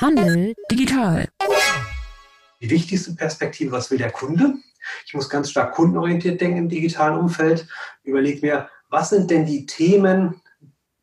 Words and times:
Handel 0.00 0.54
digital. 0.70 1.28
Die 2.62 2.70
wichtigste 2.70 3.14
Perspektive, 3.14 3.72
was 3.72 3.90
will 3.90 3.98
der 3.98 4.10
Kunde? 4.10 4.54
Ich 5.04 5.12
muss 5.12 5.28
ganz 5.28 5.50
stark 5.50 5.74
kundenorientiert 5.74 6.40
denken 6.40 6.56
im 6.56 6.68
digitalen 6.70 7.18
Umfeld. 7.18 7.68
Überlege 8.02 8.40
mir, 8.40 8.68
was 8.88 9.10
sind 9.10 9.30
denn 9.30 9.44
die 9.44 9.66
Themen, 9.66 10.40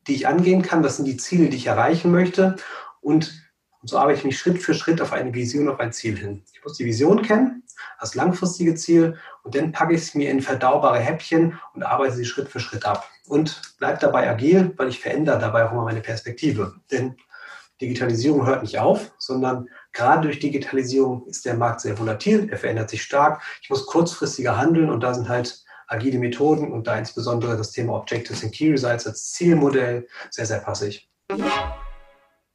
die 0.08 0.16
ich 0.16 0.26
angehen 0.26 0.62
kann? 0.62 0.82
Was 0.82 0.96
sind 0.96 1.04
die 1.04 1.16
Ziele, 1.16 1.48
die 1.48 1.56
ich 1.56 1.68
erreichen 1.68 2.10
möchte? 2.10 2.56
Und, 3.00 3.40
und 3.80 3.88
so 3.88 3.98
arbeite 3.98 4.18
ich 4.18 4.24
mich 4.24 4.38
Schritt 4.38 4.60
für 4.60 4.74
Schritt 4.74 5.00
auf 5.00 5.12
eine 5.12 5.32
Vision, 5.32 5.68
auf 5.68 5.78
ein 5.78 5.92
Ziel 5.92 6.16
hin. 6.18 6.42
Ich 6.52 6.64
muss 6.64 6.76
die 6.76 6.84
Vision 6.84 7.22
kennen, 7.22 7.62
das 8.00 8.16
langfristige 8.16 8.74
Ziel 8.74 9.16
und 9.44 9.54
dann 9.54 9.70
packe 9.70 9.94
ich 9.94 10.02
es 10.02 10.14
mir 10.16 10.28
in 10.28 10.40
verdaubare 10.40 10.98
Häppchen 10.98 11.56
und 11.72 11.84
arbeite 11.84 12.16
sie 12.16 12.24
Schritt 12.24 12.48
für 12.48 12.58
Schritt 12.58 12.84
ab. 12.84 13.08
Und 13.26 13.76
bleibe 13.78 13.98
dabei 14.00 14.28
agil, 14.28 14.72
weil 14.76 14.88
ich 14.88 14.98
verändere 14.98 15.38
dabei 15.38 15.66
auch 15.66 15.72
immer 15.72 15.84
meine 15.84 16.00
Perspektive. 16.00 16.74
Denn 16.90 17.16
Digitalisierung 17.80 18.44
hört 18.44 18.62
nicht 18.62 18.78
auf, 18.78 19.12
sondern 19.18 19.68
gerade 19.92 20.22
durch 20.22 20.40
Digitalisierung 20.40 21.26
ist 21.26 21.44
der 21.44 21.54
Markt 21.54 21.80
sehr 21.80 21.98
volatil, 21.98 22.48
er 22.50 22.58
verändert 22.58 22.90
sich 22.90 23.02
stark. 23.02 23.40
Ich 23.62 23.70
muss 23.70 23.86
kurzfristiger 23.86 24.58
handeln 24.58 24.90
und 24.90 25.00
da 25.00 25.14
sind 25.14 25.28
halt 25.28 25.62
agile 25.86 26.18
Methoden 26.18 26.72
und 26.72 26.86
da 26.88 26.98
insbesondere 26.98 27.56
das 27.56 27.70
Thema 27.70 27.94
Objectives 27.94 28.42
and 28.42 28.52
Key 28.52 28.70
Results 28.70 29.06
als 29.06 29.30
Zielmodell 29.32 30.08
sehr, 30.30 30.46
sehr 30.46 30.58
passig. 30.58 31.08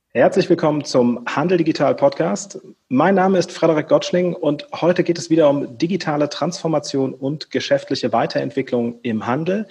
Herzlich 0.09 0.49
willkommen 0.49 0.84
zum 0.84 1.23
Handel 1.26 1.57
Digital 1.57 1.95
Podcast. 1.95 2.59
Mein 2.90 3.15
Name 3.15 3.40
ist 3.40 3.51
Frederik 3.51 3.87
Gottschling 3.87 4.35
und 4.35 4.67
heute 4.79 5.03
geht 5.03 5.17
es 5.17 5.29
wieder 5.29 5.49
um 5.49 5.77
digitale 5.77 6.29
Transformation 6.29 7.13
und 7.13 7.49
geschäftliche 7.49 8.12
Weiterentwicklung 8.12 8.99
im 9.03 9.26
Handel. 9.26 9.67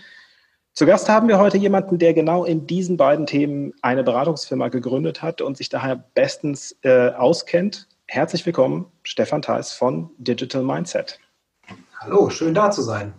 Zu 0.75 0.87
Gast 0.87 1.07
haben 1.11 1.29
wir 1.29 1.39
heute 1.39 1.59
jemanden, 1.59 1.99
der 1.99 2.15
genau 2.15 2.47
in 2.47 2.67
diesen 2.67 2.97
beiden 2.97 3.27
Themen 3.27 3.75
eine 3.83 4.03
Beratungsfirma 4.03 4.69
gegründet 4.69 5.21
hat 5.21 5.43
und 5.43 5.59
sich 5.59 5.69
daher 5.69 5.97
bestens 6.15 6.75
äh, 6.81 7.11
auskennt. 7.11 7.89
Herzlich 8.07 8.47
willkommen, 8.47 8.87
Stefan 9.03 9.43
Theis 9.43 9.75
von 9.75 10.09
Digital 10.17 10.63
Mindset. 10.63 11.21
Hallo, 12.01 12.31
schön 12.31 12.55
da 12.55 12.71
zu 12.71 12.81
sein. 12.81 13.13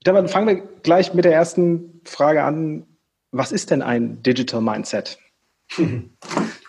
Stefan, 0.00 0.28
fangen 0.28 0.46
wir 0.46 0.62
gleich 0.84 1.12
mit 1.12 1.24
der 1.24 1.32
ersten 1.32 2.00
Frage 2.04 2.44
an. 2.44 2.86
Was 3.32 3.50
ist 3.50 3.72
denn 3.72 3.82
ein 3.82 4.22
Digital 4.22 4.60
Mindset? 4.60 5.18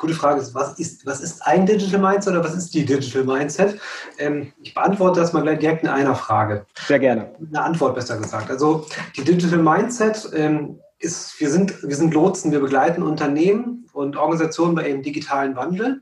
Gute 0.03 0.15
Frage 0.15 0.41
ist, 0.41 0.53
was 0.53 0.77
ist, 0.79 1.05
was 1.05 1.21
ist 1.21 1.47
ein 1.47 1.65
Digital 1.65 2.01
Mindset 2.01 2.33
oder 2.33 2.43
was 2.43 2.53
ist 2.53 2.73
die 2.73 2.83
Digital 2.83 3.23
Mindset? 3.23 3.79
Ähm, 4.17 4.51
ich 4.61 4.73
beantworte 4.73 5.21
das 5.21 5.31
mal 5.31 5.43
gleich 5.43 5.59
direkt 5.59 5.83
in 5.83 5.87
einer 5.87 6.13
Frage. 6.13 6.65
Sehr 6.87 6.99
gerne. 6.99 7.33
Eine 7.39 7.61
Antwort 7.61 7.95
besser 7.95 8.17
gesagt. 8.17 8.51
Also 8.51 8.85
die 9.15 9.23
Digital 9.23 9.59
Mindset 9.59 10.29
ähm, 10.35 10.81
ist, 10.99 11.39
wir 11.39 11.49
sind, 11.49 11.81
wir 11.83 11.95
sind 11.95 12.13
Lotsen, 12.13 12.51
wir 12.51 12.59
begleiten 12.59 13.01
Unternehmen 13.01 13.87
und 13.93 14.17
Organisationen 14.17 14.75
bei 14.75 14.89
ihrem 14.89 15.03
digitalen 15.03 15.55
Wandel. 15.55 16.01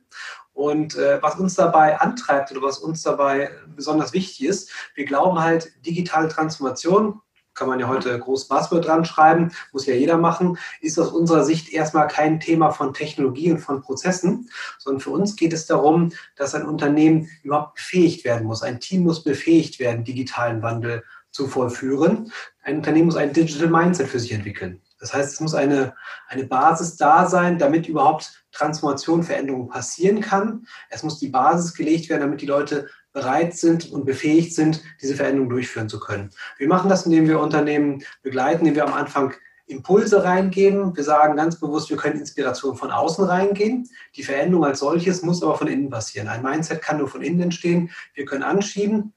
Und 0.53 0.95
äh, 0.95 1.21
was 1.21 1.35
uns 1.35 1.53
dabei 1.53 2.01
antreibt 2.01 2.51
oder 2.51 2.63
was 2.63 2.79
uns 2.79 3.03
dabei 3.03 3.51
besonders 3.75 4.13
wichtig 4.13 4.43
ist, 4.47 4.71
wir 4.95 5.05
glauben 5.05 5.39
halt, 5.39 5.71
digitale 5.85 6.27
Transformation, 6.27 7.21
kann 7.53 7.67
man 7.67 7.79
ja 7.79 7.87
heute 7.87 8.17
groß 8.17 8.47
Buzzword 8.47 8.85
dran 8.85 9.05
schreiben, 9.05 9.51
muss 9.71 9.85
ja 9.85 9.93
jeder 9.93 10.17
machen, 10.17 10.57
ist 10.79 10.99
aus 10.99 11.09
unserer 11.09 11.43
Sicht 11.43 11.71
erstmal 11.71 12.07
kein 12.07 12.39
Thema 12.39 12.71
von 12.71 12.93
Technologie 12.93 13.51
und 13.51 13.59
von 13.59 13.81
Prozessen, 13.81 14.49
sondern 14.79 15.01
für 15.01 15.11
uns 15.11 15.35
geht 15.35 15.53
es 15.53 15.65
darum, 15.65 16.11
dass 16.35 16.55
ein 16.55 16.65
Unternehmen 16.65 17.29
überhaupt 17.43 17.75
befähigt 17.75 18.25
werden 18.25 18.47
muss. 18.47 18.63
Ein 18.63 18.79
Team 18.79 19.03
muss 19.03 19.23
befähigt 19.23 19.79
werden, 19.79 20.03
digitalen 20.03 20.61
Wandel 20.61 21.03
zu 21.31 21.47
vollführen. 21.47 22.31
Ein 22.63 22.77
Unternehmen 22.77 23.07
muss 23.07 23.15
ein 23.15 23.33
Digital 23.33 23.69
Mindset 23.69 24.07
für 24.07 24.19
sich 24.19 24.31
entwickeln. 24.31 24.81
Das 24.99 25.13
heißt, 25.13 25.33
es 25.33 25.39
muss 25.39 25.55
eine, 25.55 25.95
eine 26.27 26.45
Basis 26.45 26.95
da 26.95 27.27
sein, 27.27 27.57
damit 27.57 27.87
überhaupt 27.87 28.43
Transformation, 28.51 29.23
Veränderung 29.23 29.67
passieren 29.67 30.21
kann. 30.21 30.67
Es 30.89 31.01
muss 31.01 31.17
die 31.17 31.29
Basis 31.29 31.73
gelegt 31.73 32.09
werden, 32.09 32.21
damit 32.21 32.41
die 32.41 32.45
Leute 32.45 32.87
bereit 33.13 33.55
sind 33.55 33.91
und 33.91 34.05
befähigt 34.05 34.53
sind, 34.53 34.81
diese 35.01 35.15
Veränderung 35.15 35.49
durchführen 35.49 35.89
zu 35.89 35.99
können. 35.99 36.29
Wir 36.57 36.67
machen 36.67 36.89
das, 36.89 37.05
indem 37.05 37.27
wir 37.27 37.39
Unternehmen 37.39 38.03
begleiten, 38.23 38.65
indem 38.65 38.75
wir 38.75 38.87
am 38.87 38.93
Anfang 38.93 39.33
Impulse 39.71 40.23
reingeben. 40.23 40.95
Wir 40.95 41.03
sagen 41.03 41.35
ganz 41.35 41.59
bewusst, 41.59 41.89
wir 41.89 41.97
können 41.97 42.19
Inspiration 42.19 42.75
von 42.75 42.91
außen 42.91 43.25
reingehen. 43.25 43.87
Die 44.15 44.23
Veränderung 44.23 44.65
als 44.65 44.79
solches 44.79 45.21
muss 45.23 45.41
aber 45.41 45.57
von 45.57 45.67
innen 45.67 45.89
passieren. 45.89 46.27
Ein 46.27 46.43
Mindset 46.43 46.81
kann 46.81 46.97
nur 46.97 47.07
von 47.07 47.21
innen 47.21 47.41
entstehen. 47.41 47.89
Wir 48.13 48.25
können 48.25 48.43
anschieben, 48.43 49.13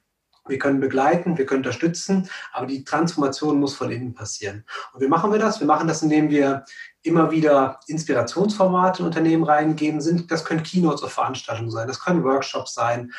wir 0.46 0.58
können 0.58 0.80
begleiten, 0.80 1.38
wir 1.38 1.46
können 1.46 1.60
unterstützen, 1.60 2.28
aber 2.52 2.66
die 2.66 2.84
Transformation 2.84 3.58
muss 3.58 3.74
von 3.74 3.90
innen 3.90 4.14
passieren. 4.14 4.64
Und 4.92 5.00
wie 5.00 5.08
machen 5.08 5.32
wir 5.32 5.38
das? 5.38 5.60
Wir 5.60 5.66
machen 5.66 5.88
das, 5.88 6.02
indem 6.02 6.30
wir 6.30 6.64
immer 7.02 7.30
wieder 7.30 7.80
Inspirationsformate 7.86 9.00
in 9.00 9.06
Unternehmen 9.06 9.44
reingeben. 9.44 10.00
Sind, 10.00 10.30
das 10.30 10.44
können 10.44 10.62
Keynotes 10.62 11.02
auf 11.02 11.12
Veranstaltungen 11.12 11.70
sein, 11.70 11.88
das 11.88 12.00
können 12.00 12.24
Workshops 12.24 12.74
sein, 12.74 13.12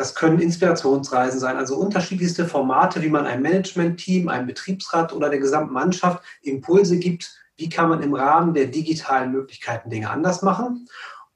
das 0.00 0.14
können 0.14 0.40
Inspirationsreisen 0.40 1.38
sein, 1.38 1.58
also 1.58 1.76
unterschiedlichste 1.76 2.46
Formate, 2.46 3.02
wie 3.02 3.10
man 3.10 3.26
einem 3.26 3.42
Management-Team, 3.42 4.30
einem 4.30 4.46
Betriebsrat 4.46 5.12
oder 5.12 5.28
der 5.28 5.40
gesamten 5.40 5.74
Mannschaft 5.74 6.24
Impulse 6.40 6.98
gibt, 6.98 7.38
wie 7.58 7.68
kann 7.68 7.90
man 7.90 8.02
im 8.02 8.14
Rahmen 8.14 8.54
der 8.54 8.68
digitalen 8.68 9.30
Möglichkeiten 9.30 9.90
Dinge 9.90 10.08
anders 10.08 10.40
machen. 10.40 10.88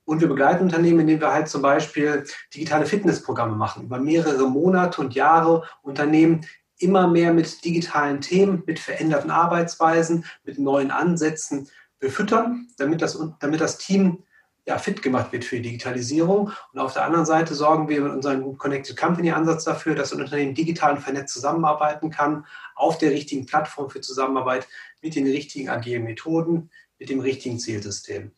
Und 0.06 0.22
wir 0.22 0.28
begleiten 0.28 0.62
Unternehmen, 0.62 1.00
indem 1.00 1.20
wir 1.20 1.30
halt 1.30 1.48
zum 1.48 1.60
Beispiel 1.60 2.24
digitale 2.54 2.86
Fitnessprogramme 2.86 3.54
machen, 3.54 3.84
über 3.84 3.98
mehrere 3.98 4.48
Monate 4.48 5.02
und 5.02 5.14
Jahre 5.14 5.64
Unternehmen 5.82 6.46
immer 6.78 7.06
mehr 7.06 7.34
mit 7.34 7.66
digitalen 7.66 8.22
Themen, 8.22 8.62
mit 8.64 8.78
veränderten 8.78 9.30
Arbeitsweisen, 9.30 10.24
mit 10.42 10.58
neuen 10.58 10.90
Ansätzen 10.90 11.68
befüttern, 11.98 12.68
damit 12.78 13.02
das, 13.02 13.22
damit 13.40 13.60
das 13.60 13.76
Team 13.76 14.24
ja, 14.66 14.78
fit 14.78 15.02
gemacht 15.02 15.32
wird 15.32 15.44
für 15.44 15.56
die 15.56 15.62
Digitalisierung. 15.62 16.50
Und 16.72 16.78
auf 16.78 16.94
der 16.94 17.04
anderen 17.04 17.26
Seite 17.26 17.54
sorgen 17.54 17.88
wir 17.88 18.00
mit 18.00 18.12
unserem 18.12 18.56
Connected 18.56 18.96
Company 18.96 19.30
Ansatz 19.30 19.64
dafür, 19.64 19.94
dass 19.94 20.12
ein 20.12 20.20
Unternehmen 20.20 20.54
digital 20.54 20.94
und 20.94 21.00
vernetzt 21.00 21.34
zusammenarbeiten 21.34 22.10
kann, 22.10 22.46
auf 22.74 22.98
der 22.98 23.10
richtigen 23.10 23.46
Plattform 23.46 23.90
für 23.90 24.00
Zusammenarbeit, 24.00 24.66
mit 25.02 25.14
den 25.14 25.26
richtigen 25.26 25.68
agilen 25.68 26.04
Methoden, 26.04 26.70
mit 26.98 27.10
dem 27.10 27.20
richtigen 27.20 27.58
Zielsystem. 27.58 28.32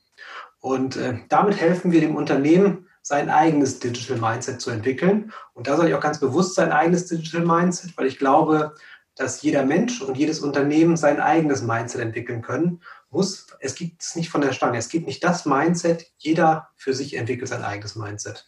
Und 0.60 0.96
äh, 0.96 1.18
damit 1.28 1.60
helfen 1.60 1.92
wir 1.92 2.00
dem 2.00 2.16
Unternehmen, 2.16 2.88
sein 3.02 3.30
eigenes 3.30 3.78
Digital 3.78 4.18
Mindset 4.18 4.60
zu 4.60 4.70
entwickeln. 4.70 5.32
Und 5.54 5.68
da 5.68 5.76
soll 5.76 5.86
ich 5.86 5.94
auch 5.94 6.00
ganz 6.00 6.18
bewusst 6.18 6.56
sein 6.56 6.72
eigenes 6.72 7.06
Digital 7.06 7.46
Mindset, 7.46 7.96
weil 7.96 8.08
ich 8.08 8.18
glaube, 8.18 8.74
dass 9.14 9.42
jeder 9.42 9.64
Mensch 9.64 10.02
und 10.02 10.18
jedes 10.18 10.40
Unternehmen 10.40 10.96
sein 10.96 11.20
eigenes 11.20 11.62
Mindset 11.62 12.00
entwickeln 12.00 12.42
können 12.42 12.80
muss. 13.10 13.46
Es 13.60 13.74
gibt 13.74 14.02
es 14.02 14.16
nicht 14.16 14.30
von 14.30 14.40
der 14.40 14.52
Stange. 14.52 14.78
Es 14.78 14.88
gibt 14.88 15.06
nicht 15.06 15.22
das 15.24 15.46
Mindset. 15.46 16.06
Jeder 16.18 16.68
für 16.74 16.94
sich 16.94 17.14
entwickelt 17.14 17.48
sein 17.48 17.62
eigenes 17.62 17.96
Mindset. 17.96 18.46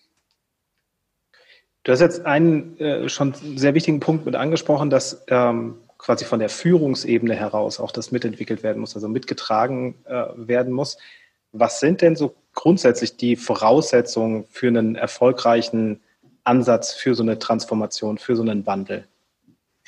Du 1.85 1.93
hast 1.93 2.01
jetzt 2.01 2.27
einen 2.27 2.79
äh, 2.79 3.09
schon 3.09 3.35
sehr 3.57 3.75
wichtigen 3.75 4.01
Punkt 4.01 4.27
mit 4.27 4.35
angesprochen, 4.35 4.91
dass 4.91 5.25
ähm, 5.29 5.77
quasi 5.97 6.25
von 6.25 6.39
der 6.39 6.49
Führungsebene 6.49 7.35
heraus 7.35 7.81
auch 7.81 7.93
das 7.93 8.13
mitentwickelt 8.13 8.63
werden 8.63 8.81
muss, 8.81 8.95
also 8.95 9.09
mitgetragen 9.09 9.95
äh, 10.05 10.27
werden 10.37 10.73
muss. 10.73 10.99
Was 11.53 11.81
sind 11.81 12.03
denn 12.03 12.15
so 12.15 12.35
grundsätzlich 12.55 13.17
die 13.17 13.37
Voraussetzungen 13.37 14.45
für 14.51 14.69
einen 14.69 14.97
erfolgreichen 14.97 16.01
Ansatz 16.45 16.93
für 16.93 17.15
so 17.15 17.23
eine 17.23 17.39
Transformation, 17.39 18.19
für 18.19 18.37
so 18.37 18.43
einen 18.43 18.67
Wandel? 18.67 19.07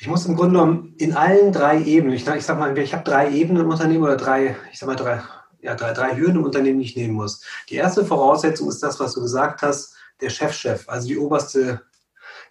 Ich 0.01 0.07
muss 0.07 0.25
im 0.25 0.35
Grunde 0.35 0.53
genommen 0.53 0.95
in 0.97 1.13
allen 1.13 1.53
drei 1.53 1.79
Ebenen, 1.79 2.15
ich, 2.15 2.27
ich 2.27 2.43
sag 2.43 2.57
mal, 2.57 2.75
ich 2.75 2.91
habe 2.91 3.03
drei 3.03 3.29
Ebenen 3.29 3.61
im 3.61 3.69
Unternehmen 3.69 4.03
oder 4.03 4.17
drei, 4.17 4.55
ich 4.71 4.79
sag 4.79 4.87
mal, 4.87 4.95
drei, 4.95 5.21
ja, 5.61 5.75
drei, 5.75 5.93
drei 5.93 6.17
Hürden 6.17 6.37
im 6.37 6.43
Unternehmen, 6.43 6.79
die 6.79 6.85
ich 6.85 6.95
nehmen 6.95 7.13
muss. 7.13 7.43
Die 7.69 7.75
erste 7.75 8.03
Voraussetzung 8.03 8.67
ist 8.67 8.81
das, 8.81 8.99
was 8.99 9.13
du 9.13 9.21
gesagt 9.21 9.61
hast, 9.61 9.93
der 10.19 10.31
Chefchef, 10.31 10.89
also 10.89 11.07
die 11.07 11.19
oberste, 11.19 11.83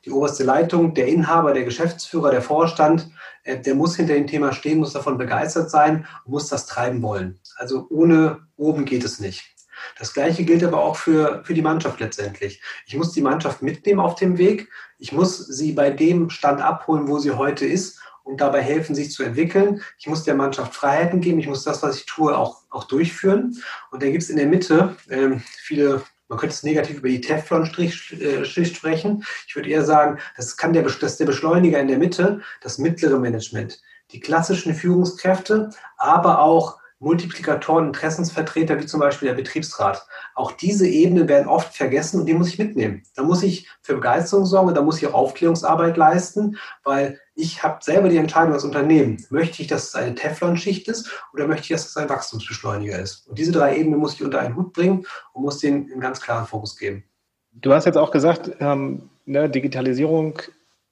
die 0.05 0.13
oberste 0.13 0.45
Leitung, 0.45 0.95
der 0.95 1.09
Inhaber, 1.09 1.53
der 1.53 1.65
Geschäftsführer, 1.65 2.31
der 2.31 2.41
Vorstand, 2.41 3.11
äh, 3.43 3.59
der 3.59 3.75
muss 3.75 3.97
hinter 3.97 4.15
dem 4.15 4.29
Thema 4.29 4.53
stehen, 4.53 4.79
muss 4.79 4.93
davon 4.93 5.19
begeistert 5.19 5.73
sein 5.73 6.07
muss 6.27 6.47
das 6.47 6.67
treiben 6.67 7.03
wollen. 7.03 7.41
Also 7.57 7.89
ohne 7.91 8.47
oben 8.59 8.85
geht 8.85 9.03
es 9.03 9.19
nicht. 9.19 9.57
Das 9.99 10.13
Gleiche 10.13 10.45
gilt 10.45 10.65
aber 10.65 10.83
auch 10.83 10.97
für, 10.97 11.43
für 11.45 11.55
die 11.55 11.63
Mannschaft 11.63 12.01
letztendlich. 12.01 12.63
Ich 12.87 12.97
muss 12.97 13.13
die 13.13 13.23
Mannschaft 13.23 13.63
mitnehmen 13.63 14.01
auf 14.01 14.15
dem 14.15 14.39
Weg. 14.39 14.69
Ich 14.99 15.13
muss 15.13 15.39
sie 15.39 15.73
bei 15.73 15.91
dem 15.91 16.31
Stand 16.31 16.61
abholen, 16.61 17.09
wo 17.09 17.19
sie 17.19 17.33
heute 17.33 17.67
ist 17.67 18.01
und 18.23 18.41
dabei 18.41 18.63
helfen, 18.63 18.95
sich 18.95 19.11
zu 19.13 19.23
entwickeln. 19.23 19.83
Ich 19.99 20.07
muss 20.07 20.25
der 20.25 20.35
Mannschaft 20.35 20.75
Freiheiten 20.75 21.21
geben. 21.21 21.41
Ich 21.41 21.49
muss 21.49 21.65
das, 21.65 21.83
was 21.83 21.97
ich 21.97 22.07
tue, 22.07 22.37
auch, 22.37 22.63
auch 22.71 22.85
durchführen. 22.85 23.57
Und 23.91 24.03
da 24.03 24.11
gibt 24.11 24.23
es 24.23 24.31
in 24.31 24.37
der 24.37 24.47
Mitte 24.47 24.97
ähm, 25.09 25.43
viele 25.59 26.03
man 26.31 26.39
könnte 26.39 26.55
es 26.55 26.63
negativ 26.63 26.99
über 26.99 27.09
die 27.09 27.21
Teflon-Schicht 27.21 28.13
äh, 28.13 28.45
sprechen. 28.45 29.25
Ich 29.49 29.57
würde 29.57 29.69
eher 29.69 29.85
sagen, 29.85 30.21
das 30.37 30.57
kann 30.57 30.73
der, 30.73 30.85
das 30.85 31.03
ist 31.03 31.21
der 31.21 31.27
Beschleuniger 31.27 31.81
in 31.81 31.89
der 31.89 31.99
Mitte, 31.99 32.41
das 32.63 32.79
mittlere 32.79 33.19
Management, 33.19 33.83
die 34.13 34.21
klassischen 34.21 34.75
Führungskräfte, 34.75 35.71
aber 35.99 36.39
auch 36.39 36.79
Multiplikatoren, 37.01 37.87
Interessensvertreter, 37.87 38.79
wie 38.79 38.85
zum 38.85 39.01
Beispiel 39.01 39.29
der 39.29 39.35
Betriebsrat. 39.35 40.07
Auch 40.35 40.53
diese 40.53 40.87
Ebenen 40.87 41.29
werden 41.29 41.49
oft 41.49 41.75
vergessen 41.75 42.21
und 42.21 42.27
die 42.27 42.35
muss 42.35 42.49
ich 42.49 42.59
mitnehmen. 42.59 43.03
Da 43.17 43.23
muss 43.23 43.43
ich 43.43 43.69
für 43.81 43.95
Begeisterung 43.95 44.45
sorgen, 44.45 44.75
da 44.75 44.83
muss 44.83 44.99
ich 44.99 45.09
auch 45.09 45.15
Aufklärungsarbeit 45.15 45.97
leisten, 45.97 46.59
weil 46.85 47.19
ich 47.35 47.63
habe 47.63 47.83
selber 47.83 48.11
die 48.11 48.19
Entscheidung 48.19 48.53
als 48.53 48.65
Unternehmen. 48.65 49.25
Möchte 49.31 49.63
ich, 49.63 49.69
dass 49.69 49.89
es 49.89 49.95
eine 49.95 50.15
Teflon-Schicht 50.15 50.89
ist 50.89 51.11
oder 51.33 51.47
möchte 51.47 51.63
ich, 51.63 51.69
dass 51.71 51.89
es 51.89 51.97
ein 51.97 52.11
Wachstumsbeschleuniger 52.11 52.99
ist? 52.99 53.27
Und 53.29 53.39
diese 53.39 53.53
drei 53.53 53.79
Ebenen 53.79 53.99
muss 53.99 54.15
ich 54.15 54.23
unter 54.23 54.41
einen 54.41 54.57
Hut 54.57 54.75
bringen 54.75 55.07
und 55.33 55.43
muss 55.43 55.59
den 55.59 55.91
einen 55.91 56.01
ganz 56.01 56.21
klaren 56.21 56.47
Fokus 56.47 56.77
geben. 56.77 57.05
Du 57.53 57.73
hast 57.73 57.87
jetzt 57.87 57.97
auch 57.97 58.11
gesagt, 58.11 58.51
ähm, 58.61 59.09
ne, 59.25 59.49
Digitalisierung 59.49 60.39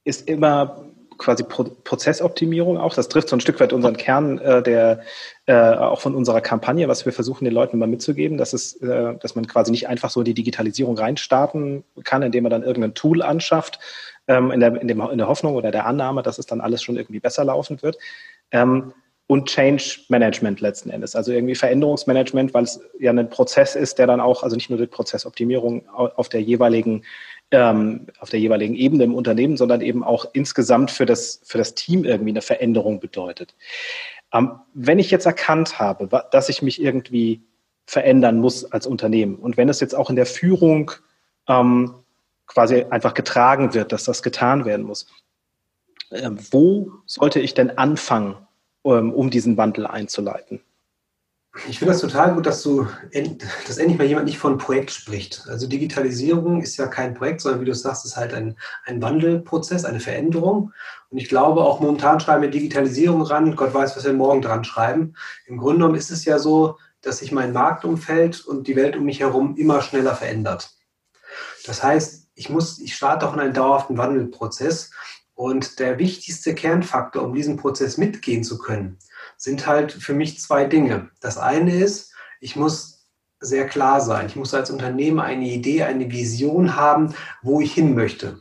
ist 0.05 0.27
immer 0.27 0.87
quasi 1.19 1.43
Pro 1.45 1.65
Prozessoptimierung 1.65 2.79
auch. 2.79 2.95
Das 2.95 3.09
trifft 3.09 3.29
so 3.29 3.37
ein 3.37 3.41
Stück 3.41 3.61
weit 3.61 3.73
unseren 3.73 3.97
Kern 3.97 4.39
äh, 4.39 4.63
der 4.63 5.01
äh, 5.47 5.55
auch 5.55 6.01
von 6.01 6.15
unserer 6.15 6.41
Kampagne, 6.41 6.89
was 6.89 7.05
wir 7.05 7.13
versuchen 7.13 7.45
den 7.45 7.55
Leuten 7.55 7.77
immer 7.77 7.87
mitzugeben, 7.87 8.39
dass 8.39 8.53
es, 8.53 8.75
äh, 8.83 9.15
dass 9.21 9.35
man 9.35 9.47
quasi 9.47 9.71
nicht 9.71 9.89
einfach 9.89 10.11
so 10.11 10.21
in 10.21 10.27
die 10.27 10.35
Digitalisierung 10.35 10.97
reinstarten 10.97 11.85
kann, 12.05 12.23
indem 12.23 12.45
man 12.45 12.51
dann 12.51 12.63
irgendein 12.63 12.95
Tool 12.95 13.23
anschafft, 13.23 13.79
ähm, 14.29 14.51
in, 14.51 14.61
der, 14.61 14.81
in, 14.81 14.89
dem, 14.89 15.01
in 15.01 15.19
der 15.19 15.29
Hoffnung 15.29 15.55
oder 15.55 15.71
der 15.71 15.87
Annahme, 15.87 16.23
dass 16.23 16.39
es 16.39 16.47
dann 16.47 16.61
alles 16.61 16.83
schon 16.83 16.97
irgendwie 16.97 17.21
besser 17.21 17.45
laufen 17.45 17.83
wird. 17.83 17.99
Ähm, 18.51 18.93
und 19.27 19.47
Change 19.47 20.01
Management 20.09 20.61
letzten 20.61 20.89
Endes, 20.89 21.15
also 21.15 21.33
irgendwie 21.33 21.55
Veränderungsmanagement, 21.55 22.55
weil 22.55 22.65
es 22.65 22.81
ja 22.99 23.11
ein 23.11 23.29
Prozess 23.29 23.77
ist, 23.77 23.99
der 23.99 24.07
dann 24.07 24.21
auch, 24.21 24.43
also 24.43 24.57
nicht 24.57 24.71
nur 24.71 24.79
die 24.79 24.87
Prozessoptimierung 24.87 25.87
auf 25.91 26.31
der 26.31 26.41
jeweiligen 26.41 27.05
ähm, 27.51 28.07
auf 28.19 28.31
der 28.31 28.41
jeweiligen 28.41 28.75
Ebene 28.75 29.05
im 29.05 29.15
Unternehmen, 29.15 29.57
sondern 29.57 29.81
eben 29.81 30.05
auch 30.05 30.27
insgesamt 30.33 30.91
für 30.91 31.07
das, 31.07 31.41
für 31.45 31.59
das 31.59 31.75
Team 31.75 32.05
irgendwie 32.05 32.31
eine 32.31 32.43
Veränderung 32.43 33.01
bedeutet. 33.01 33.55
Ähm, 34.33 34.61
wenn 34.75 34.99
ich 34.99 35.11
jetzt 35.11 35.27
erkannt 35.27 35.79
habe, 35.79 36.09
dass 36.31 36.49
ich 36.49 36.63
mich 36.63 36.81
irgendwie 36.81 37.43
verändern 37.87 38.39
muss 38.39 38.71
als 38.71 38.87
Unternehmen 38.87 39.37
und 39.37 39.57
wenn 39.57 39.71
es 39.71 39.81
jetzt 39.81 39.95
auch 39.95 40.11
in 40.11 40.17
der 40.17 40.27
Führung 40.27 40.91
ähm, 41.49 41.95
quasi 42.47 42.85
einfach 42.91 43.15
getragen 43.15 43.73
wird, 43.73 43.93
dass 43.93 44.05
das 44.05 44.23
getan 44.23 44.67
werden 44.67 44.85
muss, 44.85 45.07
äh, 46.11 46.31
wo 46.51 46.93
sollte 47.07 47.41
ich 47.41 47.55
denn 47.55 47.79
anfangen, 47.79 48.37
ähm, 48.85 49.13
um 49.13 49.31
diesen 49.31 49.57
Wandel 49.57 49.87
einzuleiten? 49.87 50.61
Ich 51.67 51.79
finde 51.79 51.93
das 51.93 52.01
total 52.01 52.35
gut, 52.35 52.47
dass 52.47 52.63
du, 52.63 52.87
dass 53.67 53.79
endlich 53.79 53.99
mal 53.99 54.07
jemand 54.07 54.27
nicht 54.27 54.39
von 54.39 54.59
Projekt 54.59 54.91
spricht. 54.91 55.45
Also 55.49 55.67
Digitalisierung 55.67 56.63
ist 56.63 56.77
ja 56.77 56.87
kein 56.87 57.15
Projekt, 57.15 57.41
sondern 57.41 57.61
wie 57.61 57.65
du 57.65 57.75
sagst, 57.75 58.05
ist 58.05 58.17
halt 58.17 58.33
ein, 58.33 58.57
ein 58.85 59.03
Wandelprozess, 59.03 59.85
eine 59.85 60.01
Veränderung. 60.01 60.73
Und 61.11 61.19
ich 61.19 61.29
glaube, 61.29 61.63
auch 61.63 61.81
momentan 61.81 62.21
schreiben 62.21 62.43
wir 62.43 62.51
Digitalisierung 62.51 63.23
ran. 63.23 63.57
Gott 63.57 63.75
weiß, 63.75 63.97
was 63.97 64.05
wir 64.05 64.13
morgen 64.13 64.43
dran 64.43 64.65
schreiben. 64.65 65.15
Im 65.47 65.59
Grunde 65.59 65.79
genommen 65.79 65.97
ist 65.97 66.11
es 66.11 66.25
ja 66.25 66.39
so, 66.39 66.77
dass 67.01 67.19
sich 67.19 67.33
mein 67.33 67.53
Marktumfeld 67.53 68.45
und 68.45 68.67
die 68.69 68.77
Welt 68.77 68.97
um 68.97 69.05
mich 69.05 69.21
herum 69.21 69.57
immer 69.57 69.83
schneller 69.83 70.15
verändert. 70.15 70.71
Das 71.67 71.83
heißt, 71.83 72.29
ich 72.35 72.51
muss, 72.51 72.79
ich 72.79 72.95
starte 72.95 73.27
auch 73.27 73.35
in 73.35 73.41
einen 73.41 73.55
dauerhaften 73.55 73.99
Wandelprozess. 73.99 74.91
Und 75.35 75.79
der 75.79 75.99
wichtigste 75.99 76.55
Kernfaktor, 76.55 77.23
um 77.23 77.33
diesen 77.33 77.57
Prozess 77.57 77.97
mitgehen 77.97 78.43
zu 78.43 78.59
können, 78.59 78.99
sind 79.39 79.67
halt 79.67 79.93
für 79.93 80.13
mich 80.13 80.39
zwei 80.39 80.65
Dinge. 80.67 81.09
Das 81.21 81.39
eine 81.39 81.75
ist, 81.75 82.13
ich 82.41 82.57
muss 82.57 83.07
sehr 83.41 83.67
klar 83.67 84.01
sein. 84.01 84.27
Ich 84.27 84.37
muss 84.37 84.53
als 84.53 84.71
Unternehmen 84.71 85.21
eine 85.21 85.47
Idee, 85.47 85.85
eine 85.85 86.11
Vision 86.11 86.77
haben, 86.77 87.15
wo 87.43 87.61
ich 87.61 87.73
hin 87.73 87.95
möchte. 87.95 88.41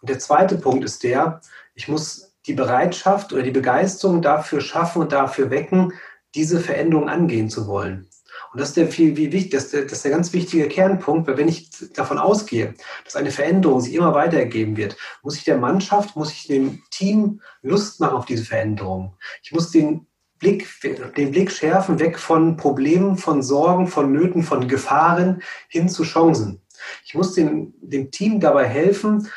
Und 0.00 0.08
der 0.08 0.18
zweite 0.18 0.56
Punkt 0.56 0.84
ist 0.84 1.04
der, 1.04 1.40
ich 1.74 1.88
muss 1.88 2.34
die 2.46 2.54
Bereitschaft 2.54 3.32
oder 3.32 3.42
die 3.42 3.50
Begeisterung 3.50 4.22
dafür 4.22 4.60
schaffen 4.60 5.02
und 5.02 5.12
dafür 5.12 5.50
wecken, 5.50 5.92
diese 6.34 6.58
Veränderung 6.58 7.08
angehen 7.08 7.48
zu 7.48 7.66
wollen. 7.66 8.08
Und 8.52 8.60
das 8.60 8.70
ist 8.70 8.76
der 8.76 8.88
viel, 8.88 9.16
wie 9.16 9.32
wichtig, 9.32 9.52
das 9.52 9.64
ist 9.64 9.72
der, 9.72 9.82
das 9.82 9.92
ist 9.92 10.04
der 10.04 10.12
ganz 10.12 10.32
wichtige 10.32 10.68
Kernpunkt, 10.68 11.26
weil 11.26 11.36
wenn 11.36 11.48
ich 11.48 11.70
davon 11.94 12.18
ausgehe, 12.18 12.74
dass 13.04 13.16
eine 13.16 13.30
Veränderung 13.30 13.80
sich 13.80 13.94
immer 13.94 14.14
weiter 14.14 14.38
ergeben 14.38 14.76
wird, 14.76 14.96
muss 15.22 15.36
ich 15.36 15.44
der 15.44 15.58
Mannschaft, 15.58 16.16
muss 16.16 16.32
ich 16.32 16.46
dem 16.46 16.82
Team 16.90 17.40
Lust 17.62 18.00
machen 18.00 18.16
auf 18.16 18.26
diese 18.26 18.44
Veränderung. 18.44 19.16
Ich 19.42 19.52
muss 19.52 19.70
den 19.70 20.06
Blick, 20.38 20.68
den 21.16 21.30
Blick 21.30 21.50
schärfen, 21.50 21.98
weg 22.00 22.18
von 22.18 22.56
Problemen, 22.56 23.16
von 23.16 23.42
Sorgen, 23.42 23.86
von 23.86 24.12
Nöten, 24.12 24.42
von 24.42 24.68
Gefahren 24.68 25.42
hin 25.68 25.88
zu 25.88 26.02
Chancen. 26.02 26.60
Ich 27.04 27.14
muss 27.14 27.34
dem, 27.34 27.72
dem 27.80 28.10
Team 28.10 28.40
dabei 28.40 28.66
helfen, 28.66 29.28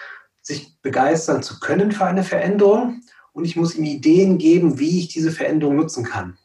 sich 0.41 0.79
begeistern 0.81 1.43
zu 1.43 1.59
können 1.59 1.91
für 1.91 2.05
eine 2.05 2.23
Veränderung 2.23 3.01
und 3.33 3.45
ich 3.45 3.55
muss 3.55 3.75
ihm 3.75 3.83
Ideen 3.83 4.37
geben, 4.37 4.79
wie 4.79 4.99
ich 4.99 5.09
diese 5.09 5.31
Veränderung 5.31 5.75
nutzen 5.75 6.03
kann. 6.03 6.37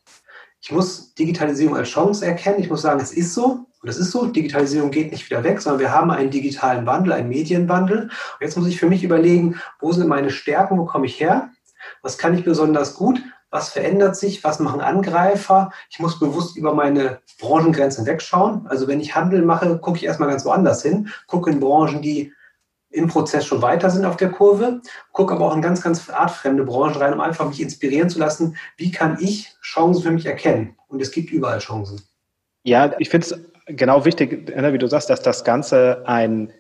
Ich 0.60 0.70
muss 0.70 1.14
Digitalisierung 1.14 1.76
als 1.76 1.88
Chance 1.88 2.24
erkennen. 2.24 2.60
Ich 2.60 2.70
muss 2.70 2.82
sagen, 2.82 3.00
es 3.00 3.12
ist 3.12 3.34
so. 3.34 3.66
Und 3.82 3.88
es 3.88 3.96
ist 3.96 4.12
so, 4.12 4.26
Digitalisierung 4.26 4.92
geht 4.92 5.10
nicht 5.10 5.28
wieder 5.28 5.42
weg, 5.42 5.60
sondern 5.60 5.80
wir 5.80 5.92
haben 5.92 6.12
einen 6.12 6.30
digitalen 6.30 6.86
Wandel, 6.86 7.12
einen 7.12 7.28
Medienwandel. 7.28 8.02
Und 8.02 8.10
jetzt 8.40 8.56
muss 8.56 8.68
ich 8.68 8.78
für 8.78 8.88
mich 8.88 9.02
überlegen, 9.02 9.60
wo 9.80 9.90
sind 9.90 10.06
meine 10.06 10.30
Stärken, 10.30 10.78
wo 10.78 10.84
komme 10.84 11.06
ich 11.06 11.18
her? 11.18 11.50
Was 12.02 12.16
kann 12.16 12.38
ich 12.38 12.44
besonders 12.44 12.94
gut? 12.94 13.20
Was 13.52 13.68
verändert 13.68 14.16
sich, 14.16 14.42
was 14.42 14.58
machen 14.58 14.80
Angreifer. 14.80 15.70
Ich 15.90 16.00
muss 16.00 16.18
bewusst 16.18 16.56
über 16.56 16.74
meine 16.74 17.20
Branchengrenzen 17.38 18.06
wegschauen. 18.06 18.66
Also 18.66 18.88
wenn 18.88 18.98
ich 18.98 19.14
Handel 19.14 19.42
mache, 19.42 19.78
gucke 19.78 19.98
ich 19.98 20.04
erstmal 20.04 20.30
ganz 20.30 20.44
woanders 20.44 20.82
hin, 20.82 21.10
gucke 21.26 21.50
in 21.50 21.60
Branchen, 21.60 22.00
die 22.00 22.32
im 22.90 23.08
Prozess 23.08 23.46
schon 23.46 23.62
weiter 23.62 23.90
sind 23.90 24.04
auf 24.06 24.16
der 24.16 24.30
Kurve, 24.30 24.80
gucke 25.12 25.34
aber 25.34 25.46
auch 25.46 25.54
in 25.54 25.62
ganz, 25.62 25.82
ganz 25.82 26.08
artfremde 26.10 26.64
Branchen 26.64 26.96
rein, 26.96 27.12
um 27.12 27.20
einfach 27.20 27.46
mich 27.46 27.60
inspirieren 27.60 28.08
zu 28.08 28.18
lassen, 28.18 28.56
wie 28.76 28.90
kann 28.90 29.18
ich 29.20 29.54
Chancen 29.62 30.02
für 30.02 30.10
mich 30.10 30.26
erkennen. 30.26 30.76
Und 30.88 31.00
es 31.00 31.10
gibt 31.10 31.30
überall 31.30 31.58
Chancen. 31.58 32.00
Ja, 32.64 32.92
ich 32.98 33.10
finde 33.10 33.26
es 33.26 33.40
genau 33.66 34.04
wichtig, 34.04 34.48
wie 34.48 34.78
du 34.78 34.86
sagst, 34.86 35.10
dass 35.10 35.22
das 35.22 35.44
Ganze 35.44 36.02
ein 36.06 36.52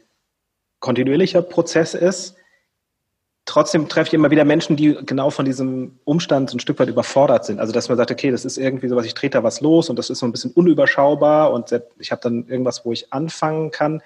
kontinuierlicher 0.80 1.42
Prozess 1.42 1.94
ist 1.94 2.36
trotzdem 3.44 3.88
treffe 3.88 4.08
ich 4.08 4.14
immer 4.14 4.30
wieder 4.30 4.44
Menschen, 4.44 4.76
die 4.76 4.96
genau 5.04 5.30
von 5.30 5.44
diesem 5.44 5.98
Umstand 6.04 6.50
so 6.50 6.56
ein 6.56 6.60
Stück 6.60 6.78
weit 6.78 6.88
überfordert 6.88 7.44
sind. 7.44 7.60
Also 7.60 7.72
dass 7.72 7.88
man 7.88 7.98
sagt, 7.98 8.10
okay, 8.10 8.30
das 8.30 8.44
ist 8.44 8.56
irgendwie 8.56 8.88
so 8.88 8.96
was, 8.96 9.06
ich 9.06 9.14
trete 9.14 9.38
da 9.38 9.44
was 9.44 9.60
los 9.60 9.90
und 9.90 9.98
das 9.98 10.10
ist 10.10 10.20
so 10.20 10.26
ein 10.26 10.32
bisschen 10.32 10.52
unüberschaubar 10.52 11.52
und 11.52 11.74
ich 11.98 12.12
habe 12.12 12.22
dann 12.22 12.46
irgendwas, 12.48 12.84
wo 12.84 12.92
ich 12.92 13.12
anfangen 13.12 13.70
kann. 13.70 14.02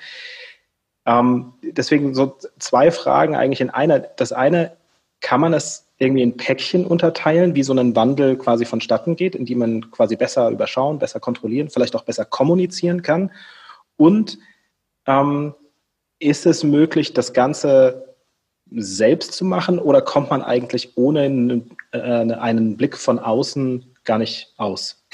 Ähm, 1.05 1.53
deswegen 1.62 2.15
so 2.15 2.37
zwei 2.59 2.91
Fragen 2.91 3.37
eigentlich 3.37 3.61
in 3.61 3.71
einer. 3.71 4.00
Das 4.00 4.33
eine, 4.33 4.77
kann 5.21 5.41
man 5.41 5.55
es 5.55 5.88
irgendwie 5.99 6.23
in 6.23 6.37
Päckchen 6.37 6.85
unterteilen, 6.85 7.55
wie 7.55 7.62
so 7.62 7.73
ein 7.73 7.97
Wandel 7.97 8.37
quasi 8.37 8.65
vonstatten 8.65 9.17
geht, 9.17 9.35
in 9.35 9.47
die 9.47 9.55
man 9.55 9.91
quasi 9.91 10.17
besser 10.17 10.50
überschauen, 10.50 10.99
besser 10.99 11.21
kontrollieren, 11.21 11.71
vielleicht 11.71 11.97
auch 11.97 12.05
besser 12.05 12.25
kommunizieren 12.25 13.03
kann? 13.03 13.31
Und 13.97 14.38
ähm, 15.06 15.55
ist 16.19 16.47
es 16.47 16.65
möglich, 16.65 17.15
das 17.15 17.33
Ganze 17.33 18.06
selbst 18.71 19.33
zu 19.33 19.45
machen 19.45 19.79
oder 19.79 20.03
kommt 20.03 20.31
man 20.31 20.43
eigentlich 20.43 20.97
ohne 20.97 21.21
einen, 21.23 21.77
äh, 21.93 22.01
einen 22.01 22.77
Blick 22.77 22.97
von 22.97 23.19
außen 23.19 23.85
gar 24.05 24.19
nicht 24.19 24.53
aus? 24.57 25.05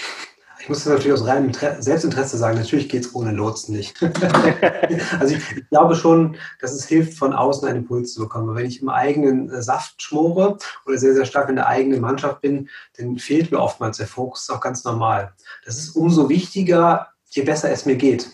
Ich 0.62 0.68
muss 0.68 0.84
das 0.84 0.92
natürlich 0.92 1.20
aus 1.20 1.26
reinem 1.26 1.52
Selbstinteresse 1.52 2.36
sagen, 2.36 2.56
natürlich 2.56 2.88
geht 2.88 3.04
es 3.04 3.14
ohne 3.16 3.32
Lotsen 3.32 3.74
nicht. 3.74 4.00
also 5.18 5.34
ich, 5.34 5.56
ich, 5.56 5.68
glaube 5.70 5.96
schon, 5.96 6.36
dass 6.60 6.72
es 6.72 6.86
hilft, 6.86 7.18
von 7.18 7.32
außen 7.32 7.66
einen 7.66 7.78
Impuls 7.78 8.14
zu 8.14 8.20
bekommen. 8.20 8.54
wenn 8.54 8.66
ich 8.66 8.80
im 8.80 8.88
eigenen 8.88 9.50
äh, 9.50 9.60
Saft 9.60 10.00
schmore 10.00 10.58
oder 10.86 10.98
sehr, 10.98 11.14
sehr 11.14 11.24
stark 11.24 11.48
in 11.48 11.56
der 11.56 11.66
eigenen 11.66 12.00
Mannschaft 12.00 12.42
bin, 12.42 12.68
dann 12.96 13.18
fehlt 13.18 13.50
mir 13.50 13.58
oftmals 13.58 13.96
der 13.96 14.06
Fokus, 14.06 14.46
das 14.46 14.50
ist 14.50 14.54
auch 14.54 14.62
ganz 14.62 14.84
normal. 14.84 15.32
Das 15.64 15.78
ist 15.78 15.96
umso 15.96 16.28
wichtiger, 16.28 17.08
je 17.30 17.42
besser 17.42 17.72
es 17.72 17.84
mir 17.84 17.96
geht. 17.96 18.30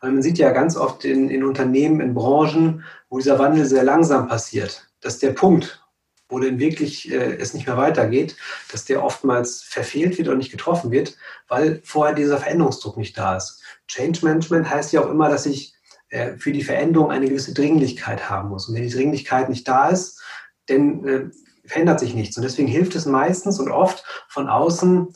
Weil 0.00 0.12
man 0.12 0.22
sieht 0.22 0.38
ja 0.38 0.50
ganz 0.50 0.76
oft 0.76 1.04
in, 1.04 1.28
in 1.30 1.44
Unternehmen, 1.44 2.00
in 2.00 2.14
Branchen, 2.14 2.84
wo 3.08 3.18
dieser 3.18 3.38
Wandel 3.38 3.64
sehr 3.64 3.84
langsam 3.84 4.28
passiert, 4.28 4.88
dass 5.00 5.18
der 5.18 5.30
Punkt, 5.30 5.82
wo 6.28 6.38
denn 6.38 6.58
wirklich 6.58 7.10
äh, 7.12 7.36
es 7.36 7.54
nicht 7.54 7.66
mehr 7.66 7.76
weitergeht, 7.76 8.36
dass 8.70 8.84
der 8.84 9.04
oftmals 9.04 9.62
verfehlt 9.62 10.18
wird 10.18 10.28
und 10.28 10.38
nicht 10.38 10.50
getroffen 10.50 10.90
wird, 10.90 11.16
weil 11.48 11.80
vorher 11.84 12.14
dieser 12.14 12.38
Veränderungsdruck 12.38 12.96
nicht 12.96 13.16
da 13.18 13.36
ist. 13.36 13.62
Change 13.86 14.24
Management 14.24 14.68
heißt 14.68 14.92
ja 14.92 15.02
auch 15.02 15.10
immer, 15.10 15.28
dass 15.28 15.46
ich 15.46 15.74
äh, 16.08 16.36
für 16.36 16.52
die 16.52 16.62
Veränderung 16.62 17.10
eine 17.10 17.28
gewisse 17.28 17.54
Dringlichkeit 17.54 18.28
haben 18.30 18.48
muss. 18.48 18.68
Und 18.68 18.74
wenn 18.74 18.82
die 18.82 18.94
Dringlichkeit 18.94 19.48
nicht 19.48 19.68
da 19.68 19.88
ist, 19.88 20.22
dann 20.66 21.06
äh, 21.06 21.24
verändert 21.64 22.00
sich 22.00 22.14
nichts. 22.14 22.36
Und 22.36 22.42
deswegen 22.42 22.68
hilft 22.68 22.94
es 22.94 23.06
meistens 23.06 23.58
und 23.60 23.70
oft 23.70 24.04
von 24.28 24.48
außen 24.48 25.14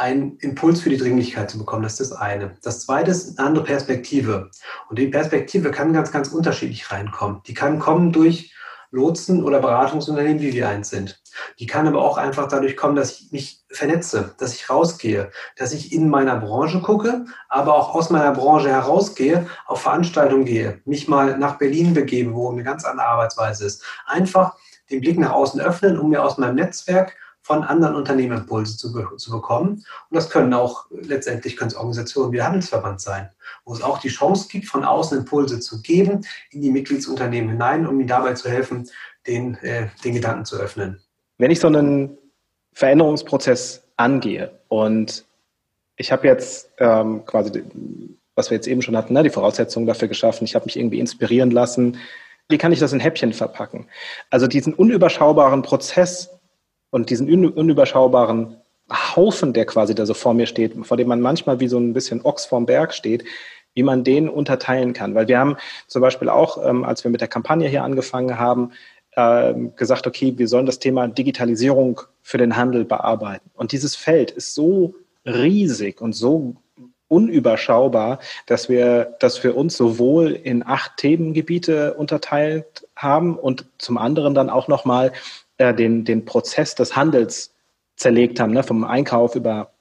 einen 0.00 0.38
Impuls 0.38 0.80
für 0.80 0.88
die 0.88 0.96
Dringlichkeit 0.96 1.50
zu 1.50 1.58
bekommen. 1.58 1.82
Das 1.82 2.00
ist 2.00 2.10
das 2.10 2.18
eine. 2.18 2.56
Das 2.62 2.80
zweite 2.86 3.10
ist 3.10 3.38
eine 3.38 3.46
andere 3.46 3.64
Perspektive. 3.64 4.50
Und 4.88 4.98
die 4.98 5.08
Perspektive 5.08 5.70
kann 5.70 5.92
ganz, 5.92 6.10
ganz 6.10 6.28
unterschiedlich 6.28 6.90
reinkommen. 6.90 7.42
Die 7.46 7.52
kann 7.52 7.78
kommen 7.78 8.10
durch 8.10 8.54
Lotsen 8.90 9.44
oder 9.44 9.60
Beratungsunternehmen, 9.60 10.40
wie 10.40 10.54
wir 10.54 10.68
eins 10.68 10.88
sind. 10.88 11.22
Die 11.58 11.66
kann 11.66 11.86
aber 11.86 12.02
auch 12.02 12.16
einfach 12.16 12.48
dadurch 12.48 12.78
kommen, 12.78 12.96
dass 12.96 13.20
ich 13.20 13.30
mich 13.30 13.62
vernetze, 13.70 14.34
dass 14.38 14.54
ich 14.54 14.70
rausgehe, 14.70 15.30
dass 15.56 15.72
ich 15.72 15.92
in 15.92 16.08
meiner 16.08 16.36
Branche 16.36 16.80
gucke, 16.80 17.26
aber 17.50 17.74
auch 17.74 17.94
aus 17.94 18.08
meiner 18.08 18.32
Branche 18.32 18.70
herausgehe, 18.70 19.46
auf 19.66 19.82
Veranstaltungen 19.82 20.46
gehe, 20.46 20.80
mich 20.86 21.08
mal 21.08 21.38
nach 21.38 21.58
Berlin 21.58 21.92
begebe, 21.92 22.34
wo 22.34 22.50
eine 22.50 22.64
ganz 22.64 22.84
andere 22.84 23.06
Arbeitsweise 23.06 23.66
ist. 23.66 23.84
Einfach 24.06 24.56
den 24.90 25.02
Blick 25.02 25.18
nach 25.18 25.32
außen 25.32 25.60
öffnen, 25.60 25.98
um 25.98 26.08
mir 26.08 26.24
aus 26.24 26.38
meinem 26.38 26.56
Netzwerk 26.56 27.16
von 27.50 27.64
anderen 27.64 27.96
Unternehmen 27.96 28.38
Impulse 28.38 28.76
zu, 28.76 28.92
zu 29.16 29.32
bekommen. 29.32 29.84
Und 30.08 30.16
das 30.16 30.30
können 30.30 30.54
auch 30.54 30.86
letztendlich 30.92 31.56
können 31.56 31.72
es 31.72 31.74
Organisationen 31.74 32.30
wie 32.30 32.36
der 32.36 32.46
Handelsverband 32.46 33.00
sein, 33.00 33.28
wo 33.64 33.74
es 33.74 33.82
auch 33.82 33.98
die 33.98 34.08
Chance 34.08 34.46
gibt, 34.48 34.66
von 34.66 34.84
außen 34.84 35.18
Impulse 35.18 35.58
zu 35.58 35.82
geben 35.82 36.24
in 36.52 36.62
die 36.62 36.70
Mitgliedsunternehmen 36.70 37.50
hinein, 37.50 37.88
um 37.88 37.98
ihnen 37.98 38.06
dabei 38.06 38.34
zu 38.34 38.48
helfen, 38.48 38.88
den, 39.26 39.56
äh, 39.62 39.88
den 40.04 40.14
Gedanken 40.14 40.44
zu 40.44 40.58
öffnen. 40.58 41.00
Wenn 41.38 41.50
ich 41.50 41.58
so 41.58 41.66
einen 41.66 42.16
Veränderungsprozess 42.72 43.82
angehe 43.96 44.52
und 44.68 45.24
ich 45.96 46.12
habe 46.12 46.28
jetzt 46.28 46.70
ähm, 46.78 47.24
quasi, 47.26 47.64
was 48.36 48.50
wir 48.50 48.58
jetzt 48.58 48.68
eben 48.68 48.80
schon 48.80 48.96
hatten, 48.96 49.12
ne, 49.12 49.24
die 49.24 49.30
Voraussetzungen 49.30 49.88
dafür 49.88 50.06
geschaffen, 50.06 50.44
ich 50.44 50.54
habe 50.54 50.66
mich 50.66 50.78
irgendwie 50.78 51.00
inspirieren 51.00 51.50
lassen, 51.50 51.98
wie 52.48 52.58
kann 52.58 52.70
ich 52.70 52.78
das 52.78 52.92
in 52.92 53.00
Häppchen 53.00 53.32
verpacken? 53.32 53.88
Also 54.30 54.46
diesen 54.46 54.72
unüberschaubaren 54.72 55.62
Prozess 55.62 56.30
und 56.90 57.10
diesen 57.10 57.28
unüberschaubaren 57.28 58.56
Haufen, 58.90 59.52
der 59.52 59.66
quasi 59.66 59.94
da 59.94 60.04
so 60.04 60.14
vor 60.14 60.34
mir 60.34 60.46
steht, 60.46 60.74
vor 60.84 60.96
dem 60.96 61.08
man 61.08 61.20
manchmal 61.20 61.60
wie 61.60 61.68
so 61.68 61.78
ein 61.78 61.92
bisschen 61.92 62.24
Ochs 62.24 62.44
vorm 62.46 62.66
Berg 62.66 62.92
steht, 62.92 63.24
wie 63.74 63.82
man 63.82 64.02
den 64.02 64.28
unterteilen 64.28 64.92
kann. 64.92 65.14
Weil 65.14 65.28
wir 65.28 65.38
haben 65.38 65.56
zum 65.86 66.02
Beispiel 66.02 66.28
auch, 66.28 66.64
ähm, 66.64 66.84
als 66.84 67.04
wir 67.04 67.10
mit 67.10 67.20
der 67.20 67.28
Kampagne 67.28 67.68
hier 67.68 67.84
angefangen 67.84 68.38
haben, 68.38 68.72
äh, 69.12 69.54
gesagt, 69.76 70.06
okay, 70.06 70.34
wir 70.36 70.48
sollen 70.48 70.66
das 70.66 70.78
Thema 70.78 71.06
Digitalisierung 71.08 72.00
für 72.22 72.38
den 72.38 72.56
Handel 72.56 72.84
bearbeiten. 72.84 73.50
Und 73.54 73.72
dieses 73.72 73.96
Feld 73.96 74.30
ist 74.32 74.54
so 74.54 74.94
riesig 75.24 76.00
und 76.00 76.12
so 76.12 76.56
unüberschaubar, 77.08 78.20
dass 78.46 78.68
wir 78.68 79.16
das 79.18 79.36
für 79.36 79.52
uns 79.54 79.76
sowohl 79.76 80.30
in 80.30 80.64
acht 80.64 80.96
Themengebiete 80.96 81.94
unterteilt 81.94 82.86
haben 82.94 83.36
und 83.36 83.66
zum 83.78 83.98
anderen 83.98 84.34
dann 84.34 84.48
auch 84.48 84.68
nochmal 84.68 85.12
äh, 85.60 85.74
den, 85.74 86.06
den 86.06 86.24
Prozess 86.24 86.74
des 86.74 86.96
Handels 86.96 87.52
zerlegt 87.94 88.40
haben, 88.40 88.54
ne, 88.54 88.62
vom 88.62 88.82
Einkauf 88.82 89.34
über 89.34 89.72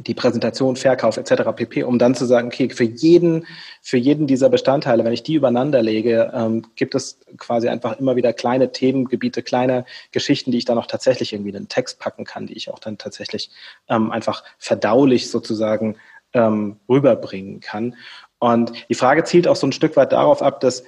die 0.00 0.14
Präsentation, 0.14 0.74
Verkauf 0.74 1.16
etc. 1.18 1.52
pp, 1.54 1.84
um 1.84 2.00
dann 2.00 2.16
zu 2.16 2.24
sagen, 2.24 2.48
okay, 2.48 2.68
für 2.68 2.82
jeden, 2.82 3.46
für 3.80 3.96
jeden 3.96 4.26
dieser 4.26 4.48
Bestandteile, 4.48 5.04
wenn 5.04 5.12
ich 5.12 5.22
die 5.22 5.34
übereinander 5.34 5.82
lege, 5.82 6.32
ähm, 6.34 6.66
gibt 6.74 6.96
es 6.96 7.20
quasi 7.38 7.68
einfach 7.68 8.00
immer 8.00 8.16
wieder 8.16 8.32
kleine 8.32 8.72
Themengebiete, 8.72 9.44
kleine 9.44 9.84
Geschichten, 10.10 10.50
die 10.50 10.58
ich 10.58 10.64
dann 10.64 10.78
auch 10.78 10.88
tatsächlich 10.88 11.32
irgendwie 11.32 11.50
in 11.50 11.58
den 11.58 11.68
Text 11.68 12.00
packen 12.00 12.24
kann, 12.24 12.48
die 12.48 12.54
ich 12.54 12.70
auch 12.70 12.80
dann 12.80 12.98
tatsächlich 12.98 13.50
ähm, 13.88 14.10
einfach 14.10 14.42
verdaulich 14.58 15.30
sozusagen 15.30 15.94
ähm, 16.32 16.80
rüberbringen 16.88 17.60
kann. 17.60 17.94
Und 18.40 18.72
die 18.88 18.94
Frage 18.94 19.22
zielt 19.22 19.46
auch 19.46 19.54
so 19.54 19.68
ein 19.68 19.72
Stück 19.72 19.94
weit 19.94 20.10
darauf 20.10 20.42
ab, 20.42 20.58
dass 20.58 20.82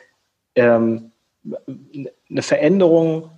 ähm, 0.56 1.12
eine 2.28 2.42
Veränderung 2.42 3.30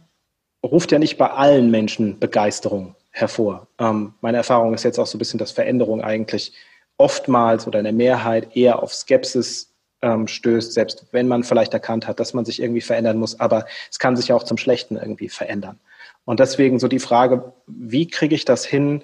ruft 0.65 0.93
ja 0.93 0.99
nicht 0.99 1.19
bei 1.19 1.31
allen 1.31 1.71
Menschen 1.71 2.19
Begeisterung 2.19 2.95
hervor. 3.11 3.67
Ähm, 3.79 4.15
meine 4.21 4.38
Erfahrung 4.38 4.75
ist 4.75 4.85
jetzt 4.85 4.99
auch 4.99 5.07
so 5.07 5.17
ein 5.17 5.19
bisschen, 5.19 5.38
dass 5.38 5.50
Veränderung 5.50 6.03
eigentlich 6.03 6.53
oftmals 6.97 7.67
oder 7.67 7.79
in 7.79 7.85
der 7.85 7.93
Mehrheit 7.93 8.57
eher 8.57 8.83
auf 8.83 8.93
Skepsis 8.93 9.73
ähm, 10.03 10.27
stößt, 10.27 10.73
selbst 10.73 11.07
wenn 11.12 11.29
man 11.29 11.43
vielleicht 11.43 11.75
erkannt 11.75 12.07
hat, 12.07 12.21
dass 12.21 12.35
man 12.35 12.45
sich 12.45 12.61
irgendwie 12.61 12.81
verändern 12.81 13.19
muss. 13.19 13.38
Aber 13.41 13.67
es 13.91 13.99
kann 13.99 14.17
sich 14.17 14.29
ja 14.29 14.37
auch 14.37 14.43
zum 14.43 14.57
Schlechten 14.57 14.97
irgendwie 14.97 15.29
verändern. 15.29 15.79
Und 16.25 16.41
deswegen 16.41 16.79
so 16.79 16.88
die 16.88 16.99
Frage, 16.99 17.53
wie 17.67 18.07
kriege 18.07 18.35
ich 18.35 18.45
das 18.45 18.65
hin, 18.65 19.03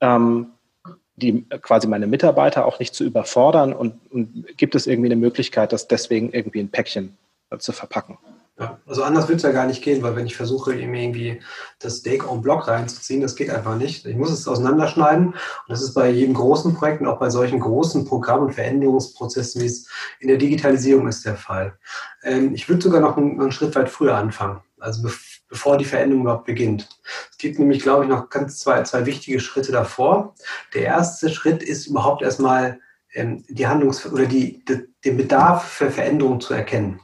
ähm, 0.00 0.48
die 1.16 1.44
quasi 1.60 1.86
meine 1.86 2.06
Mitarbeiter 2.06 2.64
auch 2.64 2.78
nicht 2.78 2.94
zu 2.94 3.04
überfordern 3.04 3.72
und, 3.72 4.00
und 4.10 4.56
gibt 4.56 4.74
es 4.74 4.86
irgendwie 4.86 5.08
eine 5.08 5.16
Möglichkeit, 5.16 5.72
das 5.72 5.86
deswegen 5.86 6.32
irgendwie 6.32 6.60
in 6.60 6.70
Päckchen 6.70 7.16
äh, 7.50 7.58
zu 7.58 7.72
verpacken? 7.72 8.18
Ja, 8.62 8.78
also 8.86 9.02
anders 9.02 9.26
wird 9.26 9.38
es 9.38 9.42
ja 9.42 9.50
gar 9.50 9.66
nicht 9.66 9.82
gehen, 9.82 10.04
weil 10.04 10.14
wenn 10.14 10.26
ich 10.26 10.36
versuche, 10.36 10.72
ihm 10.72 10.94
irgendwie 10.94 11.42
das 11.80 11.96
Steak 11.96 12.22
en 12.30 12.42
Block 12.42 12.68
reinzuziehen, 12.68 13.20
das 13.20 13.34
geht 13.34 13.50
einfach 13.50 13.76
nicht. 13.76 14.06
Ich 14.06 14.14
muss 14.14 14.30
es 14.30 14.46
auseinanderschneiden. 14.46 15.30
Und 15.30 15.36
das 15.66 15.82
ist 15.82 15.94
bei 15.94 16.08
jedem 16.10 16.34
großen 16.34 16.72
Projekt 16.76 17.00
und 17.00 17.08
auch 17.08 17.18
bei 17.18 17.28
solchen 17.28 17.58
großen 17.58 18.04
Programm- 18.04 18.42
und 18.42 18.52
Veränderungsprozessen, 18.52 19.60
wie 19.62 19.66
es 19.66 19.88
in 20.20 20.28
der 20.28 20.36
Digitalisierung 20.36 21.08
ist, 21.08 21.26
der 21.26 21.34
Fall. 21.34 21.76
Ähm, 22.22 22.54
ich 22.54 22.68
würde 22.68 22.82
sogar 22.82 23.00
noch 23.00 23.16
einen, 23.16 23.40
einen, 23.40 23.50
Schritt 23.50 23.74
weit 23.74 23.88
früher 23.88 24.14
anfangen, 24.14 24.60
also 24.78 25.10
bevor 25.48 25.76
die 25.76 25.84
Veränderung 25.84 26.22
überhaupt 26.22 26.46
beginnt. 26.46 26.88
Es 27.32 27.38
gibt 27.38 27.58
nämlich, 27.58 27.82
glaube 27.82 28.04
ich, 28.04 28.10
noch 28.10 28.30
ganz 28.30 28.60
zwei, 28.60 28.80
zwei 28.84 29.06
wichtige 29.06 29.40
Schritte 29.40 29.72
davor. 29.72 30.36
Der 30.72 30.82
erste 30.82 31.30
Schritt 31.30 31.64
ist 31.64 31.88
überhaupt 31.88 32.22
erstmal 32.22 32.78
ähm, 33.12 33.44
die 33.48 33.66
Handlungs- 33.66 34.06
oder 34.06 34.26
die, 34.26 34.64
die, 34.64 34.86
den 35.04 35.16
Bedarf 35.16 35.64
für 35.64 35.90
Veränderung 35.90 36.40
zu 36.40 36.54
erkennen. 36.54 37.00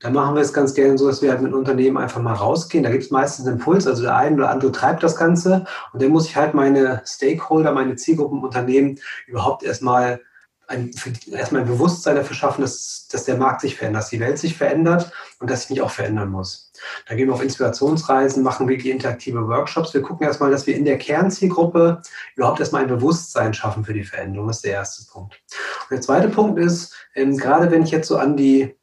Da 0.00 0.10
machen 0.10 0.34
wir 0.34 0.42
es 0.42 0.52
ganz 0.52 0.74
gerne 0.74 0.98
so, 0.98 1.08
dass 1.08 1.22
wir 1.22 1.30
halt 1.30 1.42
mit 1.42 1.52
Unternehmen 1.52 1.96
einfach 1.96 2.20
mal 2.20 2.34
rausgehen. 2.34 2.84
Da 2.84 2.90
gibt 2.90 3.04
es 3.04 3.10
meistens 3.10 3.46
einen 3.46 3.56
Impuls, 3.56 3.86
also 3.86 4.02
der 4.02 4.16
eine 4.16 4.36
oder 4.36 4.50
andere 4.50 4.72
treibt 4.72 5.02
das 5.02 5.16
Ganze 5.16 5.64
und 5.92 6.02
dann 6.02 6.10
muss 6.10 6.26
ich 6.26 6.36
halt 6.36 6.54
meine 6.54 7.02
Stakeholder, 7.06 7.72
meine 7.72 7.96
Zielgruppen 7.96 8.42
Unternehmen 8.42 8.98
überhaupt 9.26 9.62
erstmal 9.62 10.20
ein, 10.66 10.90
erstmal 11.30 11.62
ein 11.62 11.68
Bewusstsein 11.68 12.16
dafür 12.16 12.36
schaffen, 12.36 12.62
dass, 12.62 13.06
dass 13.10 13.24
der 13.24 13.36
Markt 13.36 13.60
sich 13.60 13.76
verändert, 13.76 14.02
dass 14.02 14.10
die 14.10 14.20
Welt 14.20 14.38
sich 14.38 14.56
verändert 14.56 15.12
und 15.40 15.50
dass 15.50 15.64
ich 15.64 15.70
mich 15.70 15.82
auch 15.82 15.90
verändern 15.90 16.30
muss. 16.30 16.72
Da 17.06 17.14
gehen 17.14 17.28
wir 17.28 17.34
auf 17.34 17.42
Inspirationsreisen, 17.42 18.42
machen 18.42 18.68
wirklich 18.68 18.92
interaktive 18.92 19.46
Workshops. 19.46 19.94
Wir 19.94 20.02
gucken 20.02 20.26
erstmal, 20.26 20.50
dass 20.50 20.66
wir 20.66 20.76
in 20.76 20.84
der 20.84 20.98
Kernzielgruppe 20.98 22.02
überhaupt 22.36 22.60
erstmal 22.60 22.82
ein 22.82 22.88
Bewusstsein 22.88 23.54
schaffen 23.54 23.84
für 23.84 23.94
die 23.94 24.04
Veränderung. 24.04 24.48
Das 24.48 24.56
ist 24.56 24.64
der 24.64 24.72
erste 24.72 25.10
Punkt. 25.10 25.34
Und 25.82 25.90
der 25.90 26.00
zweite 26.00 26.28
Punkt 26.28 26.58
ist, 26.58 26.94
ähm, 27.14 27.36
gerade 27.36 27.70
wenn 27.70 27.82
ich 27.82 27.90
jetzt 27.90 28.08
so 28.08 28.16
an 28.16 28.36
die 28.36 28.74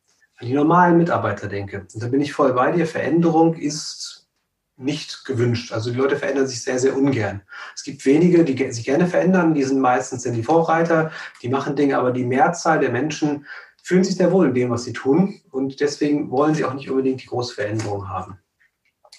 an 0.42 0.48
die 0.48 0.54
normalen 0.54 0.98
Mitarbeiter 0.98 1.48
denke. 1.48 1.86
Und 1.94 2.02
da 2.02 2.08
bin 2.08 2.22
ich 2.22 2.34
voll 2.34 2.54
bei 2.54 2.72
dir. 2.72 2.88
Veränderung 2.88 3.54
ist 3.54 4.28
nicht 4.76 5.26
gewünscht. 5.26 5.72
Also 5.72 5.92
die 5.92 5.98
Leute 5.98 6.18
verändern 6.18 6.48
sich 6.48 6.64
sehr, 6.64 6.80
sehr 6.80 6.98
ungern. 6.98 7.44
Es 7.76 7.84
gibt 7.84 8.04
wenige, 8.06 8.44
die 8.44 8.72
sich 8.72 8.84
gerne 8.84 9.06
verändern. 9.06 9.54
Die 9.54 9.64
sind 9.64 9.80
meistens 9.80 10.24
die 10.24 10.44
Vorreiter, 10.44 11.12
die 11.44 11.50
machen 11.50 11.76
Dinge, 11.76 11.98
aber 11.98 12.12
die 12.12 12.26
Mehrzahl 12.26 12.80
der 12.80 12.92
Menschen 12.92 13.46
fühlen 13.84 14.04
sich 14.04 14.16
sehr 14.16 14.32
wohl 14.32 14.48
in 14.48 14.54
dem, 14.56 14.72
was 14.72 14.84
sie 14.84 14.94
tun. 14.94 15.40
Und 15.52 15.80
deswegen 15.80 16.32
wollen 16.32 16.56
sie 16.56 16.66
auch 16.66 16.74
nicht 16.74 16.90
unbedingt 16.90 17.22
die 17.22 17.28
große 17.28 17.54
Veränderung 17.54 18.10
haben. 18.10 18.40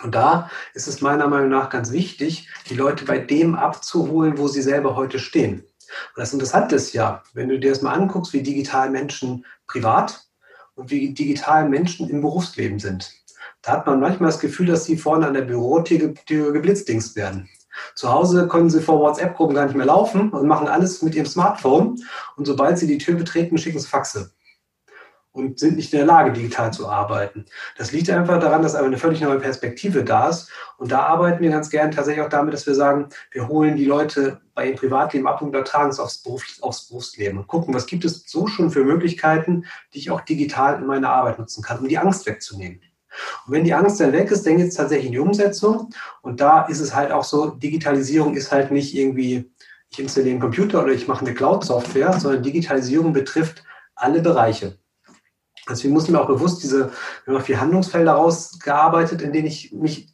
Und 0.02 0.16
da 0.16 0.50
ist 0.74 0.88
es 0.88 1.00
meiner 1.00 1.28
Meinung 1.28 1.50
nach 1.50 1.70
ganz 1.70 1.92
wichtig, 1.92 2.48
die 2.68 2.74
Leute 2.74 3.04
bei 3.04 3.18
dem 3.18 3.54
abzuholen, 3.54 4.38
wo 4.38 4.48
sie 4.48 4.62
selber 4.62 4.96
heute 4.96 5.20
stehen. 5.20 5.60
Und 5.60 6.16
das 6.16 6.32
Interessante 6.32 6.74
ist 6.74 6.92
ja, 6.92 7.22
wenn 7.34 7.48
du 7.48 7.60
dir 7.60 7.70
das 7.70 7.82
mal 7.82 7.92
anguckst, 7.92 8.32
wie 8.32 8.42
digital 8.42 8.90
Menschen 8.90 9.44
privat 9.68 10.24
und 10.74 10.90
wie 10.90 11.12
digital 11.12 11.68
Menschen 11.68 12.08
im 12.08 12.20
Berufsleben 12.20 12.78
sind. 12.78 13.12
Da 13.62 13.72
hat 13.72 13.86
man 13.86 14.00
manchmal 14.00 14.30
das 14.30 14.40
Gefühl, 14.40 14.66
dass 14.66 14.84
sie 14.84 14.96
vorne 14.96 15.26
an 15.26 15.34
der 15.34 15.42
Bürotür 15.42 16.12
geblitzdingst 16.26 17.16
werden. 17.16 17.48
Zu 17.94 18.12
Hause 18.12 18.48
können 18.48 18.70
sie 18.70 18.80
vor 18.80 19.00
WhatsApp-Gruppen 19.00 19.54
gar 19.54 19.66
nicht 19.66 19.76
mehr 19.76 19.86
laufen 19.86 20.30
und 20.30 20.46
machen 20.46 20.68
alles 20.68 21.02
mit 21.02 21.14
ihrem 21.14 21.26
Smartphone. 21.26 22.02
Und 22.36 22.46
sobald 22.46 22.78
sie 22.78 22.86
die 22.86 22.98
Tür 22.98 23.16
betreten, 23.16 23.56
schicken 23.58 23.78
sie 23.78 23.88
Faxe 23.88 24.32
und 25.32 25.58
sind 25.58 25.76
nicht 25.76 25.92
in 25.92 25.98
der 25.98 26.06
Lage, 26.06 26.32
digital 26.32 26.72
zu 26.72 26.88
arbeiten. 26.88 27.46
Das 27.78 27.90
liegt 27.92 28.10
einfach 28.10 28.38
daran, 28.38 28.62
dass 28.62 28.74
aber 28.74 28.86
eine 28.86 28.98
völlig 28.98 29.20
neue 29.22 29.40
Perspektive 29.40 30.04
da 30.04 30.28
ist. 30.28 30.50
Und 30.76 30.92
da 30.92 31.00
arbeiten 31.00 31.42
wir 31.42 31.50
ganz 31.50 31.70
gern 31.70 31.90
tatsächlich 31.90 32.24
auch 32.24 32.28
damit, 32.28 32.52
dass 32.52 32.66
wir 32.66 32.74
sagen, 32.74 33.08
wir 33.30 33.48
holen 33.48 33.76
die 33.76 33.86
Leute 33.86 34.40
bei 34.54 34.66
ihrem 34.66 34.76
Privatleben 34.76 35.26
ab 35.26 35.40
und 35.40 35.48
übertragen 35.48 35.90
es 35.90 35.98
aufs, 35.98 36.18
Beruf, 36.18 36.44
aufs 36.60 36.88
Berufsleben 36.88 37.38
und 37.38 37.46
gucken, 37.46 37.72
was 37.72 37.86
gibt 37.86 38.04
es 38.04 38.24
so 38.26 38.46
schon 38.46 38.70
für 38.70 38.84
Möglichkeiten, 38.84 39.64
die 39.94 39.98
ich 39.98 40.10
auch 40.10 40.20
digital 40.20 40.78
in 40.78 40.86
meiner 40.86 41.08
Arbeit 41.08 41.38
nutzen 41.38 41.62
kann, 41.62 41.78
um 41.78 41.88
die 41.88 41.98
Angst 41.98 42.26
wegzunehmen. 42.26 42.80
Und 43.46 43.52
wenn 43.52 43.64
die 43.64 43.74
Angst 43.74 44.00
dann 44.00 44.12
weg 44.12 44.30
ist, 44.30 44.46
dann 44.46 44.56
geht 44.56 44.68
es 44.68 44.74
tatsächlich 44.74 45.06
in 45.06 45.12
die 45.12 45.18
Umsetzung. 45.18 45.90
Und 46.22 46.40
da 46.40 46.62
ist 46.66 46.80
es 46.80 46.94
halt 46.94 47.12
auch 47.12 47.24
so, 47.24 47.50
Digitalisierung 47.50 48.34
ist 48.34 48.52
halt 48.52 48.70
nicht 48.70 48.94
irgendwie, 48.94 49.50
ich 49.90 49.98
installiere 49.98 50.32
einen 50.32 50.40
Computer 50.40 50.82
oder 50.82 50.92
ich 50.92 51.08
mache 51.08 51.24
eine 51.24 51.34
Cloud-Software, 51.34 52.18
sondern 52.18 52.42
Digitalisierung 52.42 53.12
betrifft 53.12 53.64
alle 53.94 54.22
Bereiche. 54.22 54.78
Deswegen 55.68 55.94
musste 55.94 56.10
mir 56.10 56.20
auch 56.20 56.26
bewusst 56.26 56.62
diese, 56.64 56.90
vier 57.44 57.60
Handlungsfelder 57.60 58.12
rausgearbeitet, 58.12 59.22
in 59.22 59.32
denen 59.32 59.46
ich 59.46 59.72
mich 59.72 60.08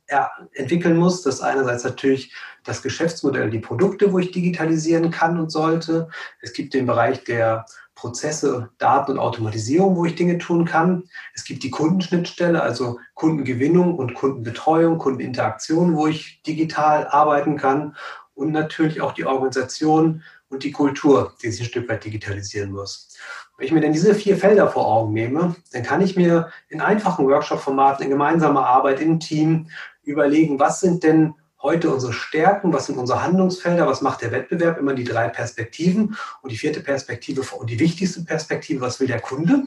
entwickeln 0.53 0.99
muss. 0.99 1.23
Das 1.23 1.37
ist 1.37 1.41
einerseits 1.41 1.85
natürlich 1.85 2.35
das 2.65 2.83
Geschäftsmodell, 2.83 3.49
die 3.49 3.59
Produkte, 3.59 4.13
wo 4.13 4.19
ich 4.19 4.31
digitalisieren 4.31 5.11
kann 5.11 5.41
und 5.41 5.51
sollte. 5.51 6.09
Es 6.43 6.53
gibt 6.53 6.75
den 6.75 6.85
Bereich 6.85 7.25
der 7.25 7.65
Prozesse, 7.95 8.69
Daten 8.79 9.13
und 9.13 9.19
Automatisierung, 9.19 9.97
wo 9.97 10.05
ich 10.05 10.15
Dinge 10.15 10.37
tun 10.37 10.67
kann. 10.67 11.05
Es 11.35 11.45
gibt 11.45 11.63
die 11.63 11.71
Kundenschnittstelle, 11.71 12.63
also 12.63 13.01
Kundengewinnung 13.15 13.97
und 13.97 14.15
Kundenbetreuung, 14.15 14.99
Kundeninteraktion, 14.99 15.97
wo 15.97 16.07
ich 16.07 16.43
digital 16.43 17.09
arbeiten 17.09 17.57
kann. 17.57 17.97
Und 18.35 18.53
natürlich 18.53 19.01
auch 19.01 19.13
die 19.13 19.25
Organisation 19.25 20.23
und 20.49 20.63
die 20.63 20.71
Kultur, 20.71 21.35
die 21.43 21.51
sich 21.51 21.63
ein 21.63 21.67
Stück 21.67 21.89
weit 21.89 22.05
digitalisieren 22.05 22.71
muss. 22.71 23.17
Wenn 23.59 23.67
ich 23.67 23.73
mir 23.73 23.81
denn 23.81 23.93
diese 23.93 24.15
vier 24.15 24.37
Felder 24.37 24.69
vor 24.69 24.87
Augen 24.87 25.13
nehme, 25.13 25.57
dann 25.73 25.83
kann 25.83 26.01
ich 26.01 26.15
mir 26.15 26.49
in 26.69 26.81
einfachen 26.81 27.27
Workshop-Formaten, 27.27 28.05
in 28.05 28.11
gemeinsamer 28.11 28.65
Arbeit 28.65 29.01
im 29.01 29.19
Team 29.19 29.67
überlegen, 30.05 30.61
was 30.61 30.81
sind 30.81 31.03
denn 31.03 31.35
heute 31.61 31.91
unsere 31.91 32.13
Stärken, 32.13 32.73
was 32.73 32.87
sind 32.87 32.99
unsere 32.99 33.21
Handlungsfelder, 33.21 33.89
was 33.89 34.01
macht 34.01 34.23
der 34.23 34.31
Wettbewerb, 34.31 34.79
immer 34.79 34.95
die 34.95 35.03
drei 35.03 35.29
Perspektiven 35.29 36.17
und 36.41 36.53
die 36.53 36.57
vierte 36.57 36.79
Perspektive 36.79 37.43
und 37.57 37.69
die 37.69 37.81
wichtigste 37.81 38.23
Perspektive, 38.23 38.81
was 38.81 39.01
will 39.01 39.09
der 39.09 39.21
Kunde? 39.21 39.65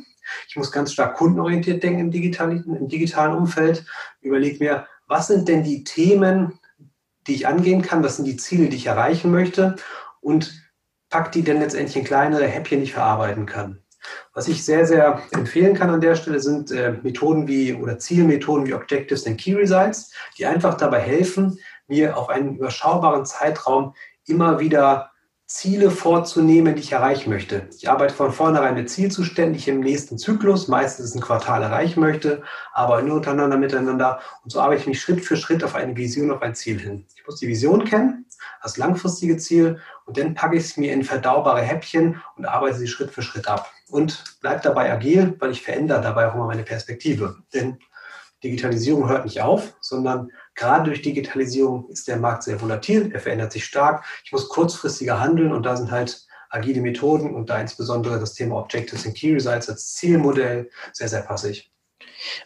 Ich 0.48 0.56
muss 0.56 0.72
ganz 0.72 0.94
stark 0.94 1.18
kundenorientiert 1.18 1.84
denken 1.84 2.00
im 2.00 2.12
digitalen, 2.12 2.64
im 2.64 2.88
digitalen 2.88 3.36
Umfeld. 3.36 3.86
Überlege 4.22 4.64
mir, 4.64 4.88
was 5.08 5.28
sind 5.28 5.50
denn 5.50 5.64
die 5.64 5.84
Themen, 5.84 6.58
die 7.28 7.36
ich 7.36 7.46
angehen 7.46 7.82
kann, 7.82 8.04
was 8.06 8.16
sind 8.16 8.26
die 8.26 8.38
Ziele, 8.38 8.70
die 8.70 8.78
ich 8.78 8.88
erreichen 8.88 9.32
möchte 9.32 9.76
und 10.22 10.54
pack 11.10 11.34
die 11.34 11.44
denn 11.44 11.60
letztendlich 11.60 11.98
in 11.98 12.06
kleinere 12.06 12.48
Häppchen, 12.48 12.80
die 12.80 12.86
ich 12.86 12.94
verarbeiten 12.94 13.46
kann. 13.46 13.81
Was 14.34 14.48
ich 14.48 14.64
sehr, 14.64 14.86
sehr 14.86 15.22
empfehlen 15.32 15.76
kann 15.76 15.90
an 15.90 16.02
der 16.02 16.16
Stelle 16.16 16.40
sind 16.40 16.72
äh, 16.72 16.94
Methoden 17.04 17.48
wie 17.48 17.74
oder 17.74 18.00
Zielmethoden 18.00 18.66
wie 18.66 18.74
Objectives 18.74 19.28
and 19.28 19.40
Key 19.40 19.54
Results, 19.54 20.14
die 20.38 20.46
einfach 20.46 20.76
dabei 20.76 21.00
helfen, 21.00 21.60
mir 21.88 22.18
auf 22.18 22.30
einen 22.30 22.56
überschaubaren 22.56 23.26
Zeitraum 23.26 23.94
immer 24.26 24.60
wieder 24.60 25.12
Ziele 25.52 25.92
vorzunehmen, 25.92 26.76
die 26.76 26.82
ich 26.82 26.94
erreichen 26.94 27.30
möchte. 27.30 27.68
Ich 27.78 27.90
arbeite 27.90 28.14
von 28.14 28.32
vornherein 28.32 28.74
mit 28.74 28.90
Zielzuständen, 28.90 29.52
die 29.52 29.60
ich 29.60 29.68
im 29.68 29.82
nächsten 29.82 30.18
Zyklus, 30.18 30.70
meistens 30.70 31.14
ein 31.14 31.20
Quartal 31.20 31.62
erreichen 31.62 32.00
möchte, 32.00 32.42
aber 32.72 33.02
nur 33.02 33.18
untereinander, 33.18 33.58
miteinander. 33.58 34.22
Und 34.46 34.52
so 34.52 34.62
arbeite 34.62 34.80
ich 34.80 34.88
mich 34.88 35.02
Schritt 35.02 35.20
für 35.20 35.36
Schritt 35.36 35.62
auf 35.66 35.76
eine 35.76 35.98
Vision, 35.98 36.32
auf 36.32 36.42
ein 36.42 36.56
Ziel 36.56 36.80
hin. 36.80 37.06
Ich 37.18 37.28
muss 37.28 37.42
die 37.42 37.50
Vision 37.50 37.84
kennen, 37.84 38.26
das 38.64 38.78
langfristige 38.78 39.36
Ziel, 39.36 39.82
und 40.06 40.18
dann 40.18 40.36
packe 40.36 40.56
ich 40.56 40.64
es 40.64 40.78
mir 40.78 40.94
in 40.94 41.04
verdaubare 41.04 41.62
Häppchen 41.62 42.22
und 42.38 42.46
arbeite 42.46 42.78
sie 42.78 42.88
Schritt 42.88 43.12
für 43.12 43.22
Schritt 43.22 43.50
ab. 43.50 43.70
Und 43.92 44.24
bleibe 44.42 44.62
dabei 44.64 44.92
agil, 44.92 45.36
weil 45.40 45.52
ich 45.52 45.62
verändere 45.62 46.02
dabei 46.02 46.28
auch 46.28 46.36
immer 46.36 46.48
meine 46.48 46.64
Perspektive. 46.64 47.38
Denn 47.54 47.78
Digitalisierung 48.44 49.08
hört 49.08 49.26
nicht 49.26 49.42
auf, 49.42 49.76
sondern 49.82 50.32
Gerade 50.56 50.86
durch 50.86 51.02
Digitalisierung 51.02 51.90
ist 51.90 52.08
der 52.08 52.18
Markt 52.18 52.44
sehr 52.44 52.62
volatil, 52.62 53.12
er 53.14 53.20
verändert 53.20 53.52
sich 53.52 53.66
stark. 53.66 54.04
Ich 54.24 54.32
muss 54.32 54.50
kurzfristiger 54.50 55.20
handeln 55.20 55.54
und 55.54 55.66
da 55.66 55.76
sind 55.76 55.92
halt 55.92 56.26
agile 56.50 56.82
Methoden 56.82 57.34
und 57.34 57.50
da 57.50 57.60
insbesondere 57.60 58.20
das 58.20 58.34
Thema 58.34 58.58
Objectives 58.58 59.06
and 59.06 59.16
Key 59.16 59.34
Results 59.34 59.70
als 59.70 59.94
Zielmodell 59.94 60.70
sehr, 60.92 61.08
sehr 61.08 61.22
passig. 61.22 61.72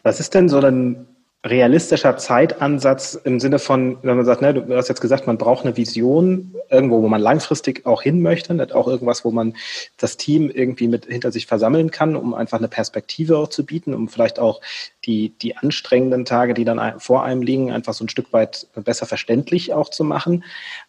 Was 0.04 0.20
ist 0.20 0.34
denn 0.34 0.48
so 0.48 0.60
ein 0.60 1.08
realistischer 1.46 2.18
Zeitansatz 2.18 3.14
im 3.24 3.40
Sinne 3.40 3.60
von, 3.60 4.00
wenn 4.02 4.18
man 4.18 4.26
sagt, 4.26 4.42
ne, 4.42 4.52
du 4.56 4.76
hast 4.76 4.90
jetzt 4.90 5.00
gesagt, 5.00 5.28
man 5.28 5.38
braucht 5.38 5.64
eine 5.64 5.78
Vision 5.78 6.56
irgendwo, 6.72 7.04
wo 7.04 7.08
man 7.08 7.22
langfristig 7.22 7.86
auch 7.86 8.02
hin 8.02 8.24
möchte, 8.24 8.56
nicht 8.56 8.74
auch 8.74 8.88
irgendwas, 8.88 9.24
wo 9.24 9.30
man 9.30 9.56
das 9.98 10.18
Team 10.18 10.50
irgendwie 10.50 10.88
mit 10.88 11.06
hinter 11.06 11.32
sich 11.32 11.46
versammeln 11.46 11.92
kann, 11.92 12.16
um 12.16 12.34
einfach 12.34 12.58
eine 12.58 12.68
Perspektive 12.68 13.48
zu 13.48 13.64
bieten, 13.64 13.94
um 13.94 14.08
vielleicht 14.08 14.40
auch 14.40 14.60
die, 15.06 15.30
die 15.40 15.56
anstrengenden 15.56 16.26
Tage, 16.26 16.56
die 16.56 16.66
dann 16.66 17.00
vor 17.00 17.24
einem 17.24 17.44
liegen, 17.44 17.72
einfach 17.72 17.94
so 17.94 18.04
ein 18.04 18.10
Stück 18.10 18.34
weit 18.34 18.68
besser 18.74 19.06
verständlich 19.06 19.72
auch 19.72 19.90
zu 19.90 20.04
machen. 20.04 20.44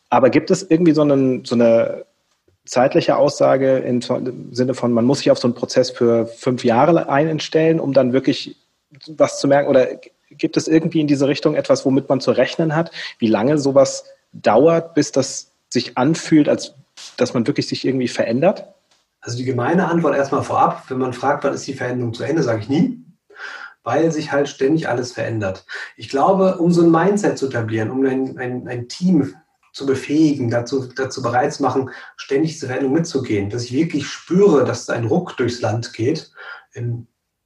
Aber 0.09 0.31
gibt 0.31 0.51
es 0.51 0.63
irgendwie 0.63 0.93
so, 0.93 1.03
einen, 1.03 1.45
so 1.45 1.55
eine 1.55 2.07
zeitliche 2.65 3.17
Aussage 3.17 3.77
im 3.79 4.01
Sinne 4.53 4.73
von, 4.73 4.91
man 4.93 5.05
muss 5.05 5.19
sich 5.19 5.31
auf 5.31 5.39
so 5.39 5.49
einen 5.49 5.55
Prozess 5.55 5.91
für 5.91 6.27
fünf 6.27 6.65
Jahre 6.65 7.11
einstellen, 7.11 7.79
um 7.79 7.93
dann 7.93 8.15
wirklich 8.15 8.57
was 9.07 9.39
zu 9.39 9.49
merken? 9.49 9.69
Oder 9.69 9.89
Gibt 10.39 10.57
es 10.57 10.69
irgendwie 10.69 11.01
in 11.01 11.07
diese 11.07 11.29
Richtung 11.29 11.55
etwas, 11.55 11.85
womit 11.85 12.09
man 12.09 12.21
zu 12.21 12.31
rechnen 12.31 12.75
hat? 12.75 12.91
Wie 13.19 13.29
lange 13.29 13.59
sowas 13.59 14.05
dauert, 14.33 14.95
bis 14.95 15.13
das 15.13 15.53
sich 15.71 15.97
anfühlt, 15.97 16.49
als 16.49 16.75
dass 17.17 17.35
man 17.35 17.47
wirklich 17.47 17.69
sich 17.69 17.85
irgendwie 17.85 18.09
verändert? 18.09 18.67
Also 19.21 19.39
die 19.39 19.45
gemeine 19.45 19.89
Antwort 19.89 20.17
erstmal 20.17 20.43
vorab, 20.43 20.85
wenn 20.89 20.99
man 20.99 21.13
fragt, 21.13 21.45
wann 21.45 21.55
ist 21.55 21.67
die 21.67 21.75
Veränderung 21.75 22.15
zu 22.15 22.23
Ende, 22.23 22.43
sage 22.43 22.61
ich 22.61 22.69
nie, 22.69 23.05
weil 23.83 24.13
sich 24.13 24.33
halt 24.33 24.49
ständig 24.49 24.89
alles 24.89 25.13
verändert. 25.13 25.67
Ich 25.97 26.09
glaube, 26.09 26.59
um 26.59 26.73
so 26.73 26.83
ein 26.83 26.91
Mindset 26.91 27.39
zu 27.39 27.47
etablieren, 27.47 27.91
um 27.91 28.05
ein, 28.07 28.39
ein, 28.39 28.69
ein 28.69 28.89
Team 28.89 29.35
zu 29.73 29.85
befähigen, 29.85 30.51
dazu, 30.51 30.87
dazu 30.95 31.23
bereit 31.23 31.53
zu 31.53 31.63
machen, 31.63 31.91
ständig 32.17 32.53
diese 32.53 32.67
Veränderung 32.67 32.95
mitzugehen, 32.95 33.51
dass 33.51 33.65
ich 33.65 33.73
wirklich 33.73 34.07
spüre, 34.07 34.65
dass 34.65 34.89
ein 34.89 35.05
Ruck 35.05 35.37
durchs 35.37 35.61
Land 35.61 35.93
geht, 35.93 36.31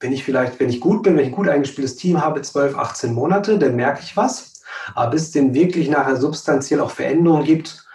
wenn 0.01 0.13
ich 0.13 0.25
vielleicht, 0.25 0.59
wenn 0.59 0.71
ich 0.71 0.81
gut 0.81 1.03
bin, 1.03 1.17
wenn 1.17 1.25
ich 1.25 1.31
ein 1.31 1.37
gut 1.37 1.49
eingespieltes 1.49 1.97
Team 1.97 2.23
habe, 2.23 2.43
12, 2.43 2.77
18 2.77 3.13
Monate, 3.15 3.59
dann 3.59 3.77
merke 3.77 4.01
ich 4.03 4.17
was. 4.17 4.63
Aber 4.95 5.11
bis 5.11 5.23
es 5.23 5.31
denn 5.33 5.55
wirklich 5.55 5.89
nachher 5.89 6.17
substanziell 6.17 6.81
auch 6.81 6.91
Veränderungen 6.91 7.45
gibt, 7.45 7.87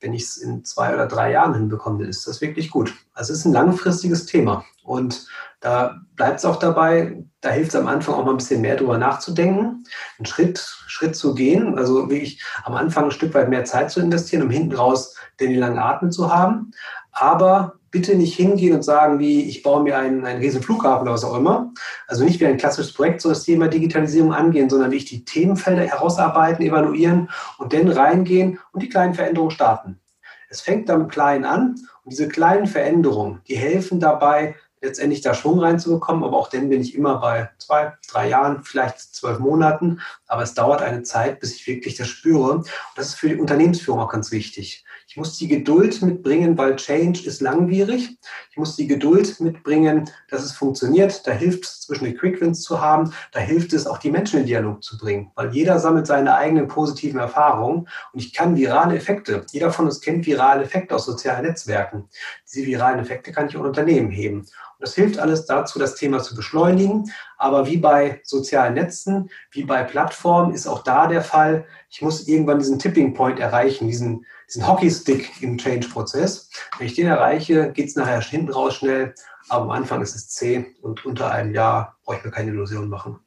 wenn 0.00 0.12
ich 0.12 0.24
es 0.24 0.36
in 0.36 0.64
zwei 0.64 0.92
oder 0.92 1.06
drei 1.06 1.30
Jahren 1.30 1.54
hinbekomme, 1.54 2.00
dann 2.00 2.08
ist 2.08 2.26
das 2.26 2.40
wirklich 2.40 2.70
gut. 2.70 2.92
Also 3.14 3.32
es 3.32 3.40
ist 3.40 3.44
ein 3.44 3.52
langfristiges 3.52 4.26
Thema. 4.26 4.64
Und 4.82 5.26
da 5.60 6.00
bleibt 6.16 6.40
es 6.40 6.44
auch 6.44 6.56
dabei, 6.56 7.22
da 7.40 7.50
hilft 7.50 7.70
es 7.70 7.76
am 7.76 7.86
Anfang 7.86 8.16
auch 8.16 8.24
mal 8.24 8.32
ein 8.32 8.38
bisschen 8.38 8.60
mehr 8.60 8.76
drüber 8.76 8.98
nachzudenken, 8.98 9.84
einen 10.18 10.26
Schritt, 10.26 10.58
Schritt 10.88 11.14
zu 11.14 11.34
gehen, 11.34 11.78
also 11.78 12.10
wirklich 12.10 12.42
am 12.64 12.74
Anfang 12.74 13.04
ein 13.04 13.10
Stück 13.12 13.32
weit 13.34 13.48
mehr 13.48 13.64
Zeit 13.64 13.92
zu 13.92 14.00
investieren, 14.00 14.42
um 14.42 14.50
hinten 14.50 14.74
raus 14.74 15.16
den 15.38 15.54
langen 15.54 15.78
Atem 15.78 16.10
zu 16.10 16.34
haben. 16.34 16.72
Aber 17.12 17.74
bitte 17.92 18.16
nicht 18.16 18.34
hingehen 18.34 18.74
und 18.74 18.82
sagen, 18.82 19.20
wie 19.20 19.42
ich 19.42 19.62
baue 19.62 19.84
mir 19.84 19.96
einen, 19.96 20.24
einen 20.24 20.40
riesen 20.40 20.62
Flughafen 20.62 21.02
oder 21.02 21.12
was 21.12 21.24
auch 21.24 21.36
immer. 21.36 21.72
Also 22.08 22.24
nicht 22.24 22.40
wie 22.40 22.46
ein 22.46 22.56
klassisches 22.56 22.92
Projekt 22.92 23.20
so 23.20 23.28
das 23.28 23.44
Thema 23.44 23.68
Digitalisierung 23.68 24.32
angehen, 24.32 24.68
sondern 24.68 24.90
wie 24.90 24.96
ich 24.96 25.04
die 25.04 25.24
Themenfelder 25.24 25.82
herausarbeiten, 25.82 26.64
evaluieren 26.64 27.28
und 27.58 27.72
dann 27.72 27.88
reingehen 27.88 28.58
und 28.72 28.82
die 28.82 28.88
kleinen 28.88 29.14
Veränderungen 29.14 29.52
starten. 29.52 30.00
Es 30.48 30.62
fängt 30.62 30.88
dann 30.88 31.08
klein 31.08 31.44
an 31.44 31.76
und 32.02 32.12
diese 32.12 32.28
kleinen 32.28 32.66
Veränderungen, 32.66 33.40
die 33.46 33.56
helfen 33.56 34.00
dabei, 34.00 34.56
letztendlich 34.82 35.20
da 35.20 35.32
Schwung 35.34 35.60
reinzubekommen. 35.60 36.24
Aber 36.24 36.36
auch 36.36 36.48
dann 36.48 36.68
bin 36.68 36.82
ich 36.82 36.94
immer 36.94 37.18
bei 37.18 37.50
zwei, 37.58 37.92
drei 38.10 38.28
Jahren, 38.28 38.62
vielleicht 38.64 38.98
zwölf 38.98 39.38
Monaten. 39.38 40.00
Aber 40.26 40.42
es 40.42 40.54
dauert 40.54 40.82
eine 40.82 41.04
Zeit, 41.04 41.40
bis 41.40 41.54
ich 41.54 41.66
wirklich 41.66 41.96
das 41.96 42.08
spüre. 42.08 42.50
Und 42.50 42.68
das 42.96 43.08
ist 43.08 43.14
für 43.14 43.28
die 43.28 43.36
Unternehmensführung 43.36 44.00
auch 44.00 44.10
ganz 44.10 44.30
wichtig. 44.32 44.84
Ich 45.12 45.18
muss 45.18 45.36
die 45.36 45.46
Geduld 45.46 46.00
mitbringen, 46.00 46.56
weil 46.56 46.74
Change 46.76 47.26
ist 47.26 47.42
langwierig. 47.42 48.16
Ich 48.50 48.56
muss 48.56 48.76
die 48.76 48.86
Geduld 48.86 49.40
mitbringen, 49.40 50.08
dass 50.30 50.42
es 50.42 50.52
funktioniert. 50.52 51.26
Da 51.26 51.32
hilft 51.32 51.64
es, 51.64 51.82
zwischen 51.82 52.06
den 52.06 52.16
Quickwins 52.16 52.62
zu 52.62 52.80
haben. 52.80 53.12
Da 53.30 53.40
hilft 53.40 53.74
es, 53.74 53.86
auch 53.86 53.98
die 53.98 54.10
Menschen 54.10 54.40
in 54.40 54.46
Dialog 54.46 54.82
zu 54.82 54.96
bringen, 54.96 55.30
weil 55.34 55.52
jeder 55.52 55.78
sammelt 55.78 56.06
seine 56.06 56.34
eigenen 56.36 56.66
positiven 56.66 57.20
Erfahrungen. 57.20 57.88
Und 58.14 58.20
ich 58.20 58.32
kann 58.32 58.56
virale 58.56 58.96
Effekte, 58.96 59.44
jeder 59.50 59.70
von 59.70 59.84
uns 59.84 60.00
kennt 60.00 60.24
virale 60.24 60.62
Effekte 60.62 60.94
aus 60.94 61.04
sozialen 61.04 61.44
Netzwerken. 61.44 62.08
Diese 62.50 62.64
viralen 62.64 62.98
Effekte 62.98 63.32
kann 63.32 63.48
ich 63.48 63.56
auch 63.58 63.64
Unternehmen 63.64 64.10
heben. 64.10 64.38
Und 64.38 64.48
das 64.78 64.94
hilft 64.94 65.18
alles 65.18 65.44
dazu, 65.44 65.78
das 65.78 65.94
Thema 65.94 66.22
zu 66.22 66.34
beschleunigen. 66.34 67.12
Aber 67.36 67.66
wie 67.66 67.76
bei 67.76 68.22
sozialen 68.24 68.72
Netzen, 68.72 69.28
wie 69.50 69.64
bei 69.64 69.82
Plattformen 69.82 70.54
ist 70.54 70.66
auch 70.66 70.82
da 70.82 71.06
der 71.06 71.22
Fall, 71.22 71.66
ich 71.90 72.00
muss 72.00 72.26
irgendwann 72.26 72.60
diesen 72.60 72.78
Tipping 72.78 73.12
Point 73.12 73.38
erreichen, 73.38 73.86
diesen 73.86 74.24
diesen 74.52 74.68
Hockeystick 74.68 75.42
im 75.42 75.56
Change-Prozess. 75.56 76.50
Wenn 76.76 76.86
ich 76.86 76.94
den 76.94 77.06
erreiche, 77.06 77.72
geht 77.72 77.88
es 77.88 77.96
nachher 77.96 78.20
hinten 78.20 78.52
raus 78.52 78.74
schnell, 78.76 79.14
aber 79.48 79.64
am 79.64 79.70
Anfang 79.70 80.02
ist 80.02 80.14
es 80.14 80.28
zäh 80.28 80.74
und 80.82 81.06
unter 81.06 81.30
einem 81.30 81.54
Jahr 81.54 81.96
brauche 82.04 82.18
ich 82.18 82.24
mir 82.24 82.30
keine 82.30 82.50
Illusion 82.50 82.90
machen. 82.90 83.18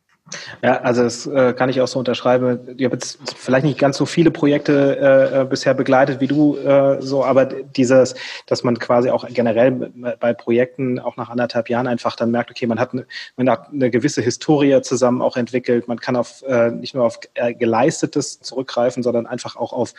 Ja, 0.64 0.78
also 0.82 1.04
das 1.04 1.28
äh, 1.28 1.54
kann 1.54 1.70
ich 1.70 1.82
auch 1.82 1.88
so 1.88 2.00
unterschreiben. 2.00 2.60
Ich 2.78 2.86
habe 2.86 2.96
jetzt 2.96 3.20
vielleicht 3.36 3.64
nicht 3.64 3.78
ganz 3.78 3.96
so 3.98 4.08
viele 4.08 4.32
Projekte 4.32 4.98
äh, 5.00 5.42
äh, 5.42 5.46
bisher 5.46 5.76
begleitet 5.76 6.20
wie 6.20 6.26
du 6.26 6.58
äh, 6.58 7.00
so, 7.00 7.24
aber 7.24 7.46
dieses, 7.46 8.16
dass 8.48 8.64
man 8.64 8.80
quasi 8.80 9.12
auch 9.12 9.28
generell 9.30 9.92
bei 10.20 10.34
Projekten 10.34 10.98
auch 10.98 11.16
nach 11.16 11.30
anderthalb 11.30 11.70
Jahren 11.70 11.86
einfach 11.86 12.16
dann 12.16 12.32
merkt, 12.32 12.50
okay, 12.50 12.66
man 12.66 12.80
hat 12.80 12.94
eine, 12.94 13.06
man 13.38 13.50
hat 13.50 13.70
eine 13.72 13.92
gewisse 13.92 14.24
Historie 14.24 14.82
zusammen 14.82 15.22
auch 15.22 15.38
entwickelt. 15.38 15.88
Man 15.88 16.00
kann 16.00 16.16
auf 16.16 16.42
äh, 16.48 16.72
nicht 16.72 16.96
nur 16.96 17.06
auf 17.06 17.20
äh, 17.36 17.54
geleistetes 17.54 18.40
zurückgreifen, 18.40 19.04
sondern 19.04 19.28
einfach 19.28 19.56
auch 19.56 19.74
auf 19.74 19.94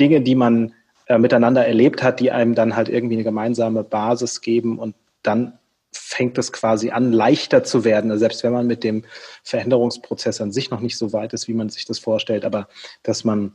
Dinge, 0.00 0.22
die 0.22 0.36
man 0.36 0.72
äh, 1.06 1.18
miteinander 1.18 1.66
erlebt 1.66 2.02
hat, 2.02 2.18
die 2.20 2.30
einem 2.30 2.54
dann 2.54 2.76
halt 2.76 2.88
irgendwie 2.88 3.16
eine 3.16 3.24
gemeinsame 3.24 3.84
Basis 3.84 4.40
geben 4.40 4.78
und 4.78 4.94
dann 5.22 5.58
fängt 6.08 6.38
es 6.38 6.52
quasi 6.52 6.90
an, 6.90 7.12
leichter 7.12 7.64
zu 7.64 7.84
werden, 7.84 8.12
also 8.12 8.20
selbst 8.20 8.44
wenn 8.44 8.52
man 8.52 8.68
mit 8.68 8.84
dem 8.84 9.02
Veränderungsprozess 9.42 10.40
an 10.40 10.52
sich 10.52 10.70
noch 10.70 10.78
nicht 10.78 10.96
so 10.96 11.12
weit 11.12 11.32
ist, 11.32 11.48
wie 11.48 11.52
man 11.52 11.68
sich 11.68 11.84
das 11.84 11.98
vorstellt, 11.98 12.44
aber 12.44 12.68
dass 13.02 13.24
man 13.24 13.52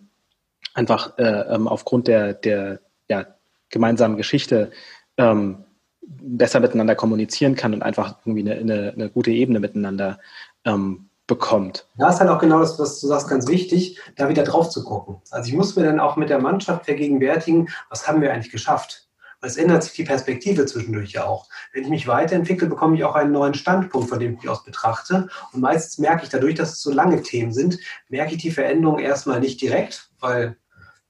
einfach 0.74 1.18
äh, 1.18 1.24
ähm, 1.24 1.70
aufgrund 1.70 2.10
der, 2.10 2.34
der 2.34 2.82
ja, 3.08 3.26
gemeinsamen 3.70 4.18
Geschichte 4.18 4.72
ähm, 5.16 5.64
besser 6.02 6.60
miteinander 6.60 6.96
kommunizieren 6.96 7.56
kann 7.56 7.74
und 7.74 7.84
einfach 7.84 8.18
irgendwie 8.26 8.52
eine, 8.52 8.60
eine, 8.60 8.92
eine 8.92 9.10
gute 9.10 9.32
Ebene 9.32 9.62
miteinander 9.62 10.20
ähm, 10.66 11.08
bekommt. 11.28 11.88
Da 11.98 12.10
ist 12.10 12.20
halt 12.20 12.30
auch 12.30 12.40
genau 12.40 12.60
das, 12.60 12.78
was 12.78 13.00
du 13.00 13.08
sagst, 13.08 13.30
ganz 13.30 13.48
wichtig, 13.48 13.98
da 14.18 14.28
wieder 14.28 14.44
drauf 14.44 14.70
zu 14.70 14.84
gucken. 14.84 15.22
Also 15.30 15.48
ich 15.48 15.56
muss 15.56 15.78
mir 15.78 15.84
dann 15.84 16.02
auch 16.02 16.18
mit 16.18 16.30
der 16.30 16.42
Mannschaft 16.42 16.84
vergegenwärtigen, 16.84 17.70
was 17.90 18.10
haben 18.10 18.22
wir 18.22 18.34
eigentlich 18.34 18.52
geschafft? 18.52 19.08
Es 19.44 19.58
ändert 19.58 19.84
sich 19.84 19.94
die 19.94 20.04
Perspektive 20.04 20.66
zwischendurch 20.66 21.12
ja 21.12 21.26
auch. 21.26 21.48
Wenn 21.74 21.84
ich 21.84 21.90
mich 21.90 22.08
weiterentwickle, 22.08 22.68
bekomme 22.68 22.96
ich 22.96 23.04
auch 23.04 23.16
einen 23.16 23.32
neuen 23.32 23.56
Standpunkt, 23.56 24.10
von 24.10 24.20
dem 24.20 24.38
ich 24.40 24.48
aus 24.48 24.64
betrachte. 24.64 25.30
Und 25.52 25.62
meistens 25.62 25.98
merke 25.98 26.24
ich 26.24 26.30
dadurch, 26.30 26.56
dass 26.56 26.74
es 26.74 26.82
so 26.82 26.92
lange 26.92 27.24
Themen 27.24 27.52
sind, 27.52 27.80
merke 28.10 28.36
ich 28.36 28.42
die 28.42 28.52
Veränderung 28.52 29.00
erstmal 29.00 29.40
nicht 29.40 29.60
direkt, 29.60 30.12
weil 30.20 30.58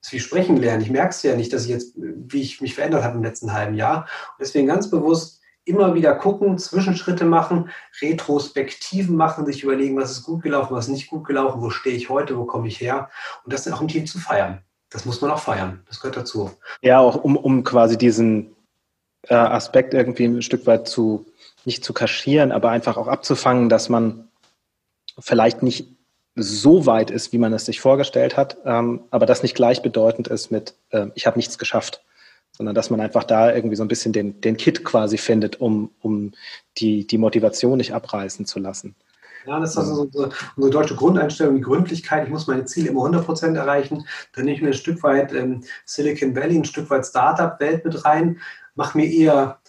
es 0.01 0.11
wie 0.13 0.19
sprechen 0.19 0.57
lernen. 0.57 0.81
Ich 0.81 0.89
merke 0.89 1.09
es 1.09 1.23
ja 1.23 1.35
nicht, 1.35 1.51
dass 1.51 1.65
ich 1.65 1.69
jetzt, 1.69 1.93
wie 1.95 2.41
ich 2.41 2.61
mich 2.61 2.75
verändert 2.75 3.03
habe 3.03 3.17
im 3.17 3.23
letzten 3.23 3.53
halben 3.53 3.75
Jahr. 3.75 4.01
Und 4.01 4.39
deswegen 4.39 4.67
ganz 4.67 4.89
bewusst 4.89 5.41
immer 5.65 5.93
wieder 5.93 6.15
gucken, 6.15 6.57
Zwischenschritte 6.57 7.25
machen, 7.25 7.69
Retrospektiven 8.01 9.15
machen, 9.15 9.45
sich 9.45 9.63
überlegen, 9.63 9.97
was 9.97 10.11
ist 10.11 10.23
gut 10.23 10.41
gelaufen, 10.41 10.73
was 10.73 10.85
ist 10.85 10.93
nicht 10.93 11.09
gut 11.09 11.27
gelaufen, 11.27 11.61
wo 11.61 11.69
stehe 11.69 11.95
ich 11.95 12.09
heute, 12.09 12.37
wo 12.37 12.45
komme 12.45 12.67
ich 12.67 12.81
her 12.81 13.09
und 13.43 13.53
das 13.53 13.63
dann 13.63 13.73
auch 13.73 13.81
im 13.81 13.87
Team 13.87 14.07
zu 14.07 14.17
feiern 14.17 14.63
das 14.91 15.05
muss 15.05 15.21
man 15.21 15.31
auch 15.31 15.39
feiern. 15.39 15.81
Das 15.87 15.99
gehört 15.99 16.17
dazu. 16.17 16.51
Ja, 16.81 16.99
auch 16.99 17.23
um, 17.23 17.35
um 17.35 17.63
quasi 17.63 17.97
diesen 17.97 18.55
äh, 19.23 19.33
Aspekt 19.33 19.93
irgendwie 19.93 20.25
ein 20.25 20.41
Stück 20.41 20.67
weit 20.67 20.87
zu, 20.87 21.25
nicht 21.65 21.83
zu 21.83 21.93
kaschieren, 21.93 22.51
aber 22.51 22.69
einfach 22.69 22.97
auch 22.97 23.07
abzufangen, 23.07 23.69
dass 23.69 23.89
man 23.89 24.27
vielleicht 25.17 25.63
nicht 25.63 25.87
so 26.35 26.85
weit 26.85 27.09
ist, 27.09 27.33
wie 27.33 27.37
man 27.37 27.53
es 27.53 27.65
sich 27.65 27.81
vorgestellt 27.81 28.37
hat, 28.37 28.57
ähm, 28.65 29.01
aber 29.11 29.25
das 29.25 29.43
nicht 29.43 29.55
gleichbedeutend 29.55 30.27
ist 30.27 30.51
mit, 30.51 30.75
äh, 30.89 31.07
ich 31.15 31.25
habe 31.25 31.37
nichts 31.37 31.57
geschafft. 31.57 32.03
sondern 32.53 32.75
dass 32.75 32.89
man 32.89 32.99
einfach 32.99 33.23
da 33.23 33.53
irgendwie 33.53 33.77
so 33.77 33.83
ein 33.83 33.87
bisschen 33.87 34.11
den, 34.11 34.41
den 34.41 34.57
Kit 34.57 34.83
quasi 34.83 35.17
findet, 35.17 35.61
um, 35.61 35.89
um 36.01 36.33
die, 36.77 37.07
die 37.07 37.17
Motivation 37.17 37.77
nicht 37.77 37.93
abreißen 37.93 38.45
zu 38.45 38.59
lassen. 38.59 38.95
Das 39.45 39.71
ist 39.71 39.77
also 39.77 40.01
unsere, 40.01 40.29
unsere, 40.55 40.71
deutsche 40.71 40.95
Grundeinstellung, 40.95 41.55
die 41.55 41.61
Gründlichkeit. 41.61 42.25
Ich 42.25 42.29
muss 42.31 42.47
meine 42.47 42.65
Ziele 42.65 42.89
immer 42.89 43.01
100% 43.01 43.55
erreichen. 43.55 44.05
Dann 44.33 44.45
nehme 44.45 44.55
ich 44.55 44.61
mir 44.61 44.69
ein 44.69 44.73
Stück 44.73 45.01
weit 45.03 45.33
ähm, 45.33 45.63
Silicon 45.85 46.35
Valley, 46.35 46.57
ein 46.57 46.65
Stück 46.65 46.89
weit 46.89 47.05
Startup-Welt 47.05 47.85
mit 47.85 48.05
rein, 48.05 48.39
mache 48.75 48.97
mir 48.97 49.09
eher 49.09 49.59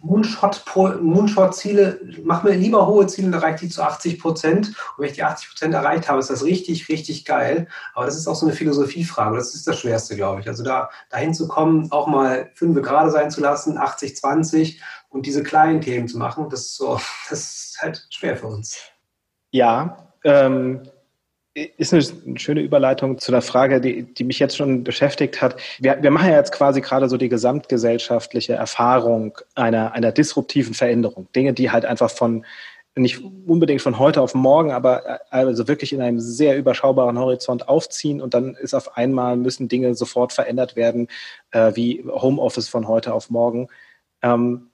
Moonshot-Ziele, 0.00 1.00
Moonshot 1.02 2.24
mach 2.24 2.44
mir 2.44 2.52
lieber 2.52 2.86
hohe 2.86 3.08
Ziele, 3.08 3.32
da 3.32 3.38
reicht 3.38 3.62
die 3.62 3.68
zu 3.68 3.82
80 3.82 4.20
Prozent. 4.20 4.68
Und 4.68 4.98
wenn 4.98 5.06
ich 5.06 5.14
die 5.14 5.24
80 5.24 5.48
Prozent 5.48 5.74
erreicht 5.74 6.08
habe, 6.08 6.20
ist 6.20 6.30
das 6.30 6.44
richtig, 6.44 6.88
richtig 6.88 7.24
geil. 7.24 7.66
Aber 7.94 8.06
das 8.06 8.16
ist 8.16 8.28
auch 8.28 8.36
so 8.36 8.46
eine 8.46 8.54
Philosophiefrage. 8.54 9.36
Das 9.36 9.54
ist 9.54 9.66
das 9.66 9.80
Schwerste, 9.80 10.14
glaube 10.14 10.40
ich. 10.40 10.48
Also 10.48 10.62
da 10.62 10.88
dahin 11.10 11.34
zu 11.34 11.48
kommen, 11.48 11.90
auch 11.90 12.06
mal 12.06 12.50
fünf 12.54 12.80
gerade 12.80 13.10
sein 13.10 13.30
zu 13.30 13.40
lassen, 13.40 13.76
80, 13.76 14.16
20 14.16 14.80
und 15.08 15.26
diese 15.26 15.42
kleinen 15.42 15.80
Themen 15.80 16.06
zu 16.06 16.18
machen, 16.18 16.48
das 16.48 16.60
ist 16.60 16.76
so, 16.76 17.00
das 17.28 17.40
ist 17.40 17.78
halt 17.82 18.06
schwer 18.10 18.36
für 18.36 18.46
uns. 18.46 18.78
Ja, 19.50 20.12
ähm, 20.24 20.82
ist 21.54 21.92
eine 21.92 22.38
schöne 22.38 22.60
Überleitung 22.60 23.18
zu 23.18 23.32
einer 23.32 23.42
Frage, 23.42 23.80
die, 23.80 24.02
die 24.02 24.24
mich 24.24 24.38
jetzt 24.38 24.56
schon 24.56 24.84
beschäftigt 24.84 25.42
hat. 25.42 25.60
Wir, 25.78 26.00
wir 26.02 26.10
machen 26.10 26.28
ja 26.28 26.36
jetzt 26.36 26.52
quasi 26.52 26.80
gerade 26.80 27.08
so 27.08 27.16
die 27.16 27.28
gesamtgesellschaftliche 27.28 28.52
Erfahrung 28.52 29.36
einer, 29.54 29.92
einer 29.92 30.12
disruptiven 30.12 30.74
Veränderung. 30.74 31.26
Dinge, 31.34 31.52
die 31.52 31.70
halt 31.70 31.84
einfach 31.84 32.10
von, 32.10 32.44
nicht 32.94 33.22
unbedingt 33.46 33.82
von 33.82 33.98
heute 33.98 34.20
auf 34.20 34.34
morgen, 34.34 34.70
aber 34.72 35.06
äh, 35.06 35.18
also 35.30 35.68
wirklich 35.68 35.92
in 35.92 36.02
einem 36.02 36.20
sehr 36.20 36.56
überschaubaren 36.56 37.18
Horizont 37.18 37.68
aufziehen 37.68 38.20
und 38.20 38.34
dann 38.34 38.54
ist 38.54 38.74
auf 38.74 38.96
einmal 38.96 39.36
müssen 39.36 39.68
Dinge 39.68 39.94
sofort 39.94 40.32
verändert 40.32 40.76
werden, 40.76 41.08
äh, 41.50 41.72
wie 41.74 42.04
Homeoffice 42.06 42.68
von 42.68 42.88
heute 42.88 43.14
auf 43.14 43.30
morgen. 43.30 43.68
Ähm, 44.22 44.70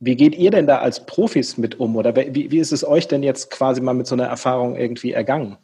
wie 0.00 0.16
geht 0.16 0.36
ihr 0.36 0.50
denn 0.50 0.66
da 0.66 0.78
als 0.78 1.04
Profis 1.06 1.58
mit 1.58 1.80
um? 1.80 1.96
Oder 1.96 2.14
wie, 2.14 2.50
wie 2.50 2.58
ist 2.58 2.72
es 2.72 2.86
euch 2.86 3.08
denn 3.08 3.22
jetzt 3.22 3.50
quasi 3.50 3.80
mal 3.80 3.94
mit 3.94 4.06
so 4.06 4.14
einer 4.14 4.26
Erfahrung 4.26 4.76
irgendwie 4.76 5.12
ergangen? 5.12 5.56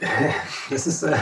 Das 0.70 0.86
ist, 0.86 1.02
äh, 1.02 1.16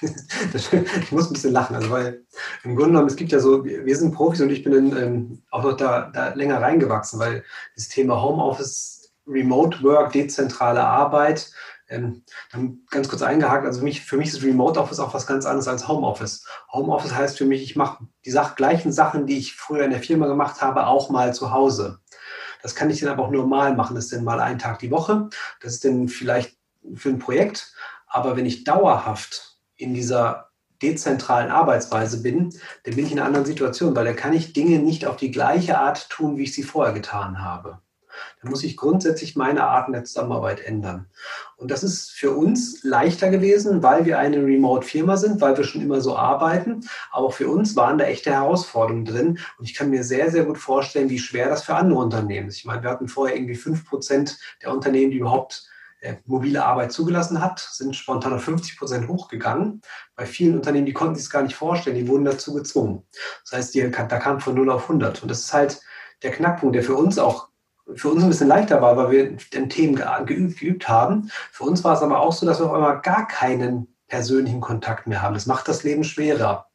ich 0.00 1.12
muss 1.12 1.28
ein 1.28 1.34
bisschen 1.34 1.52
lachen, 1.52 1.76
also 1.76 1.90
weil 1.90 2.24
im 2.64 2.74
Grunde 2.74 2.92
genommen, 2.92 3.08
es 3.08 3.16
gibt 3.16 3.30
ja 3.30 3.38
so, 3.38 3.62
wir 3.62 3.96
sind 3.96 4.14
Profis 4.14 4.40
und 4.40 4.50
ich 4.50 4.64
bin 4.64 4.72
in, 4.72 4.96
ähm, 4.96 5.42
auch 5.50 5.62
noch 5.62 5.76
da, 5.76 6.10
da 6.14 6.32
länger 6.32 6.62
reingewachsen, 6.62 7.20
weil 7.20 7.44
das 7.74 7.88
Thema 7.88 8.22
Homeoffice, 8.22 9.12
Remote 9.26 9.82
Work, 9.82 10.12
dezentrale 10.12 10.82
Arbeit, 10.82 11.52
ähm, 11.90 12.22
ganz 12.90 13.08
kurz 13.08 13.22
eingehakt, 13.22 13.66
also 13.66 13.80
für 13.80 13.84
mich, 13.84 14.00
für 14.00 14.16
mich 14.16 14.28
ist 14.28 14.42
Remote 14.42 14.80
Office 14.80 15.00
auch 15.00 15.12
was 15.12 15.26
ganz 15.26 15.44
anderes 15.44 15.68
als 15.68 15.88
Homeoffice. 15.88 16.46
Homeoffice 16.72 17.14
heißt 17.14 17.36
für 17.36 17.44
mich, 17.44 17.62
ich 17.62 17.76
mache 17.76 18.06
die 18.24 18.30
Sach 18.30 18.54
gleichen 18.54 18.92
Sachen, 18.92 19.26
die 19.26 19.38
ich 19.38 19.54
früher 19.54 19.84
in 19.84 19.90
der 19.90 20.02
Firma 20.02 20.26
gemacht 20.26 20.62
habe, 20.62 20.86
auch 20.86 21.10
mal 21.10 21.34
zu 21.34 21.52
Hause. 21.52 22.00
Das 22.62 22.74
kann 22.74 22.90
ich 22.90 23.00
dann 23.00 23.10
aber 23.10 23.24
auch 23.24 23.30
normal 23.30 23.74
machen. 23.74 23.96
Das 23.96 24.04
ist 24.04 24.12
dann 24.12 24.24
mal 24.24 24.40
einen 24.40 24.58
Tag 24.58 24.78
die 24.78 24.90
Woche. 24.90 25.28
Das 25.60 25.72
ist 25.72 25.84
dann 25.84 26.08
vielleicht 26.08 26.56
für 26.94 27.08
ein 27.08 27.18
Projekt. 27.18 27.74
Aber 28.06 28.36
wenn 28.36 28.46
ich 28.46 28.64
dauerhaft 28.64 29.58
in 29.76 29.94
dieser 29.94 30.50
dezentralen 30.82 31.50
Arbeitsweise 31.50 32.22
bin, 32.22 32.50
dann 32.84 32.96
bin 32.96 33.06
ich 33.06 33.12
in 33.12 33.18
einer 33.18 33.26
anderen 33.26 33.46
Situation, 33.46 33.94
weil 33.94 34.04
da 34.04 34.12
kann 34.12 34.32
ich 34.32 34.52
Dinge 34.52 34.78
nicht 34.78 35.06
auf 35.06 35.16
die 35.16 35.30
gleiche 35.30 35.78
Art 35.78 36.08
tun, 36.08 36.36
wie 36.36 36.44
ich 36.44 36.54
sie 36.54 36.62
vorher 36.62 36.94
getan 36.94 37.42
habe. 37.42 37.80
Da 38.42 38.48
muss 38.48 38.64
ich 38.64 38.76
grundsätzlich 38.76 39.36
meine 39.36 39.64
Arten 39.64 39.92
der 39.92 40.04
Zusammenarbeit 40.04 40.60
ändern. 40.60 41.06
Und 41.56 41.70
das 41.70 41.82
ist 41.82 42.10
für 42.10 42.32
uns 42.32 42.82
leichter 42.82 43.30
gewesen, 43.30 43.82
weil 43.82 44.06
wir 44.06 44.18
eine 44.18 44.38
Remote-Firma 44.38 45.16
sind, 45.16 45.40
weil 45.40 45.56
wir 45.56 45.64
schon 45.64 45.82
immer 45.82 46.00
so 46.00 46.16
arbeiten. 46.16 46.80
Aber 47.10 47.30
für 47.30 47.48
uns 47.48 47.76
waren 47.76 47.98
da 47.98 48.04
echte 48.04 48.32
Herausforderungen 48.32 49.04
drin. 49.04 49.38
Und 49.58 49.64
ich 49.64 49.74
kann 49.74 49.90
mir 49.90 50.04
sehr, 50.04 50.30
sehr 50.30 50.44
gut 50.44 50.58
vorstellen, 50.58 51.10
wie 51.10 51.18
schwer 51.18 51.48
das 51.48 51.64
für 51.64 51.74
andere 51.74 52.00
Unternehmen 52.00 52.48
ist. 52.48 52.56
Ich 52.56 52.64
meine, 52.64 52.82
wir 52.82 52.90
hatten 52.90 53.08
vorher 53.08 53.36
irgendwie 53.36 53.56
fünf 53.56 53.86
Prozent 53.86 54.38
der 54.62 54.72
Unternehmen, 54.72 55.10
die 55.10 55.18
überhaupt 55.18 55.70
äh, 56.00 56.16
mobile 56.24 56.64
Arbeit 56.64 56.92
zugelassen 56.92 57.42
hat, 57.42 57.58
sind 57.58 57.94
spontan 57.94 58.32
auf 58.32 58.42
50 58.44 58.78
Prozent 58.78 59.08
hochgegangen. 59.08 59.82
Bei 60.16 60.24
vielen 60.24 60.56
Unternehmen, 60.56 60.86
die 60.86 60.94
konnten 60.94 61.14
sich 61.14 61.24
es 61.24 61.30
gar 61.30 61.42
nicht 61.42 61.54
vorstellen, 61.54 61.96
die 61.96 62.08
wurden 62.08 62.24
dazu 62.24 62.54
gezwungen. 62.54 63.06
Das 63.44 63.52
heißt, 63.52 63.74
die, 63.74 63.90
da 63.90 64.18
kam 64.18 64.40
von 64.40 64.54
0 64.54 64.70
auf 64.70 64.84
100. 64.84 65.22
Und 65.22 65.30
das 65.30 65.40
ist 65.40 65.52
halt 65.52 65.82
der 66.22 66.30
Knackpunkt, 66.30 66.74
der 66.74 66.84
für 66.84 66.94
uns 66.94 67.18
auch 67.18 67.49
für 67.96 68.08
uns 68.08 68.22
ein 68.22 68.28
bisschen 68.28 68.48
leichter 68.48 68.80
war, 68.82 68.96
weil 68.96 69.10
wir 69.10 69.36
den 69.52 69.68
Themen 69.68 69.96
geübt, 70.26 70.58
geübt 70.58 70.88
haben. 70.88 71.30
Für 71.52 71.64
uns 71.64 71.84
war 71.84 71.94
es 71.94 72.02
aber 72.02 72.20
auch 72.20 72.32
so, 72.32 72.46
dass 72.46 72.60
wir 72.60 72.66
auf 72.66 72.72
einmal 72.72 73.00
gar 73.00 73.26
keinen 73.26 73.88
persönlichen 74.08 74.60
Kontakt 74.60 75.06
mehr 75.06 75.22
haben. 75.22 75.34
Das 75.34 75.46
macht 75.46 75.68
das 75.68 75.84
Leben 75.84 76.04
schwerer, 76.04 76.66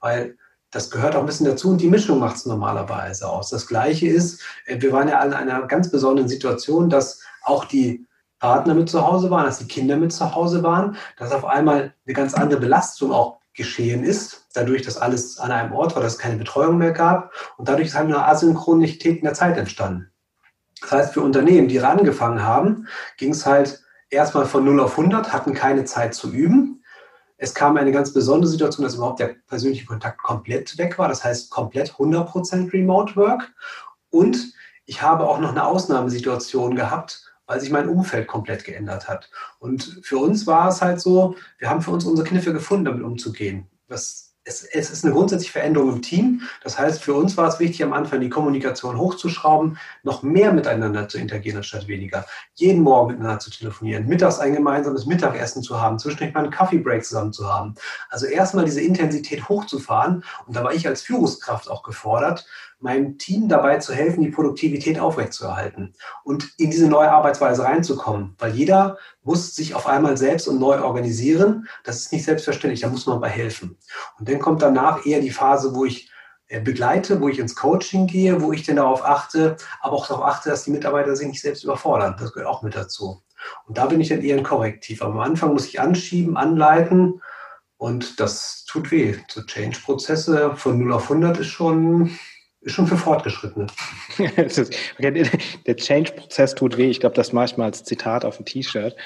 weil 0.00 0.36
das 0.70 0.90
gehört 0.90 1.14
auch 1.14 1.20
ein 1.20 1.26
bisschen 1.26 1.46
dazu 1.46 1.70
und 1.70 1.80
die 1.80 1.88
Mischung 1.88 2.18
macht 2.18 2.36
es 2.36 2.46
normalerweise 2.46 3.28
aus. 3.28 3.50
Das 3.50 3.66
Gleiche 3.66 4.08
ist, 4.08 4.42
äh, 4.66 4.80
wir 4.80 4.92
waren 4.92 5.08
ja 5.08 5.20
alle 5.20 5.40
in 5.40 5.48
einer 5.48 5.66
ganz 5.66 5.90
besonderen 5.90 6.28
Situation, 6.28 6.90
dass 6.90 7.20
auch 7.44 7.64
die 7.64 8.06
Partner 8.40 8.74
mit 8.74 8.90
zu 8.90 9.06
Hause 9.06 9.30
waren, 9.30 9.46
dass 9.46 9.58
die 9.58 9.68
Kinder 9.68 9.96
mit 9.96 10.12
zu 10.12 10.34
Hause 10.34 10.62
waren, 10.62 10.96
dass 11.16 11.32
auf 11.32 11.44
einmal 11.44 11.94
eine 12.04 12.14
ganz 12.14 12.34
andere 12.34 12.60
Belastung 12.60 13.12
auch 13.12 13.38
geschehen 13.54 14.02
ist, 14.02 14.46
dadurch, 14.52 14.82
dass 14.82 14.98
alles 14.98 15.38
an 15.38 15.52
einem 15.52 15.72
Ort 15.72 15.94
war, 15.94 16.02
dass 16.02 16.14
es 16.14 16.18
keine 16.18 16.36
Betreuung 16.36 16.76
mehr 16.76 16.92
gab 16.92 17.32
und 17.56 17.68
dadurch 17.68 17.88
ist 17.88 17.94
halt 17.94 18.06
eine 18.06 18.26
Asynchronität 18.26 19.18
in 19.18 19.24
der 19.24 19.34
Zeit 19.34 19.56
entstanden. 19.56 20.10
Das 20.84 20.92
heißt, 20.92 21.14
für 21.14 21.22
Unternehmen, 21.22 21.68
die 21.68 21.80
angefangen 21.80 22.42
haben, 22.42 22.88
ging 23.16 23.32
es 23.32 23.46
halt 23.46 23.82
erstmal 24.10 24.44
von 24.44 24.64
0 24.64 24.80
auf 24.80 24.98
100, 24.98 25.32
hatten 25.32 25.54
keine 25.54 25.84
Zeit 25.84 26.14
zu 26.14 26.30
üben. 26.30 26.82
Es 27.38 27.54
kam 27.54 27.76
eine 27.76 27.90
ganz 27.90 28.12
besondere 28.12 28.50
Situation, 28.50 28.84
dass 28.84 28.94
überhaupt 28.94 29.18
der 29.18 29.34
persönliche 29.46 29.86
Kontakt 29.86 30.22
komplett 30.22 30.76
weg 30.78 30.98
war. 30.98 31.08
Das 31.08 31.24
heißt, 31.24 31.50
komplett 31.50 31.92
100% 31.92 32.72
Remote 32.72 33.16
Work. 33.16 33.52
Und 34.10 34.52
ich 34.84 35.02
habe 35.02 35.26
auch 35.26 35.40
noch 35.40 35.50
eine 35.50 35.64
Ausnahmesituation 35.64 36.76
gehabt, 36.76 37.32
weil 37.46 37.60
sich 37.60 37.70
mein 37.70 37.88
Umfeld 37.88 38.28
komplett 38.28 38.64
geändert 38.64 39.08
hat. 39.08 39.30
Und 39.58 40.00
für 40.02 40.18
uns 40.18 40.46
war 40.46 40.68
es 40.68 40.82
halt 40.82 41.00
so, 41.00 41.34
wir 41.58 41.70
haben 41.70 41.82
für 41.82 41.90
uns 41.90 42.04
unsere 42.04 42.28
Kniffe 42.28 42.52
gefunden, 42.52 42.84
damit 42.84 43.02
umzugehen. 43.02 43.68
Das 43.88 44.23
es, 44.44 44.62
es, 44.62 44.90
ist 44.90 45.04
eine 45.04 45.14
grundsätzliche 45.14 45.52
Veränderung 45.52 45.94
im 45.94 46.02
Team. 46.02 46.42
Das 46.62 46.78
heißt, 46.78 47.02
für 47.02 47.14
uns 47.14 47.36
war 47.36 47.48
es 47.48 47.58
wichtig, 47.58 47.82
am 47.82 47.92
Anfang 47.92 48.20
die 48.20 48.28
Kommunikation 48.28 48.98
hochzuschrauben, 48.98 49.78
noch 50.02 50.22
mehr 50.22 50.52
miteinander 50.52 51.08
zu 51.08 51.18
interagieren, 51.18 51.58
anstatt 51.58 51.88
weniger. 51.88 52.26
Jeden 52.54 52.82
Morgen 52.82 53.12
miteinander 53.12 53.38
zu 53.38 53.50
telefonieren, 53.50 54.06
mittags 54.06 54.38
ein 54.38 54.54
gemeinsames 54.54 55.06
Mittagessen 55.06 55.62
zu 55.62 55.80
haben, 55.80 55.98
zwischendurch 55.98 56.34
mal 56.34 56.44
einen 56.44 56.50
Kaffee-Break 56.50 57.04
zusammen 57.04 57.32
zu 57.32 57.52
haben. 57.52 57.74
Also 58.10 58.26
erstmal 58.26 58.66
diese 58.66 58.82
Intensität 58.82 59.48
hochzufahren. 59.48 60.24
Und 60.46 60.54
da 60.54 60.62
war 60.62 60.74
ich 60.74 60.86
als 60.86 61.02
Führungskraft 61.02 61.70
auch 61.70 61.82
gefordert, 61.82 62.46
meinem 62.84 63.16
Team 63.16 63.48
dabei 63.48 63.78
zu 63.78 63.94
helfen, 63.94 64.22
die 64.22 64.30
Produktivität 64.30 65.00
aufrechtzuerhalten 65.00 65.94
und 66.22 66.52
in 66.58 66.70
diese 66.70 66.86
neue 66.86 67.10
Arbeitsweise 67.10 67.64
reinzukommen. 67.64 68.36
Weil 68.38 68.54
jeder 68.54 68.98
muss 69.22 69.56
sich 69.56 69.74
auf 69.74 69.86
einmal 69.86 70.18
selbst 70.18 70.46
und 70.46 70.60
neu 70.60 70.82
organisieren. 70.82 71.66
Das 71.82 71.96
ist 71.96 72.12
nicht 72.12 72.26
selbstverständlich, 72.26 72.82
da 72.82 72.88
muss 72.88 73.06
man 73.06 73.20
bei 73.20 73.30
helfen. 73.30 73.78
Und 74.18 74.28
dann 74.28 74.38
kommt 74.38 74.60
danach 74.60 75.06
eher 75.06 75.20
die 75.20 75.30
Phase, 75.30 75.74
wo 75.74 75.86
ich 75.86 76.10
äh, 76.48 76.60
begleite, 76.60 77.22
wo 77.22 77.28
ich 77.28 77.38
ins 77.38 77.56
Coaching 77.56 78.06
gehe, 78.06 78.42
wo 78.42 78.52
ich 78.52 78.66
dann 78.66 78.76
darauf 78.76 79.02
achte, 79.02 79.56
aber 79.80 79.94
auch 79.94 80.06
darauf 80.06 80.26
achte, 80.26 80.50
dass 80.50 80.64
die 80.64 80.70
Mitarbeiter 80.70 81.16
sich 81.16 81.26
nicht 81.26 81.40
selbst 81.40 81.64
überfordern. 81.64 82.16
Das 82.18 82.34
gehört 82.34 82.50
auch 82.50 82.62
mit 82.62 82.76
dazu. 82.76 83.22
Und 83.66 83.78
da 83.78 83.86
bin 83.86 84.02
ich 84.02 84.10
dann 84.10 84.20
eher 84.20 84.36
ein 84.36 84.44
Korrektiv. 84.44 85.00
Aber 85.00 85.14
am 85.14 85.20
Anfang 85.20 85.54
muss 85.54 85.66
ich 85.66 85.80
anschieben, 85.80 86.36
anleiten 86.36 87.22
und 87.78 88.20
das 88.20 88.66
tut 88.66 88.90
weh. 88.90 89.16
So 89.28 89.42
Change-Prozesse 89.42 90.54
von 90.54 90.78
0 90.78 90.92
auf 90.92 91.04
100 91.04 91.38
ist 91.38 91.46
schon 91.46 92.10
ist 92.64 92.74
schon 92.74 92.86
für 92.86 92.96
Fortgeschrittene. 92.96 93.66
der 95.66 95.76
Change-Prozess 95.76 96.54
tut 96.54 96.76
weh. 96.76 96.88
Ich 96.88 97.00
glaube, 97.00 97.14
das 97.14 97.32
mache 97.32 97.46
ich 97.46 97.56
mal 97.56 97.66
als 97.66 97.84
Zitat 97.84 98.24
auf 98.24 98.40
ein 98.40 98.46
T-Shirt. 98.46 98.96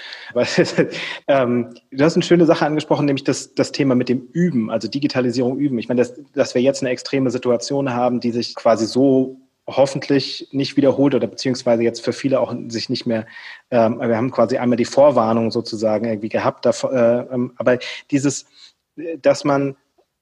ähm, 1.28 1.74
du 1.90 2.04
hast 2.04 2.14
eine 2.14 2.22
schöne 2.22 2.46
Sache 2.46 2.64
angesprochen, 2.64 3.06
nämlich 3.06 3.24
das, 3.24 3.54
das 3.54 3.72
Thema 3.72 3.94
mit 3.94 4.08
dem 4.08 4.28
Üben, 4.32 4.70
also 4.70 4.88
Digitalisierung 4.88 5.58
üben. 5.58 5.78
Ich 5.78 5.88
meine, 5.88 6.00
dass, 6.00 6.14
dass 6.34 6.54
wir 6.54 6.62
jetzt 6.62 6.82
eine 6.82 6.90
extreme 6.90 7.30
Situation 7.30 7.92
haben, 7.92 8.20
die 8.20 8.30
sich 8.30 8.54
quasi 8.54 8.86
so 8.86 9.40
hoffentlich 9.66 10.48
nicht 10.52 10.76
wiederholt 10.76 11.14
oder 11.14 11.26
beziehungsweise 11.26 11.82
jetzt 11.82 12.02
für 12.02 12.12
viele 12.12 12.40
auch 12.40 12.54
sich 12.68 12.88
nicht 12.88 13.06
mehr, 13.06 13.26
ähm, 13.70 13.98
wir 13.98 14.16
haben 14.16 14.30
quasi 14.30 14.56
einmal 14.56 14.76
die 14.76 14.84
Vorwarnung 14.84 15.50
sozusagen 15.50 16.06
irgendwie 16.06 16.30
gehabt, 16.30 16.64
davor, 16.64 16.92
äh, 16.92 17.34
ähm, 17.34 17.52
aber 17.56 17.78
dieses, 18.10 18.46
dass 19.20 19.44
man 19.44 19.76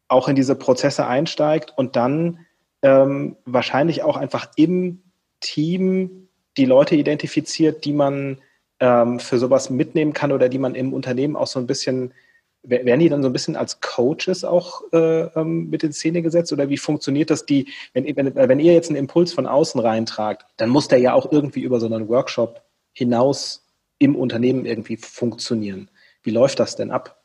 auch 0.08 0.28
in 0.28 0.36
diese 0.36 0.56
Prozesse 0.56 1.06
einsteigt 1.06 1.72
und 1.76 1.96
dann 1.96 2.45
ähm, 2.86 3.36
wahrscheinlich 3.44 4.04
auch 4.04 4.16
einfach 4.16 4.52
im 4.54 5.02
Team 5.40 6.28
die 6.56 6.66
Leute 6.66 6.94
identifiziert, 6.94 7.84
die 7.84 7.92
man 7.92 8.38
ähm, 8.78 9.18
für 9.18 9.38
sowas 9.38 9.70
mitnehmen 9.70 10.12
kann 10.12 10.30
oder 10.30 10.48
die 10.48 10.60
man 10.60 10.76
im 10.76 10.92
Unternehmen 10.92 11.34
auch 11.34 11.48
so 11.48 11.58
ein 11.58 11.66
bisschen, 11.66 12.14
werden 12.62 13.00
die 13.00 13.08
dann 13.08 13.22
so 13.22 13.28
ein 13.28 13.32
bisschen 13.32 13.56
als 13.56 13.80
Coaches 13.80 14.44
auch 14.44 14.82
äh, 14.92 15.22
ähm, 15.34 15.68
mit 15.68 15.82
in 15.82 15.92
Szene 15.92 16.22
gesetzt 16.22 16.52
oder 16.52 16.68
wie 16.68 16.76
funktioniert 16.76 17.30
das 17.30 17.44
die, 17.44 17.66
wenn, 17.92 18.04
wenn, 18.16 18.36
wenn 18.36 18.60
ihr 18.60 18.72
jetzt 18.72 18.88
einen 18.88 18.98
Impuls 18.98 19.32
von 19.32 19.48
außen 19.48 19.80
reintragt, 19.80 20.46
dann 20.56 20.70
muss 20.70 20.86
der 20.86 21.00
ja 21.00 21.12
auch 21.12 21.32
irgendwie 21.32 21.62
über 21.62 21.80
so 21.80 21.86
einen 21.86 22.08
Workshop 22.08 22.62
hinaus 22.92 23.66
im 23.98 24.14
Unternehmen 24.14 24.64
irgendwie 24.64 24.96
funktionieren. 24.96 25.90
Wie 26.22 26.30
läuft 26.30 26.60
das 26.60 26.76
denn 26.76 26.92
ab? 26.92 27.15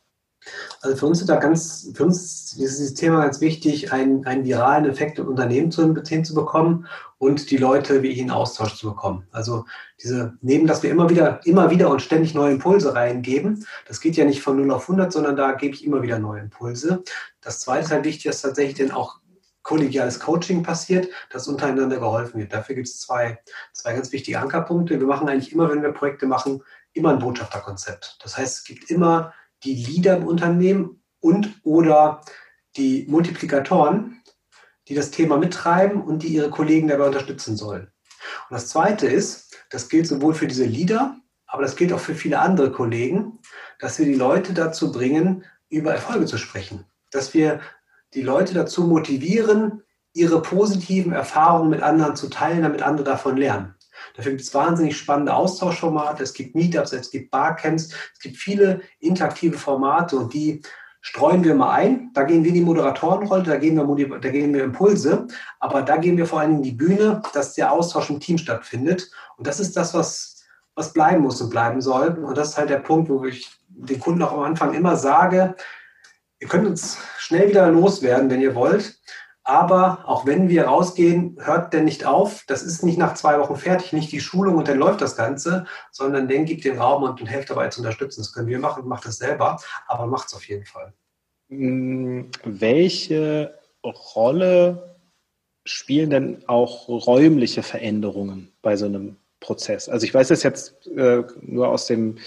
Also 0.82 0.98
für 0.98 1.06
uns 1.06 1.22
ist 1.22 1.30
da 1.30 1.36
ganz, 1.36 1.90
für 1.94 2.06
uns 2.06 2.22
ist 2.22 2.58
dieses 2.60 2.94
Thema 2.96 3.22
ganz 3.24 3.42
wichtig, 3.42 3.94
einen, 3.94 4.26
einen 4.26 4.44
viralen 4.44 4.86
Effekt 4.86 5.20
im 5.20 5.28
Unternehmen 5.28 5.72
zu, 5.72 5.96
hinzubekommen 6.04 6.88
und 7.18 7.52
die 7.52 7.58
Leute 7.58 8.02
wie 8.02 8.18
in 8.20 8.32
Austausch 8.32 8.76
zu 8.76 8.90
bekommen. 8.90 9.28
Also 9.32 9.66
diese, 10.02 10.34
neben, 10.42 10.66
dass 10.66 10.82
wir 10.82 10.90
immer 10.90 11.10
wieder, 11.10 11.40
immer 11.46 11.70
wieder 11.70 11.90
und 11.90 12.02
ständig 12.02 12.34
neue 12.34 12.54
Impulse 12.54 12.96
reingeben, 12.96 13.66
das 13.88 14.02
geht 14.02 14.16
ja 14.18 14.26
nicht 14.26 14.42
von 14.42 14.58
0 14.58 14.72
auf 14.72 14.84
100, 14.84 15.12
sondern 15.12 15.36
da 15.36 15.52
gebe 15.52 15.76
ich 15.76 15.86
immer 15.86 16.02
wieder 16.02 16.18
neue 16.18 16.42
Impulse. 16.42 17.04
Das 17.42 17.60
zweite 17.60 17.86
ist 17.86 17.92
halt 17.92 18.06
wichtig, 18.06 18.24
dass 18.24 18.42
tatsächlich 18.42 18.78
dann 18.78 18.96
auch 18.96 19.20
kollegiales 19.64 20.20
Coaching 20.20 20.64
passiert, 20.64 21.08
dass 21.30 21.48
untereinander 21.48 22.00
geholfen 22.00 22.40
wird. 22.40 22.52
Dafür 22.52 22.76
gibt 22.76 22.88
es 22.88 23.00
zwei, 23.00 23.40
zwei 23.74 23.94
ganz 23.94 24.12
wichtige 24.12 24.40
Ankerpunkte. 24.40 25.00
Wir 25.00 25.06
machen 25.06 25.30
eigentlich 25.30 25.54
immer, 25.54 25.70
wenn 25.70 25.84
wir 25.84 25.92
Projekte 25.92 26.26
machen, 26.26 26.64
immer 26.94 27.12
ein 27.12 27.20
Botschafterkonzept. 27.20 28.18
Das 28.24 28.38
heißt, 28.38 28.58
es 28.58 28.64
gibt 28.64 28.90
immer 28.90 29.34
die 29.64 29.76
Leader 29.76 30.18
im 30.18 30.26
Unternehmen 30.26 31.02
und 31.20 31.60
oder 31.64 32.22
die 32.78 33.06
Multiplikatoren, 33.08 34.22
die 34.88 34.96
das 34.96 35.12
Thema 35.12 35.38
mittreiben 35.38 36.02
und 36.02 36.24
die 36.24 36.30
ihre 36.30 36.50
Kollegen 36.50 36.88
dabei 36.88 37.08
unterstützen 37.08 37.56
sollen. 37.56 37.92
Und 38.50 38.54
das 38.54 38.68
Zweite 38.68 39.08
ist, 39.08 39.56
das 39.70 39.90
gilt 39.90 40.08
sowohl 40.08 40.34
für 40.34 40.48
diese 40.48 40.66
Leader, 40.66 41.18
aber 41.48 41.64
das 41.64 41.76
gilt 41.76 41.94
auch 41.94 42.00
für 42.00 42.16
viele 42.16 42.40
andere 42.40 42.72
Kollegen, 42.72 43.40
dass 43.80 44.00
wir 44.00 44.06
die 44.06 44.16
Leute 44.16 44.54
dazu 44.54 44.92
bringen, 44.92 45.44
über 45.70 45.94
Erfolge 45.94 46.26
zu 46.26 46.38
sprechen. 46.38 46.86
Dass 47.12 47.34
wir 47.34 47.62
die 48.14 48.22
Leute 48.22 48.54
dazu 48.54 48.84
motivieren, 48.84 49.84
ihre 50.14 50.42
positiven 50.42 51.14
Erfahrungen 51.14 51.70
mit 51.70 51.82
anderen 51.82 52.16
zu 52.16 52.30
teilen, 52.30 52.64
damit 52.64 52.82
andere 52.82 53.06
davon 53.06 53.38
lernen. 53.38 53.76
Dafür 54.16 54.32
gibt 54.32 54.42
es 54.42 54.54
wahnsinnig 54.54 54.98
spannende 54.98 55.34
Austauschformate, 55.34 56.24
es 56.24 56.34
gibt 56.34 56.56
Meetups, 56.56 56.94
es 56.94 57.12
gibt 57.12 57.32
Barcamps, 57.32 57.94
es 58.14 58.20
gibt 58.20 58.38
viele 58.38 58.82
interaktive 59.00 59.58
Formate 59.58 60.18
und 60.18 60.34
die 60.34 60.62
streuen 61.02 61.44
wir 61.44 61.56
mal 61.56 61.72
ein. 61.72 62.12
Da 62.14 62.24
gehen 62.24 62.44
wir 62.44 62.50
in 62.50 62.56
die 62.56 62.62
Moderatorenrolle, 62.62 63.44
da 63.44 63.58
gehen 63.58 63.76
wir, 63.76 64.20
da 64.20 64.30
gehen 64.30 64.54
wir 64.54 64.64
Impulse, 64.64 65.28
aber 65.60 65.82
da 65.82 65.98
gehen 65.98 66.18
wir 66.18 66.26
vor 66.26 66.40
allem 66.40 66.58
in 66.58 66.64
die 66.64 66.72
Bühne, 66.72 67.22
dass 67.34 67.56
der 67.56 67.72
Austausch 67.72 68.10
im 68.10 68.20
Team 68.20 68.38
stattfindet. 68.38 69.12
Und 69.38 69.48
das 69.48 69.60
ist 69.60 69.76
das, 69.76 69.94
was, 69.94 70.44
was 70.76 70.94
bleiben 70.94 71.24
muss 71.24 71.42
und 71.42 71.50
bleiben 71.50 71.82
soll. 71.82 72.10
Und 72.10 72.38
das 72.38 72.50
ist 72.50 72.58
halt 72.58 72.70
der 72.70 72.80
Punkt, 72.80 73.10
wo 73.10 73.26
ich 73.26 73.50
den 73.68 74.00
Kunden 74.00 74.22
auch 74.22 74.34
am 74.34 74.44
Anfang 74.44 74.74
immer 74.74 74.96
sage, 74.96 75.56
ihr 76.40 76.48
könnt 76.48 76.68
uns 76.68 76.98
schnell 77.18 77.50
wieder 77.50 77.70
loswerden, 77.70 78.30
wenn 78.30 78.42
ihr 78.42 78.56
wollt. 78.56 79.00
Aber 79.52 80.06
auch 80.06 80.26
wenn 80.26 80.48
wir 80.48 80.64
rausgehen, 80.64 81.36
hört 81.42 81.74
denn 81.74 81.84
nicht 81.84 82.06
auf. 82.06 82.46
Das 82.48 82.64
ist 82.64 82.86
nicht 82.86 82.98
nach 82.98 83.16
zwei 83.16 83.38
Wochen 83.38 83.58
fertig, 83.58 83.92
nicht 83.92 84.10
die 84.14 84.22
Schulung 84.22 84.56
und 84.56 84.70
dann 84.70 84.78
läuft 84.78 85.02
das 85.02 85.18
Ganze, 85.18 85.66
sondern 85.92 86.30
dann 86.30 86.46
gibt 86.46 86.64
den 86.64 86.80
Raum 86.80 87.04
und, 87.04 87.20
und 87.20 87.28
helft 87.28 87.50
dabei 87.50 87.68
zu 87.68 87.82
unterstützen. 87.82 88.22
Das 88.22 88.32
können 88.32 88.48
wir 88.48 88.60
machen, 88.60 88.88
macht 88.88 89.06
das 89.06 89.18
selber, 89.18 89.60
aber 89.90 90.06
macht 90.06 90.30
es 90.30 90.36
auf 90.36 90.48
jeden 90.48 90.64
Fall. 90.64 90.94
Hm, 91.50 92.32
welche 92.46 93.54
Rolle 93.84 94.96
spielen 95.66 96.12
denn 96.12 96.44
auch 96.48 96.88
räumliche 96.88 97.62
Veränderungen 97.62 98.54
bei 98.62 98.78
so 98.78 98.86
einem 98.86 99.18
Prozess? 99.42 99.90
Also 99.90 100.06
ich 100.06 100.14
weiß 100.14 100.32
es 100.32 100.44
jetzt 100.44 100.88
äh, 100.96 101.24
nur 101.42 101.68
aus 101.68 101.88
dem 101.88 102.20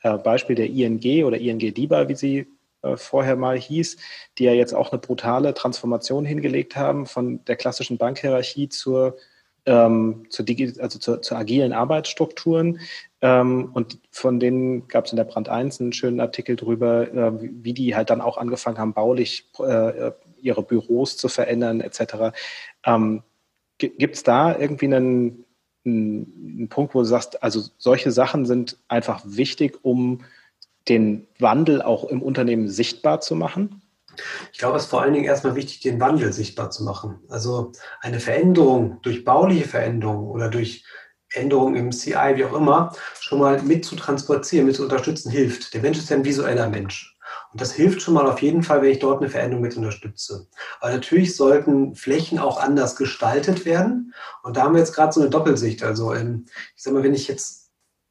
äh, 0.00 0.16
Beispiel 0.16 0.56
der 0.56 0.70
ING 0.70 1.26
oder 1.26 1.36
ING 1.36 1.58
DIBA, 1.58 2.08
wie 2.08 2.16
sie 2.16 2.46
äh, 2.82 2.96
vorher 2.96 3.36
mal 3.36 3.58
hieß, 3.58 3.96
die 4.38 4.44
ja 4.44 4.52
jetzt 4.52 4.74
auch 4.74 4.90
eine 4.92 5.00
brutale 5.00 5.54
Transformation 5.54 6.24
hingelegt 6.24 6.76
haben 6.76 7.06
von 7.06 7.44
der 7.44 7.56
klassischen 7.56 7.98
Bankhierarchie 7.98 8.68
zur, 8.68 9.16
ähm, 9.66 10.26
zur, 10.30 10.46
also 10.78 10.98
zur, 10.98 11.22
zur 11.22 11.38
agilen 11.38 11.72
Arbeitsstrukturen. 11.72 12.80
Ähm, 13.20 13.70
und 13.74 13.98
von 14.10 14.40
denen 14.40 14.88
gab 14.88 15.04
es 15.04 15.12
in 15.12 15.16
der 15.16 15.24
Brand 15.24 15.48
1 15.48 15.80
einen 15.80 15.92
schönen 15.92 16.20
Artikel 16.20 16.56
drüber, 16.56 17.12
äh, 17.12 17.32
wie 17.40 17.74
die 17.74 17.94
halt 17.94 18.10
dann 18.10 18.22
auch 18.22 18.38
angefangen 18.38 18.78
haben, 18.78 18.94
baulich 18.94 19.50
äh, 19.58 20.12
ihre 20.40 20.62
Büros 20.62 21.16
zu 21.18 21.28
verändern, 21.28 21.80
etc. 21.80 22.34
Ähm, 22.84 23.22
Gibt 23.78 24.16
es 24.16 24.22
da 24.22 24.58
irgendwie 24.58 24.86
einen, 24.86 25.44
einen, 25.84 26.56
einen 26.58 26.68
Punkt, 26.68 26.94
wo 26.94 27.00
du 27.00 27.04
sagst, 27.04 27.42
also 27.42 27.62
solche 27.78 28.10
Sachen 28.10 28.46
sind 28.46 28.78
einfach 28.88 29.22
wichtig, 29.24 29.78
um 29.82 30.22
den 30.88 31.26
Wandel 31.38 31.82
auch 31.82 32.04
im 32.04 32.22
Unternehmen 32.22 32.68
sichtbar 32.68 33.20
zu 33.20 33.34
machen? 33.34 33.82
Ich 34.52 34.58
glaube, 34.58 34.76
es 34.76 34.84
ist 34.84 34.90
vor 34.90 35.02
allen 35.02 35.12
Dingen 35.12 35.24
erstmal 35.24 35.54
wichtig, 35.54 35.80
den 35.80 36.00
Wandel 36.00 36.32
sichtbar 36.32 36.70
zu 36.70 36.84
machen. 36.84 37.20
Also 37.28 37.72
eine 38.00 38.20
Veränderung 38.20 38.98
durch 39.02 39.24
bauliche 39.24 39.68
Veränderung 39.68 40.28
oder 40.28 40.48
durch 40.48 40.84
Änderungen 41.32 41.76
im 41.76 41.92
CI, 41.92 42.34
wie 42.34 42.44
auch 42.44 42.54
immer, 42.54 42.92
schon 43.20 43.38
mal 43.38 43.62
mit 43.62 43.84
zu 43.84 43.94
transportieren, 43.94 44.66
mit 44.66 44.76
zu 44.76 44.82
unterstützen, 44.82 45.30
hilft. 45.30 45.74
Der 45.74 45.80
Mensch 45.80 45.98
ist 45.98 46.10
ja 46.10 46.16
ein 46.16 46.24
visueller 46.24 46.68
Mensch. 46.68 47.16
Und 47.52 47.60
das 47.60 47.72
hilft 47.72 48.02
schon 48.02 48.14
mal 48.14 48.26
auf 48.26 48.42
jeden 48.42 48.62
Fall, 48.62 48.82
wenn 48.82 48.90
ich 48.90 48.98
dort 48.98 49.20
eine 49.20 49.30
Veränderung 49.30 49.62
mit 49.62 49.76
unterstütze. 49.76 50.48
Aber 50.80 50.92
natürlich 50.92 51.36
sollten 51.36 51.94
Flächen 51.94 52.38
auch 52.38 52.60
anders 52.60 52.96
gestaltet 52.96 53.64
werden. 53.64 54.14
Und 54.42 54.56
da 54.56 54.62
haben 54.62 54.74
wir 54.74 54.80
jetzt 54.80 54.94
gerade 54.94 55.12
so 55.12 55.20
eine 55.20 55.30
Doppelsicht. 55.30 55.82
Also, 55.82 56.12
ähm, 56.14 56.46
ich 56.76 56.82
sag 56.82 56.92
mal, 56.92 57.02
wenn 57.02 57.14
ich 57.14 57.28
jetzt 57.28 57.59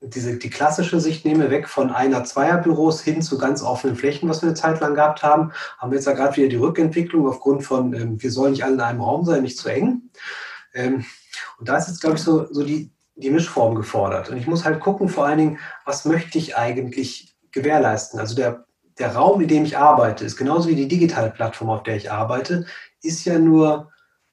diese, 0.01 0.37
die 0.37 0.49
klassische 0.49 0.99
Sicht 0.99 1.25
nehme, 1.25 1.49
weg 1.49 1.67
von 1.67 1.91
einer 1.91 2.23
Zweierbüros 2.23 3.01
hin 3.01 3.21
zu 3.21 3.37
ganz 3.37 3.61
offenen 3.61 3.95
Flächen, 3.95 4.29
was 4.29 4.41
wir 4.41 4.47
eine 4.47 4.55
Zeit 4.55 4.79
lang 4.79 4.95
gehabt 4.95 5.23
haben, 5.23 5.51
haben 5.77 5.91
wir 5.91 5.97
jetzt 5.97 6.05
ja 6.05 6.13
gerade 6.13 6.37
wieder 6.37 6.47
die 6.47 6.55
Rückentwicklung 6.55 7.27
aufgrund 7.27 7.63
von, 7.63 7.93
ähm, 7.93 8.21
wir 8.21 8.31
sollen 8.31 8.51
nicht 8.51 8.63
alle 8.63 8.75
in 8.75 8.81
einem 8.81 9.01
Raum 9.01 9.25
sein, 9.25 9.43
nicht 9.43 9.57
zu 9.57 9.67
eng. 9.67 10.03
Ähm, 10.73 11.05
und 11.57 11.67
da 11.67 11.77
ist 11.77 11.87
jetzt, 11.87 12.01
glaube 12.01 12.15
ich, 12.15 12.23
so, 12.23 12.51
so 12.51 12.63
die, 12.63 12.91
die 13.15 13.29
Mischform 13.29 13.75
gefordert. 13.75 14.29
Und 14.29 14.37
ich 14.37 14.47
muss 14.47 14.63
halt 14.63 14.79
gucken, 14.79 15.09
vor 15.09 15.25
allen 15.25 15.37
Dingen, 15.37 15.59
was 15.85 16.05
möchte 16.05 16.37
ich 16.37 16.55
eigentlich 16.55 17.35
gewährleisten? 17.51 18.19
Also 18.19 18.35
der, 18.35 18.65
der 18.97 19.15
Raum, 19.15 19.41
in 19.41 19.49
dem 19.49 19.65
ich 19.65 19.77
arbeite, 19.77 20.23
ist 20.23 20.37
genauso 20.37 20.69
wie 20.69 20.75
die 20.75 20.87
digitale 20.87 21.29
Plattform, 21.29 21.69
auf 21.69 21.83
der 21.83 21.97
ich 21.97 22.11
arbeite, 22.11 22.65
ist 23.01 23.25
ja 23.25 23.37
nur 23.37 23.91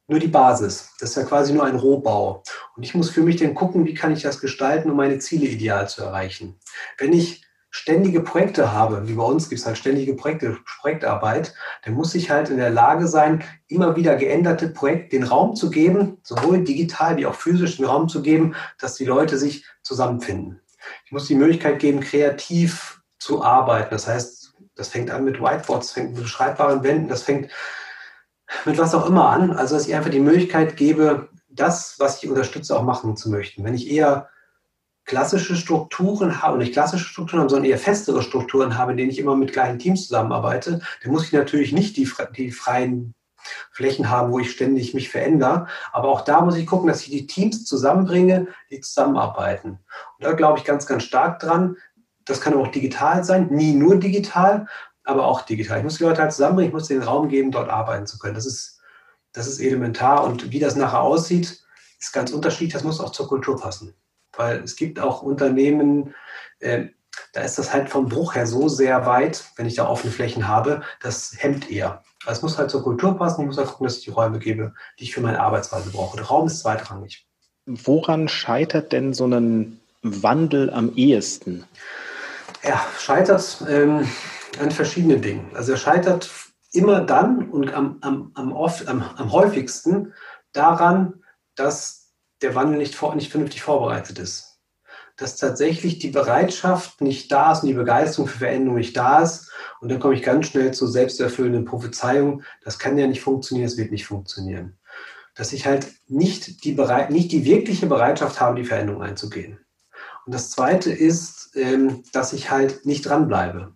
nur 0.09 0.21
die 0.21 0.29
Basis. 0.29 0.93
Das 1.01 1.11
ist 1.11 1.17
ja 1.17 1.25
quasi 1.25 1.53
nur 1.53 1.65
ein 1.65 1.77
Rohbau. 1.77 2.43
Und 2.77 2.83
ich 2.83 2.95
muss 2.95 3.11
für 3.11 3.23
mich 3.23 3.37
dann 3.37 3.55
gucken, 3.55 3.85
wie 3.85 3.95
kann 3.95 4.13
ich 4.13 4.23
das 4.23 4.41
gestalten, 4.41 4.91
um 4.91 4.97
meine 4.97 5.19
Ziele 5.19 5.47
ideal 5.47 5.89
zu 5.89 6.03
erreichen. 6.03 6.59
Wenn 6.99 7.13
ich 7.13 7.45
ständige 7.71 8.21
Projekte 8.21 8.73
habe, 8.73 9.07
wie 9.07 9.15
bei 9.15 9.23
uns 9.23 9.51
gibt 9.51 9.61
es 9.61 9.67
halt 9.67 9.77
ständige 9.77 10.15
Projekte, 10.15 10.57
Projektarbeit, 10.81 11.53
dann 11.85 11.95
muss 11.95 12.15
ich 12.15 12.31
halt 12.31 12.49
in 12.49 12.57
der 12.57 12.71
Lage 12.71 13.07
sein, 13.07 13.45
immer 13.69 13.97
wieder 13.97 14.17
geänderte 14.17 14.69
Projekte 14.69 15.17
den 15.17 15.25
Raum 15.25 15.55
zu 15.55 15.69
geben, 15.69 16.19
sowohl 16.23 16.65
digital 16.65 17.19
wie 17.19 17.27
auch 17.27 17.35
physisch 17.35 17.77
den 17.77 17.85
Raum 17.85 18.09
zu 18.09 18.23
geben, 18.23 18.55
dass 18.79 18.95
die 18.95 19.05
Leute 19.05 19.37
sich 19.37 19.67
zusammenfinden. 19.83 20.61
Ich 21.05 21.13
muss 21.13 21.27
die 21.27 21.35
Möglichkeit 21.35 21.81
geben, 21.81 22.01
kreativ 22.01 23.03
zu 23.19 23.43
arbeiten. 23.43 23.91
Das 23.91 24.07
heißt, 24.07 24.55
das 24.75 24.89
fängt 24.89 25.11
an 25.11 25.25
mit 25.25 25.41
Whiteboards, 25.41 25.91
fängt 25.91 26.13
mit 26.15 26.23
beschreibbaren 26.23 26.83
Wänden, 26.83 27.09
das 27.09 27.23
fängt 27.23 27.51
mit 28.65 28.79
was 28.79 28.95
auch 28.95 29.07
immer 29.07 29.29
an. 29.29 29.53
Also, 29.53 29.75
dass 29.75 29.87
ich 29.87 29.95
einfach 29.95 30.11
die 30.11 30.21
Möglichkeit 30.21 30.77
gebe, 30.77 31.29
das, 31.49 31.97
was 31.99 32.23
ich 32.23 32.29
unterstütze, 32.29 32.77
auch 32.77 32.83
machen 32.83 33.17
zu 33.17 33.31
möchten. 33.31 33.65
Wenn 33.65 33.75
ich 33.75 33.91
eher 33.91 34.29
klassische 35.05 35.57
Strukturen 35.57 36.43
habe, 36.43 36.59
nicht 36.59 36.73
klassische 36.73 37.09
Strukturen 37.09 37.41
habe, 37.41 37.51
sondern 37.51 37.71
eher 37.71 37.79
festere 37.79 38.23
Strukturen 38.23 38.77
habe, 38.77 38.91
in 38.91 38.99
denen 38.99 39.11
ich 39.11 39.19
immer 39.19 39.37
mit 39.37 39.53
kleinen 39.53 39.79
Teams 39.79 40.09
zusammenarbeite, 40.09 40.81
dann 41.03 41.13
muss 41.13 41.25
ich 41.25 41.33
natürlich 41.33 41.73
nicht 41.73 41.97
die, 41.97 42.11
die 42.37 42.51
freien 42.51 43.15
Flächen 43.71 44.11
haben, 44.11 44.33
wo 44.33 44.41
ich 44.41 44.51
ständig 44.51 44.95
mich 44.95 45.09
verändere. 45.09 45.69
Aber 45.93 46.09
auch 46.09 46.23
da 46.23 46.41
muss 46.41 46.57
ich 46.57 46.67
gucken, 46.67 46.89
dass 46.89 47.03
ich 47.03 47.11
die 47.11 47.27
Teams 47.27 47.65
zusammenbringe, 47.65 48.49
die 48.71 48.81
zusammenarbeiten. 48.81 49.79
Und 50.19 50.25
da 50.25 50.33
glaube 50.33 50.59
ich 50.59 50.65
ganz, 50.65 50.87
ganz 50.87 51.05
stark 51.05 51.39
dran. 51.39 51.77
Das 52.25 52.41
kann 52.41 52.55
auch 52.55 52.69
digital 52.69 53.23
sein, 53.23 53.49
nie 53.51 53.73
nur 53.73 53.97
digital, 53.97 54.67
aber 55.07 55.27
auch 55.27 55.43
digital. 55.43 55.79
Ich 55.79 55.85
muss 55.85 55.99
die 55.99 56.05
Leute 56.05 56.21
halt 56.21 56.33
zusammenbringen, 56.33 56.71
ich 56.71 56.75
muss 56.75 56.89
den 56.89 57.03
Raum 57.03 57.29
geben, 57.29 57.51
dort 57.51 57.71
arbeiten 57.71 58.07
zu 58.07 58.19
können. 58.19 58.35
Das 58.35 58.47
ist, 58.47 58.81
das 59.33 59.47
ist 59.47 59.61
elementar. 59.61 60.25
Und 60.25 60.51
wie 60.51 60.59
das 60.59 60.77
nachher 60.77 61.01
aussieht, 61.01 61.61
ist 61.99 62.13
ganz 62.13 62.33
unterschiedlich. 62.33 62.73
Das 62.73 62.85
muss 62.85 63.01
auch 63.01 63.13
zur 63.13 63.29
Kultur 63.29 63.59
passen. 63.59 63.95
Weil 64.37 64.63
es 64.63 64.77
gibt 64.77 64.99
auch 65.01 65.23
Unternehmen, 65.23 66.15
äh, 66.59 66.87
da 67.33 67.41
ist 67.41 67.59
das 67.59 67.73
halt 67.73 67.89
vom 67.89 68.09
Bruch 68.09 68.35
her 68.35 68.47
so 68.47 68.69
sehr 68.69 69.07
weit, 69.07 69.45
wenn 69.57 69.67
ich 69.67 69.77
da 69.77 69.89
offene 69.89 70.13
Flächen 70.13 70.49
habe, 70.49 70.83
das 71.01 71.35
hemmt 71.39 71.71
eher. 71.71 72.03
Also 72.27 72.39
es 72.39 72.43
muss 72.43 72.59
halt 72.59 72.71
zur 72.71 72.83
Kultur 72.83 73.17
passen. 73.17 73.43
Ich 73.43 73.47
muss 73.47 73.57
halt 73.57 73.69
gucken, 73.69 73.87
dass 73.87 73.99
ich 73.99 74.05
die 74.05 74.11
Räume 74.11 74.39
gebe, 74.39 74.75
die 74.99 75.05
ich 75.05 75.15
für 75.15 75.21
meine 75.21 75.41
Arbeitsweise 75.41 75.91
brauche. 75.91 76.17
Der 76.17 76.27
Raum 76.27 76.47
ist 76.47 76.61
zweitrangig. 76.61 77.27
Woran 77.67 78.29
scheitert 78.29 78.93
denn 78.93 79.15
so 79.15 79.27
ein 79.27 79.81
Wandel 80.03 80.71
am 80.71 80.95
ehesten? 80.95 81.65
Ja, 82.63 82.85
scheitert. 82.99 83.65
Ähm, 83.69 84.09
an 84.61 84.71
verschiedenen 84.71 85.23
Dingen. 85.23 85.51
Also 85.55 85.73
er 85.73 85.79
scheitert 85.79 86.31
immer 86.73 87.01
dann 87.01 87.51
und 87.51 87.73
am, 87.73 87.99
am, 88.03 88.31
am, 88.35 88.53
oft, 88.53 88.87
am, 88.89 89.03
am 89.17 89.33
häufigsten 89.33 90.13
daran, 90.53 91.23
dass 91.55 92.13
der 92.43 92.55
Wandel 92.55 92.79
nicht, 92.79 92.95
vor, 92.95 93.15
nicht 93.15 93.31
vernünftig 93.31 93.63
vorbereitet 93.63 94.19
ist. 94.19 94.59
Dass 95.17 95.37
tatsächlich 95.37 95.99
die 95.99 96.11
Bereitschaft 96.11 97.01
nicht 97.01 97.33
da 97.33 97.53
ist 97.53 97.63
und 97.63 97.69
die 97.69 97.75
Begeisterung 97.75 98.29
für 98.29 98.39
Veränderung 98.39 98.77
nicht 98.77 98.97
da 98.97 99.23
ist. 99.23 99.51
Und 99.81 99.91
dann 99.91 99.99
komme 99.99 100.15
ich 100.15 100.23
ganz 100.23 100.47
schnell 100.47 100.73
zu 100.73 100.87
selbsterfüllenden 100.87 101.65
Prophezeiungen. 101.65 102.45
Das 102.63 102.79
kann 102.79 102.99
ja 102.99 103.07
nicht 103.07 103.23
funktionieren, 103.23 103.67
es 103.67 103.79
wird 103.79 103.91
nicht 103.91 104.07
funktionieren. 104.07 104.77
Dass 105.35 105.53
ich 105.53 105.67
halt 105.67 105.87
nicht 106.07 106.65
die, 106.65 106.73
Bereit 106.73 107.11
nicht 107.11 107.33
die 107.33 107.45
wirkliche 107.45 107.87
Bereitschaft 107.87 108.41
habe, 108.41 108.61
die 108.61 108.67
Veränderung 108.67 109.03
einzugehen. 109.03 109.59
Und 110.27 110.35
das 110.35 110.51
Zweite 110.51 110.93
ist, 110.93 111.51
ähm, 111.55 112.03
dass 112.13 112.33
ich 112.33 112.51
halt 112.51 112.85
nicht 112.85 113.07
dranbleibe 113.07 113.76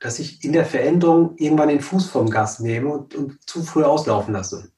dass 0.00 0.18
ich 0.18 0.44
in 0.44 0.52
der 0.52 0.64
Veränderung 0.64 1.34
irgendwann 1.36 1.68
den 1.68 1.80
Fuß 1.80 2.08
vom 2.08 2.30
Gas 2.30 2.60
nehme 2.60 2.90
und, 2.90 3.14
und 3.14 3.48
zu 3.48 3.62
früh 3.62 3.82
auslaufen 3.82 4.34
lasse. 4.34 4.70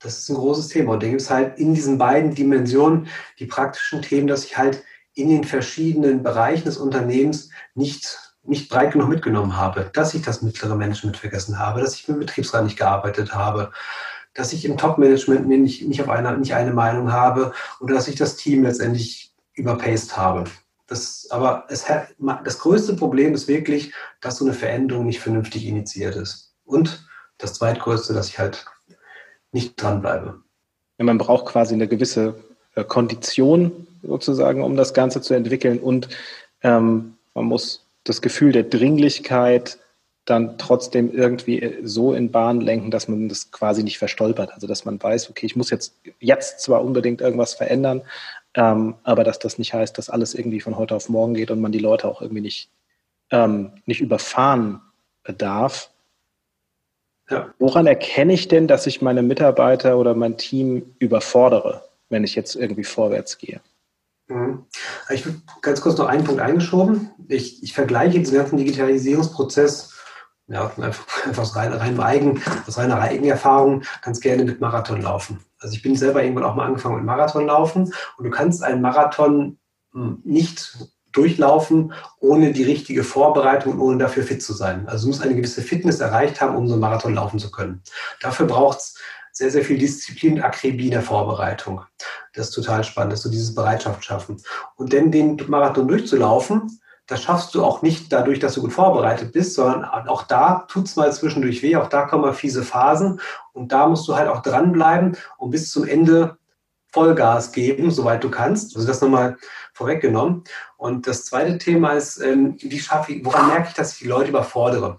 Das 0.00 0.18
ist 0.18 0.28
ein 0.28 0.36
großes 0.36 0.68
Thema. 0.68 0.92
Und 0.92 1.02
da 1.02 1.08
gibt 1.08 1.20
es 1.20 1.30
halt 1.30 1.58
in 1.58 1.74
diesen 1.74 1.98
beiden 1.98 2.34
Dimensionen 2.34 3.08
die 3.38 3.46
praktischen 3.46 4.02
Themen, 4.02 4.26
dass 4.26 4.44
ich 4.44 4.56
halt 4.56 4.82
in 5.14 5.28
den 5.28 5.44
verschiedenen 5.44 6.22
Bereichen 6.22 6.66
des 6.66 6.76
Unternehmens 6.76 7.50
nicht, 7.74 8.18
nicht 8.44 8.68
breit 8.68 8.92
genug 8.92 9.08
mitgenommen 9.08 9.56
habe, 9.56 9.90
dass 9.92 10.14
ich 10.14 10.22
das 10.22 10.42
mittlere 10.42 10.76
Management 10.76 11.16
vergessen 11.16 11.58
habe, 11.58 11.80
dass 11.80 11.94
ich 11.94 12.06
mit 12.06 12.16
dem 12.16 12.20
Betriebsrat 12.20 12.64
nicht 12.64 12.78
gearbeitet 12.78 13.34
habe, 13.34 13.72
dass 14.34 14.52
ich 14.52 14.64
im 14.64 14.76
Top-Management 14.76 15.48
nicht, 15.48 15.88
nicht, 15.88 16.00
auf 16.00 16.08
einer, 16.08 16.36
nicht 16.36 16.54
eine 16.54 16.72
Meinung 16.72 17.10
habe 17.10 17.52
und 17.80 17.90
dass 17.90 18.06
ich 18.06 18.14
das 18.14 18.36
Team 18.36 18.62
letztendlich 18.62 19.34
überpaced 19.54 20.16
habe. 20.16 20.44
Das, 20.88 21.28
aber 21.30 21.66
es 21.68 21.84
das 22.44 22.58
größte 22.58 22.94
Problem 22.94 23.34
ist 23.34 23.46
wirklich, 23.46 23.92
dass 24.20 24.38
so 24.38 24.44
eine 24.44 24.54
Veränderung 24.54 25.06
nicht 25.06 25.20
vernünftig 25.20 25.66
initiiert 25.66 26.16
ist. 26.16 26.54
Und 26.64 27.06
das 27.36 27.54
zweitgrößte, 27.54 28.14
dass 28.14 28.28
ich 28.28 28.38
halt 28.38 28.64
nicht 29.52 29.80
dranbleibe. 29.80 30.40
Ja, 30.98 31.04
man 31.04 31.18
braucht 31.18 31.46
quasi 31.46 31.74
eine 31.74 31.88
gewisse 31.88 32.34
äh, 32.74 32.84
Kondition 32.84 33.86
sozusagen, 34.02 34.62
um 34.62 34.76
das 34.76 34.94
Ganze 34.94 35.20
zu 35.20 35.34
entwickeln 35.34 35.78
und 35.78 36.08
ähm, 36.62 37.14
man 37.34 37.44
muss 37.44 37.84
das 38.04 38.22
Gefühl 38.22 38.52
der 38.52 38.64
Dringlichkeit 38.64 39.78
dann 40.24 40.58
trotzdem 40.58 41.12
irgendwie 41.12 41.62
äh, 41.62 41.86
so 41.86 42.14
in 42.14 42.30
Bahn 42.30 42.60
lenken, 42.60 42.90
dass 42.90 43.08
man 43.08 43.28
das 43.28 43.50
quasi 43.50 43.82
nicht 43.82 43.98
verstolpert. 43.98 44.52
Also 44.52 44.66
dass 44.66 44.84
man 44.84 45.02
weiß, 45.02 45.30
okay, 45.30 45.46
ich 45.46 45.56
muss 45.56 45.70
jetzt, 45.70 45.94
jetzt 46.20 46.60
zwar 46.60 46.82
unbedingt 46.82 47.20
irgendwas 47.20 47.54
verändern, 47.54 48.02
ähm, 48.54 48.96
aber 49.02 49.24
dass 49.24 49.38
das 49.38 49.58
nicht 49.58 49.74
heißt, 49.74 49.96
dass 49.98 50.10
alles 50.10 50.34
irgendwie 50.34 50.60
von 50.60 50.76
heute 50.76 50.94
auf 50.94 51.08
morgen 51.08 51.34
geht 51.34 51.50
und 51.50 51.60
man 51.60 51.72
die 51.72 51.78
Leute 51.78 52.08
auch 52.08 52.22
irgendwie 52.22 52.40
nicht, 52.40 52.70
ähm, 53.30 53.72
nicht 53.86 54.00
überfahren 54.00 54.80
darf. 55.24 55.90
Ja. 57.30 57.52
Woran 57.58 57.86
erkenne 57.86 58.32
ich 58.32 58.48
denn, 58.48 58.68
dass 58.68 58.86
ich 58.86 59.02
meine 59.02 59.22
Mitarbeiter 59.22 59.98
oder 59.98 60.14
mein 60.14 60.38
Team 60.38 60.94
überfordere, 60.98 61.82
wenn 62.08 62.24
ich 62.24 62.34
jetzt 62.34 62.56
irgendwie 62.56 62.84
vorwärts 62.84 63.36
gehe? 63.36 63.60
Mhm. 64.28 64.64
Ich 65.10 65.26
würde 65.26 65.40
ganz 65.60 65.80
kurz 65.80 65.98
noch 65.98 66.06
einen 66.06 66.24
Punkt 66.24 66.40
eingeschoben. 66.40 67.10
Ich, 67.28 67.62
ich 67.62 67.74
vergleiche 67.74 68.18
diesen 68.18 68.36
ganzen 68.36 68.56
Digitalisierungsprozess 68.56 69.94
ja, 70.48 70.70
einfach, 70.78 71.06
einfach 71.26 71.42
aus, 71.42 71.56
rein, 71.56 71.72
rein 71.72 72.00
eigen, 72.00 72.42
aus 72.66 72.78
reiner 72.78 73.00
Eigenerfahrung 73.00 73.82
ganz 74.02 74.20
gerne 74.20 74.44
mit 74.44 74.60
Marathon 74.60 75.02
laufen. 75.02 75.40
Also 75.60 75.74
ich 75.74 75.82
bin 75.82 75.96
selber 75.96 76.22
irgendwann 76.22 76.44
auch 76.44 76.54
mal 76.54 76.66
angefangen 76.66 76.96
mit 76.96 77.04
Marathon 77.04 77.46
laufen 77.46 77.92
und 78.16 78.24
du 78.24 78.30
kannst 78.30 78.62
einen 78.62 78.80
Marathon 78.80 79.58
hm, 79.92 80.20
nicht 80.24 80.76
durchlaufen 81.12 81.92
ohne 82.20 82.52
die 82.52 82.64
richtige 82.64 83.02
Vorbereitung 83.02 83.74
und 83.74 83.80
ohne 83.80 83.98
dafür 83.98 84.22
fit 84.22 84.42
zu 84.42 84.52
sein. 84.52 84.86
Also 84.88 85.04
du 85.04 85.08
musst 85.08 85.22
eine 85.22 85.34
gewisse 85.34 85.62
Fitness 85.62 86.00
erreicht 86.00 86.40
haben, 86.40 86.54
um 86.54 86.68
so 86.68 86.74
einen 86.74 86.80
Marathon 86.80 87.14
laufen 87.14 87.38
zu 87.38 87.50
können. 87.50 87.82
Dafür 88.20 88.46
braucht 88.46 88.78
es 88.78 88.94
sehr, 89.32 89.50
sehr 89.50 89.64
viel 89.64 89.78
Disziplin 89.78 90.34
und 90.34 90.42
Akribie 90.42 90.86
in 90.86 90.92
der 90.92 91.02
Vorbereitung. 91.02 91.82
Das 92.34 92.48
ist 92.48 92.54
total 92.54 92.84
spannend, 92.84 93.12
dass 93.12 93.22
du 93.22 93.30
diese 93.30 93.54
Bereitschaft 93.54 94.04
schaffen. 94.04 94.42
Und 94.76 94.92
denn 94.92 95.10
den 95.10 95.40
Marathon 95.48 95.88
durchzulaufen, 95.88 96.80
das 97.08 97.22
schaffst 97.22 97.54
du 97.54 97.64
auch 97.64 97.80
nicht 97.82 98.12
dadurch, 98.12 98.38
dass 98.38 98.54
du 98.54 98.60
gut 98.60 98.72
vorbereitet 98.72 99.32
bist, 99.32 99.54
sondern 99.54 99.84
auch 99.84 100.22
da 100.24 100.66
tut 100.68 100.86
es 100.86 100.94
mal 100.94 101.12
zwischendurch 101.12 101.62
weh, 101.62 101.74
auch 101.76 101.88
da 101.88 102.02
kommen 102.06 102.22
mal 102.22 102.34
fiese 102.34 102.62
Phasen 102.62 103.20
und 103.52 103.72
da 103.72 103.88
musst 103.88 104.06
du 104.06 104.14
halt 104.14 104.28
auch 104.28 104.42
dranbleiben 104.42 105.16
und 105.38 105.50
bis 105.50 105.72
zum 105.72 105.88
Ende 105.88 106.36
Vollgas 106.92 107.52
geben, 107.52 107.90
soweit 107.90 108.22
du 108.24 108.30
kannst. 108.30 108.76
Also 108.76 108.86
das 108.86 109.00
nochmal 109.00 109.36
vorweggenommen. 109.72 110.44
Und 110.76 111.06
das 111.06 111.24
zweite 111.24 111.58
Thema 111.58 111.92
ist, 111.92 112.18
ähm, 112.18 112.56
wie 112.60 112.78
schaffe 112.78 113.12
ich, 113.12 113.24
woran 113.24 113.48
merke 113.48 113.68
ich, 113.68 113.74
dass 113.74 113.92
ich 113.92 113.98
die 114.00 114.08
Leute 114.08 114.30
überfordere? 114.30 114.98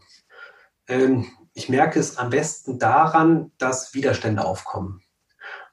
Ähm, 0.88 1.26
ich 1.54 1.69
merke 1.69 2.00
es 2.00 2.17
am 2.17 2.30
besten 2.30 2.80
daran, 2.80 3.52
dass 3.58 3.93
Widerstände 3.93 4.45
aufkommen. 4.45 5.02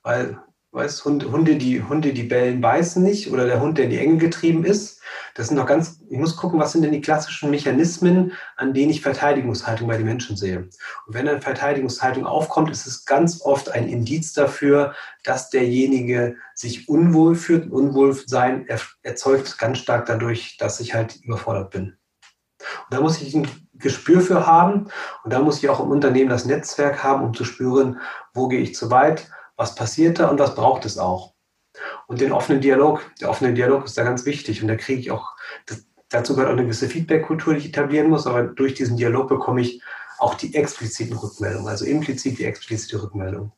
Weil 0.03 0.39
Weißt, 0.77 1.07
Hunde, 1.07 1.57
die, 1.57 1.83
Hunde, 1.83 2.13
die 2.13 2.25
bellen, 2.25 2.61
beißen 2.61 3.03
nicht 3.03 3.33
oder 3.33 3.47
der 3.47 3.63
Hund, 3.63 3.79
der 3.79 3.87
in 3.87 3.93
die 3.93 3.99
Enge 3.99 4.19
getrieben 4.19 4.63
ist. 4.63 5.01
Das 5.35 5.47
sind 5.47 5.57
noch 5.57 5.65
ganz, 5.65 6.03
ich 6.11 6.19
muss 6.19 6.37
gucken, 6.37 6.61
was 6.61 6.73
sind 6.73 6.83
denn 6.83 6.93
die 6.93 7.01
klassischen 7.01 7.51
Mechanismen, 7.51 8.35
an 8.59 8.75
denen 8.75 8.91
ich 8.91 9.01
Verteidigungshaltung 9.01 9.89
bei 9.89 9.97
den 9.97 10.05
Menschen 10.05 10.37
sehe. 10.37 10.69
Und 11.07 11.15
wenn 11.15 11.27
eine 11.27 11.41
Verteidigungshaltung 11.41 12.27
aufkommt, 12.27 12.71
ist 12.71 12.87
es 12.87 13.07
ganz 13.07 13.41
oft 13.41 13.71
ein 13.71 13.89
Indiz 13.89 14.35
dafür, 14.35 14.93
dass 15.25 15.49
derjenige 15.49 16.37
sich 16.55 16.91
unwohl 16.91 17.37
fühlt. 17.37 17.73
Unwohlsein 17.73 18.69
erzeugt 19.03 19.57
ganz 19.57 19.79
stark 19.79 20.05
dadurch, 20.05 20.59
dass 20.59 20.79
ich 20.81 20.93
halt 20.93 21.17
überfordert 21.25 21.71
bin. 21.71 21.97
Und 22.61 22.91
da 22.91 23.01
muss 23.01 23.23
ich 23.23 23.35
ein 23.35 23.49
Gespür 23.73 24.21
für 24.21 24.47
haben 24.47 24.89
und 25.25 25.33
da 25.33 25.41
muss 25.41 25.57
ich 25.57 25.71
auch 25.71 25.81
im 25.81 25.89
Unternehmen 25.89 26.29
das 26.29 26.45
Netzwerk 26.45 27.03
haben, 27.03 27.25
um 27.25 27.33
zu 27.33 27.47
spüren, 27.47 27.99
wo 28.35 28.49
gehe 28.49 28.61
ich 28.61 28.75
zu 28.75 28.91
weit, 28.91 29.31
was 29.57 29.75
passiert 29.75 30.19
da 30.19 30.29
und 30.29 30.39
was 30.39 30.55
braucht 30.55 30.85
es 30.85 30.99
auch. 30.99 31.35
Und 32.07 32.21
den 32.21 32.33
offenen 32.33 32.61
Dialog, 32.61 33.03
der 33.21 33.31
offene 33.31 33.55
Dialog 33.55 33.85
ist 33.85 33.99
da 33.99 34.05
ganz 34.05 34.25
wichtig 34.25 34.63
und 34.63 34.69
da 34.69 34.77
kriege 34.77 35.01
ich 35.01 35.11
auch, 35.11 35.35
das, 35.67 35.85
dazu 36.09 36.35
gehört 36.35 36.49
auch 36.49 36.55
eine 36.55 36.63
gewisse 36.63 36.89
Feedback-Kultur, 36.89 37.55
die 37.55 37.61
ich 37.61 37.67
etablieren 37.67 38.09
muss, 38.09 38.27
aber 38.27 38.45
durch 38.45 38.75
diesen 38.75 38.97
Dialog 38.97 39.29
bekomme 39.29 39.61
ich 39.61 39.83
auch 40.19 40.35
die 40.35 40.55
expliziten 40.55 41.17
Rückmeldungen, 41.17 41.69
also 41.69 41.85
implizit 41.85 42.39
die 42.39 42.45
explizite 42.45 43.03
Rückmeldung. 43.03 43.53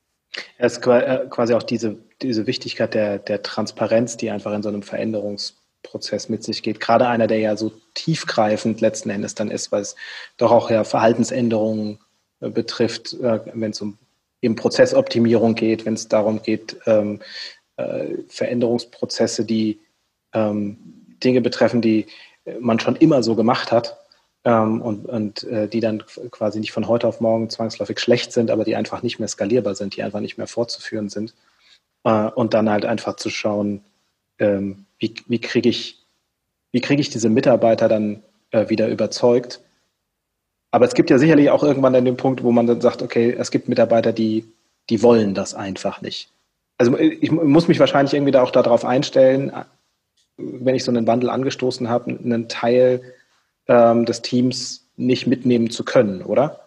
Es 0.58 0.78
ist 0.78 0.86
äh, 0.86 1.26
quasi 1.30 1.54
auch 1.54 1.62
diese, 1.62 1.98
diese 2.22 2.46
Wichtigkeit 2.46 2.94
der, 2.94 3.18
der 3.18 3.42
Transparenz, 3.42 4.16
die 4.16 4.30
einfach 4.30 4.52
in 4.52 4.62
so 4.62 4.68
einem 4.68 4.82
Veränderungsprozess 4.82 6.28
mit 6.28 6.44
sich 6.44 6.62
geht. 6.62 6.80
Gerade 6.80 7.08
einer, 7.08 7.26
der 7.26 7.38
ja 7.38 7.56
so 7.56 7.72
tiefgreifend 7.94 8.80
letzten 8.80 9.10
Endes 9.10 9.34
dann 9.34 9.50
ist, 9.50 9.72
weil 9.72 9.82
es 9.82 9.96
doch 10.36 10.50
auch 10.50 10.70
ja 10.70 10.84
Verhaltensänderungen 10.84 11.98
äh, 12.40 12.50
betrifft, 12.50 13.14
äh, 13.14 13.40
wenn 13.54 13.70
es 13.70 13.80
um 13.80 13.98
eben 14.42 14.56
Prozessoptimierung 14.56 15.54
geht, 15.54 15.84
wenn 15.86 15.94
es 15.94 16.08
darum 16.08 16.42
geht, 16.42 16.76
ähm, 16.86 17.20
äh, 17.76 18.18
Veränderungsprozesse, 18.28 19.44
die 19.44 19.80
ähm, 20.32 20.78
Dinge 21.22 21.40
betreffen, 21.40 21.80
die 21.80 22.06
man 22.60 22.80
schon 22.80 22.96
immer 22.96 23.22
so 23.22 23.34
gemacht 23.34 23.72
hat 23.72 23.98
ähm, 24.44 24.80
und, 24.80 25.06
und 25.06 25.42
äh, 25.44 25.68
die 25.68 25.80
dann 25.80 26.04
quasi 26.30 26.60
nicht 26.60 26.72
von 26.72 26.88
heute 26.88 27.06
auf 27.06 27.20
morgen 27.20 27.50
zwangsläufig 27.50 27.98
schlecht 27.98 28.32
sind, 28.32 28.50
aber 28.50 28.64
die 28.64 28.76
einfach 28.76 29.02
nicht 29.02 29.18
mehr 29.18 29.28
skalierbar 29.28 29.74
sind, 29.74 29.96
die 29.96 30.02
einfach 30.02 30.20
nicht 30.20 30.38
mehr 30.38 30.46
fortzuführen 30.46 31.08
sind. 31.08 31.34
Äh, 32.04 32.28
und 32.30 32.54
dann 32.54 32.70
halt 32.70 32.84
einfach 32.84 33.16
zu 33.16 33.30
schauen, 33.30 33.82
ähm, 34.38 34.86
wie, 34.98 35.14
wie 35.26 35.40
kriege 35.40 35.68
ich, 35.68 35.98
wie 36.72 36.80
kriege 36.80 37.00
ich 37.00 37.10
diese 37.10 37.28
Mitarbeiter 37.28 37.88
dann 37.88 38.22
äh, 38.50 38.68
wieder 38.68 38.88
überzeugt, 38.88 39.60
aber 40.70 40.84
es 40.84 40.94
gibt 40.94 41.10
ja 41.10 41.18
sicherlich 41.18 41.50
auch 41.50 41.62
irgendwann 41.62 41.92
dann 41.92 42.04
den 42.04 42.16
Punkt, 42.16 42.42
wo 42.42 42.52
man 42.52 42.66
dann 42.66 42.80
sagt, 42.80 43.02
okay, 43.02 43.34
es 43.36 43.50
gibt 43.50 43.68
Mitarbeiter, 43.68 44.12
die, 44.12 44.44
die 44.90 45.02
wollen 45.02 45.34
das 45.34 45.54
einfach 45.54 46.00
nicht. 46.02 46.30
Also 46.76 46.96
ich 46.98 47.32
muss 47.32 47.68
mich 47.68 47.80
wahrscheinlich 47.80 48.14
irgendwie 48.14 48.32
da 48.32 48.42
auch 48.42 48.52
darauf 48.52 48.84
einstellen, 48.84 49.52
wenn 50.36 50.74
ich 50.74 50.84
so 50.84 50.92
einen 50.92 51.06
Wandel 51.06 51.30
angestoßen 51.30 51.88
habe, 51.88 52.10
einen 52.10 52.48
Teil 52.48 53.02
ähm, 53.66 54.04
des 54.04 54.22
Teams 54.22 54.86
nicht 54.96 55.26
mitnehmen 55.26 55.70
zu 55.70 55.84
können, 55.84 56.22
oder? 56.22 56.60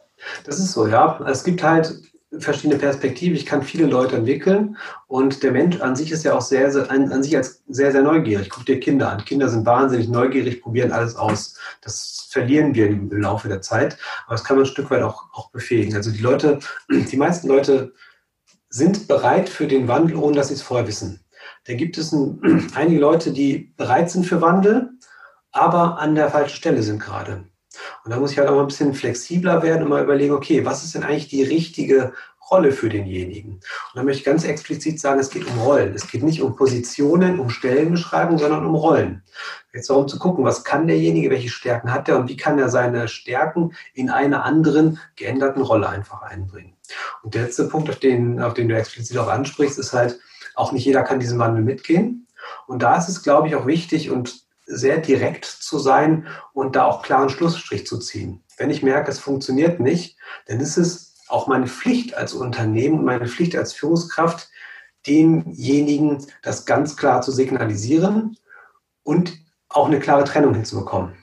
Das 0.46 0.60
ist 0.60 0.74
so, 0.74 0.88
ja. 0.88 1.20
Es 1.28 1.44
gibt 1.44 1.64
halt 1.64 1.94
verschiedene 2.40 2.80
Perspektiven. 2.80 3.36
Ich 3.36 3.46
kann 3.46 3.62
viele 3.62 3.86
Leute 3.86 4.16
entwickeln 4.16 4.78
und 5.08 5.44
der 5.44 5.52
Mensch 5.52 5.82
an 5.82 5.96
sich 5.96 6.12
ist 6.12 6.24
ja 6.24 6.34
auch 6.34 6.42
sehr, 6.42 6.72
sehr 6.72 6.90
an, 6.90 7.12
an 7.12 7.24
sich 7.24 7.36
als 7.36 7.64
sehr, 7.68 7.92
sehr 7.92 8.04
neugierig. 8.04 8.50
Guck 8.50 8.66
dir 8.66 8.80
Kinder 8.80 9.12
an. 9.12 9.26
Kinder 9.26 9.50
sind 9.50 9.66
wahnsinnig 9.66 10.08
neugierig, 10.08 10.62
probieren 10.62 10.92
alles 10.92 11.16
aus. 11.16 11.58
Das 11.82 12.28
verlieren 12.32 12.74
wir 12.74 12.88
im 12.88 13.12
Laufe 13.12 13.50
der 13.50 13.62
Zeit, 13.62 13.98
aber 14.26 14.36
das 14.36 14.44
kann 14.44 14.56
man 14.56 14.66
ein 14.66 14.72
Stück 14.72 14.90
weit 14.92 15.04
auch, 15.04 15.26
auch 15.34 15.52
befähigen. 15.52 15.96
Also 15.96 16.12
die 16.12 16.22
Leute, 16.22 16.60
die 16.90 17.18
meisten 17.18 17.48
Leute 17.48 17.94
sind 18.70 19.08
bereit 19.08 19.50
für 19.50 19.68
den 19.68 19.90
Wandel, 19.90 20.16
ohne 20.16 20.38
dass 20.38 20.48
sie 20.48 20.54
es 20.54 20.62
vorher 20.62 20.88
wissen. 20.88 21.26
Da 21.66 21.74
gibt 21.74 21.98
es 21.98 22.14
ein, 22.14 22.70
einige 22.76 23.02
Leute, 23.02 23.34
die 23.34 23.74
bereit 23.76 24.10
sind 24.10 24.26
für 24.26 24.42
Wandel, 24.42 24.92
aber 25.52 26.00
an 26.00 26.16
der 26.16 26.30
falschen 26.30 26.56
Stelle 26.56 26.82
sind 26.82 27.00
gerade. 27.00 27.44
Und 28.04 28.12
da 28.12 28.20
muss 28.20 28.32
ich 28.32 28.38
halt 28.38 28.50
auch 28.50 28.56
mal 28.56 28.62
ein 28.62 28.68
bisschen 28.68 28.94
flexibler 28.94 29.64
werden 29.64 29.84
und 29.84 29.90
mal 29.90 30.04
überlegen, 30.04 30.34
okay, 30.34 30.66
was 30.66 30.84
ist 30.84 30.96
denn 30.96 31.04
eigentlich 31.04 31.28
die 31.28 31.44
richtige 31.44 32.14
Rolle 32.50 32.72
für 32.72 32.90
denjenigen? 32.90 33.54
Und 33.54 33.62
da 33.96 34.04
möchte 34.04 34.20
ich 34.20 34.26
ganz 34.26 34.44
explizit 34.44 35.00
sagen, 35.00 35.20
es 35.20 35.30
geht 35.30 35.48
um 35.48 35.60
Rollen. 35.60 35.94
Es 35.94 36.08
geht 36.08 36.24
nicht 36.24 36.42
um 36.42 36.56
Positionen, 36.56 37.40
um 37.40 37.50
Stellenbeschreibung, 37.50 38.38
sondern 38.38 38.66
um 38.66 38.76
Rollen. 38.76 39.24
Jetzt 39.74 39.90
darum 39.90 40.08
zu 40.08 40.20
gucken, 40.20 40.44
was 40.44 40.64
kann 40.64 40.88
derjenige, 40.88 41.30
welche 41.30 41.50
Stärken 41.50 41.94
hat 41.94 42.10
er 42.10 42.18
und 42.18 42.28
wie 42.28 42.38
kann 42.38 42.60
er 42.60 42.70
seine 42.70 43.08
Stärken 43.08 43.74
in 43.94 44.10
einer 44.10 44.44
anderen 44.44 45.00
geänderten 45.16 45.62
Rolle 45.62 45.88
einfach 45.88 46.24
einbringen. 46.24 46.76
Und 47.24 47.36
der 47.36 47.44
letzte 47.44 47.70
Punkt, 47.70 47.90
auf 47.90 48.00
den, 48.00 48.42
auf 48.42 48.54
den 48.54 48.68
du 48.68 48.76
explizit 48.76 49.18
auch 49.18 49.30
ansprichst, 49.30 49.80
ist 49.80 49.94
halt, 49.94 50.20
auch 50.56 50.74
nicht 50.74 50.86
jeder 50.86 51.04
kann 51.04 51.20
diesen 51.20 51.40
Wandel 51.40 51.64
mitgehen. 51.64 52.28
Und 52.68 52.84
da 52.84 52.98
ist 52.98 53.08
es, 53.08 53.24
glaube 53.24 53.48
ich, 53.48 53.56
auch 53.56 53.66
wichtig 53.66 54.12
und 54.12 54.44
sehr 54.72 54.98
direkt 54.98 55.46
zu 55.46 55.80
sein 55.80 56.28
und 56.54 56.76
da 56.76 56.86
auch 56.86 57.02
klaren 57.02 57.30
Schlussstrich 57.30 57.86
zu 57.86 58.00
ziehen. 58.00 58.44
Wenn 58.58 58.70
ich 58.70 58.84
merke, 58.84 59.12
es 59.12 59.20
funktioniert 59.20 59.80
nicht, 59.80 60.18
dann 60.48 60.60
ist 60.60 60.78
es 60.78 61.16
auch 61.28 61.48
meine 61.48 61.68
Pflicht 61.68 62.16
als 62.16 62.34
Unternehmen 62.34 63.00
und 63.00 63.06
meine 63.06 63.28
Pflicht 63.28 63.56
als 63.56 63.74
Führungskraft, 63.74 64.50
denjenigen 65.08 66.26
das 66.44 66.66
ganz 66.66 66.96
klar 66.96 67.22
zu 67.22 67.32
signalisieren 67.32 68.38
und 69.04 69.34
auch 69.70 69.88
eine 69.88 70.00
klare 70.00 70.26
Trennung 70.26 70.54
hinzubekommen. 70.54 71.16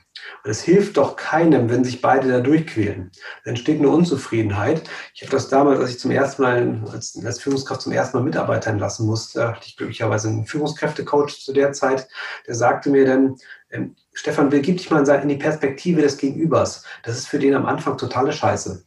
Es 0.43 0.61
hilft 0.61 0.97
doch 0.97 1.15
keinem, 1.15 1.69
wenn 1.69 1.83
sich 1.83 2.01
beide 2.01 2.29
da 2.29 2.39
durchquälen. 2.39 3.11
Dann 3.43 3.51
entsteht 3.51 3.79
eine 3.79 3.89
Unzufriedenheit. 3.89 4.89
Ich 5.13 5.21
habe 5.21 5.31
das 5.31 5.49
damals, 5.49 5.79
als 5.79 5.91
ich 5.91 5.99
zum 5.99 6.11
ersten 6.11 6.41
Mal 6.41 6.81
als, 6.91 7.19
als 7.23 7.41
Führungskraft 7.41 7.81
zum 7.81 7.91
ersten 7.91 8.17
Mal 8.17 8.23
Mitarbeitern 8.23 8.79
lassen 8.79 9.05
musste, 9.05 9.49
hatte 9.49 9.67
ich 9.67 9.77
glücklicherweise 9.77 10.29
einen 10.29 10.45
Führungskräftecoach 10.45 11.43
zu 11.43 11.53
der 11.53 11.73
Zeit, 11.73 12.07
der 12.47 12.55
sagte 12.55 12.89
mir 12.89 13.05
dann, 13.05 13.35
ähm, 13.71 13.95
Stefan, 14.13 14.49
begib 14.49 14.77
dich 14.77 14.89
mal 14.89 15.07
in 15.07 15.29
die 15.29 15.35
Perspektive 15.35 16.01
des 16.01 16.17
Gegenübers. 16.17 16.83
Das 17.03 17.17
ist 17.17 17.27
für 17.27 17.39
den 17.39 17.55
am 17.55 17.65
Anfang 17.65 17.97
totale 17.97 18.31
Scheiße. 18.31 18.83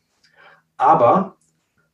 Aber 0.76 1.36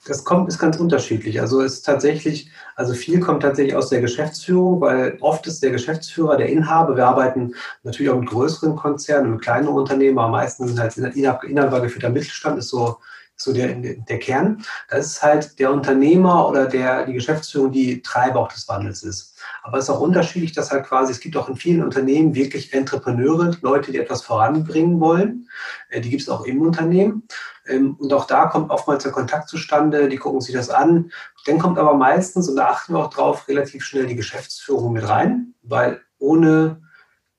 Das 0.05 0.25
kommt, 0.25 0.49
ist 0.49 0.59
ganz 0.59 0.77
unterschiedlich. 0.77 1.39
Also 1.39 1.61
ist 1.61 1.83
tatsächlich, 1.83 2.51
also 2.75 2.93
viel 2.93 3.21
kommt 3.21 3.41
tatsächlich 3.41 3.75
aus 3.75 3.89
der 3.89 4.01
Geschäftsführung, 4.01 4.81
weil 4.81 5.17
oft 5.21 5.47
ist 5.47 5.63
der 5.63 5.71
Geschäftsführer 5.71 6.35
der 6.35 6.49
Inhaber. 6.49 6.97
Wir 6.97 7.07
arbeiten 7.07 7.55
natürlich 7.83 8.11
auch 8.11 8.19
mit 8.19 8.29
größeren 8.29 8.75
Konzernen, 8.75 9.31
mit 9.31 9.41
kleineren 9.41 9.75
Unternehmen, 9.75 10.19
aber 10.19 10.29
meistens 10.29 10.71
sind 10.71 10.79
halt 10.79 11.15
Inhaber 11.15 11.81
geführter 11.81 12.09
Mittelstand 12.09 12.59
ist 12.59 12.69
so 12.69 12.97
so 13.35 13.53
der, 13.53 13.75
der 13.75 14.19
Kern. 14.19 14.63
Das 14.89 15.05
ist 15.07 15.23
halt 15.23 15.59
der 15.59 15.71
Unternehmer 15.71 16.47
oder 16.47 16.65
der, 16.65 17.05
die 17.05 17.13
Geschäftsführung, 17.13 17.71
die 17.71 18.01
Treiber 18.01 18.39
auch 18.39 18.51
des 18.51 18.67
Wandels 18.67 19.03
ist. 19.03 19.32
Aber 19.63 19.77
es 19.77 19.85
ist 19.85 19.89
auch 19.89 20.01
unterschiedlich, 20.01 20.51
dass 20.51 20.71
halt 20.71 20.85
quasi, 20.85 21.13
es 21.13 21.21
gibt 21.21 21.37
auch 21.37 21.47
in 21.47 21.55
vielen 21.55 21.83
Unternehmen 21.83 22.35
wirklich 22.35 22.73
Entrepreneure, 22.73 23.55
Leute, 23.61 23.93
die 23.93 23.97
etwas 23.97 24.21
voranbringen 24.21 24.99
wollen. 24.99 25.47
Äh, 25.89 26.01
die 26.01 26.09
gibt 26.09 26.21
es 26.21 26.29
auch 26.29 26.45
im 26.45 26.61
Unternehmen. 26.61 27.23
Ähm, 27.65 27.95
und 27.95 28.11
auch 28.11 28.25
da 28.25 28.47
kommt 28.47 28.69
oftmals 28.69 29.03
der 29.03 29.13
Kontakt 29.13 29.47
zustande, 29.47 30.09
die 30.09 30.17
gucken 30.17 30.41
sich 30.41 30.53
das 30.53 30.69
an. 30.69 31.11
Dann 31.45 31.59
kommt 31.59 31.79
aber 31.79 31.93
meistens, 31.93 32.49
und 32.49 32.57
da 32.57 32.67
achten 32.67 32.93
wir 32.93 32.99
auch 32.99 33.09
drauf, 33.09 33.47
relativ 33.47 33.85
schnell 33.85 34.05
die 34.05 34.17
Geschäftsführung 34.17 34.93
mit 34.93 35.07
rein, 35.07 35.53
weil 35.61 36.01
ohne 36.19 36.81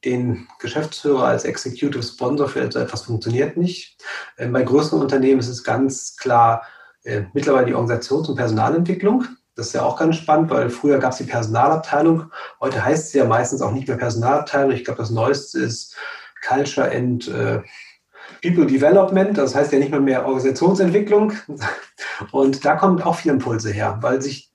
den 0.05 0.49
Geschäftsführer 0.61 1.25
als 1.25 1.45
Executive 1.45 2.03
Sponsor 2.03 2.49
für 2.49 2.61
etwas 2.61 3.03
funktioniert 3.03 3.57
nicht. 3.59 4.03
Ähm, 4.39 4.53
bei 4.53 4.63
größeren 4.63 5.01
Unternehmen 5.01 5.41
ist 5.41 5.49
es 5.49 5.63
ganz 5.63 6.17
klar 6.17 6.63
äh, 7.03 7.25
mittlerweile 7.35 7.67
die 7.67 7.75
Organisations- 7.75 8.29
und 8.29 8.37
Personalentwicklung. 8.37 9.27
Das 9.57 9.69
ist 9.69 9.73
ja 9.75 9.83
auch 9.83 9.97
ganz 9.99 10.17
spannend, 10.17 10.51
weil 10.51 10.69
früher 10.69 10.99
gab 10.99 11.13
es 11.13 11.19
die 11.19 11.25
Personalabteilung. 11.25 12.31
Heute 12.61 12.85
heißt 12.85 13.13
sie 13.13 13.19
ja 13.19 13.25
meistens 13.25 13.63
auch 13.63 13.71
nicht 13.71 13.87
mehr 13.87 13.97
Personalabteilung. 13.97 14.73
Ich 14.73 14.85
glaube, 14.85 14.99
das 14.99 15.11
Neueste 15.11 15.61
ist 15.61 15.97
Culture 16.47 16.91
and 16.91 17.29
äh, 17.29 17.61
People 18.43 18.67
Development. 18.67 19.39
Das 19.39 19.55
heißt 19.55 19.73
ja 19.73 19.79
nicht 19.79 19.91
mehr 19.91 20.01
mehr 20.01 20.27
Organisationsentwicklung. 20.27 21.33
Und 22.33 22.65
da 22.65 22.75
kommen 22.77 23.01
auch 23.03 23.17
viele 23.17 23.35
Impulse 23.35 23.71
her, 23.71 23.99
weil 24.01 24.21
sich 24.21 24.51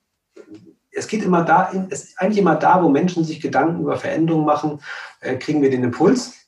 es 0.92 1.06
geht 1.06 1.22
immer 1.22 1.44
da, 1.44 1.70
es 1.88 2.04
ist 2.04 2.20
eigentlich 2.20 2.38
immer 2.38 2.56
da, 2.56 2.82
wo 2.82 2.88
Menschen 2.88 3.24
sich 3.24 3.40
Gedanken 3.40 3.82
über 3.82 3.96
Veränderungen 3.96 4.44
machen, 4.44 4.80
äh, 5.20 5.36
kriegen 5.36 5.62
wir 5.62 5.70
den 5.70 5.84
Impuls. 5.84 6.39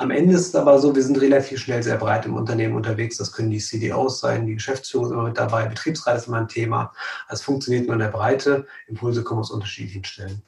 Am 0.00 0.12
Ende 0.12 0.34
ist 0.34 0.46
es 0.46 0.54
aber 0.54 0.78
so, 0.78 0.94
wir 0.94 1.02
sind 1.02 1.20
relativ 1.20 1.58
schnell 1.58 1.82
sehr 1.82 1.96
breit 1.96 2.24
im 2.24 2.36
Unternehmen 2.36 2.76
unterwegs. 2.76 3.16
Das 3.16 3.32
können 3.32 3.50
die 3.50 3.58
CDOs 3.58 4.20
sein, 4.20 4.46
die 4.46 4.54
Geschäftsführung 4.54 5.06
ist 5.06 5.12
immer 5.12 5.24
mit 5.24 5.36
dabei, 5.36 5.66
Betriebsrat 5.66 6.18
ist 6.18 6.28
immer 6.28 6.36
ein 6.36 6.46
Thema. 6.46 6.92
Es 7.28 7.42
funktioniert 7.42 7.86
nur 7.86 7.94
in 7.94 8.00
der 8.00 8.06
Breite. 8.06 8.64
Impulse 8.86 9.24
kommen 9.24 9.40
aus 9.40 9.50
unterschiedlichen 9.50 10.04
Stellen. 10.04 10.40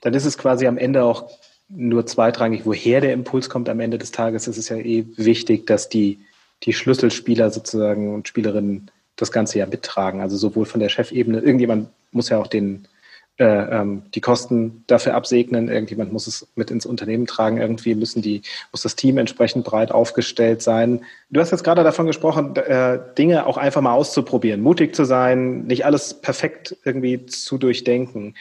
Dann 0.00 0.12
ist 0.12 0.24
es 0.24 0.36
quasi 0.36 0.66
am 0.66 0.76
Ende 0.76 1.04
auch 1.04 1.30
nur 1.68 2.04
zweitrangig, 2.04 2.62
woher 2.66 3.00
der 3.00 3.12
Impuls 3.12 3.48
kommt 3.48 3.68
am 3.68 3.78
Ende 3.78 3.96
des 3.96 4.10
Tages. 4.10 4.48
Es 4.48 4.58
ist 4.58 4.70
ja 4.70 4.76
eh 4.76 5.06
wichtig, 5.16 5.68
dass 5.68 5.88
die, 5.88 6.18
die 6.64 6.72
Schlüsselspieler 6.72 7.52
sozusagen 7.52 8.12
und 8.12 8.26
Spielerinnen 8.26 8.90
das 9.14 9.30
Ganze 9.30 9.60
ja 9.60 9.66
mittragen. 9.66 10.20
Also 10.20 10.36
sowohl 10.36 10.66
von 10.66 10.80
der 10.80 10.88
Chefebene, 10.88 11.38
irgendjemand 11.38 11.90
muss 12.10 12.28
ja 12.28 12.38
auch 12.38 12.48
den, 12.48 12.88
äh, 13.36 13.44
ähm, 13.44 14.04
die 14.14 14.20
Kosten 14.20 14.84
dafür 14.86 15.14
absegnen, 15.14 15.68
irgendjemand 15.68 16.12
muss 16.12 16.28
es 16.28 16.46
mit 16.54 16.70
ins 16.70 16.86
Unternehmen 16.86 17.26
tragen, 17.26 17.58
irgendwie 17.58 17.96
müssen 17.96 18.22
die, 18.22 18.42
muss 18.70 18.82
das 18.82 18.94
Team 18.94 19.18
entsprechend 19.18 19.64
breit 19.64 19.90
aufgestellt 19.90 20.62
sein. 20.62 21.04
Du 21.30 21.40
hast 21.40 21.50
jetzt 21.50 21.64
gerade 21.64 21.82
davon 21.82 22.06
gesprochen, 22.06 22.54
äh, 22.54 23.00
Dinge 23.18 23.46
auch 23.46 23.56
einfach 23.56 23.80
mal 23.80 23.94
auszuprobieren, 23.94 24.60
mutig 24.60 24.94
zu 24.94 25.04
sein, 25.04 25.64
nicht 25.64 25.84
alles 25.84 26.20
perfekt 26.20 26.76
irgendwie 26.84 27.26
zu 27.26 27.58
durchdenken. 27.58 28.36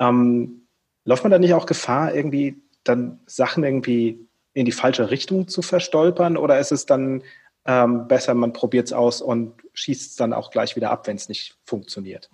Ähm, 0.00 0.66
läuft 1.04 1.22
man 1.22 1.30
da 1.30 1.38
nicht 1.38 1.54
auch 1.54 1.66
Gefahr, 1.66 2.12
irgendwie 2.12 2.60
dann 2.82 3.20
Sachen 3.26 3.62
irgendwie 3.62 4.26
in 4.54 4.64
die 4.64 4.72
falsche 4.72 5.10
Richtung 5.10 5.46
zu 5.46 5.62
verstolpern 5.62 6.36
oder 6.36 6.58
ist 6.58 6.72
es 6.72 6.84
dann 6.84 7.22
ähm, 7.64 8.08
besser, 8.08 8.34
man 8.34 8.52
probiert 8.52 8.88
es 8.88 8.92
aus 8.92 9.22
und 9.22 9.54
schießt 9.72 10.10
es 10.10 10.16
dann 10.16 10.32
auch 10.32 10.50
gleich 10.50 10.74
wieder 10.74 10.90
ab, 10.90 11.06
wenn 11.06 11.16
es 11.16 11.28
nicht 11.28 11.56
funktioniert? 11.64 12.28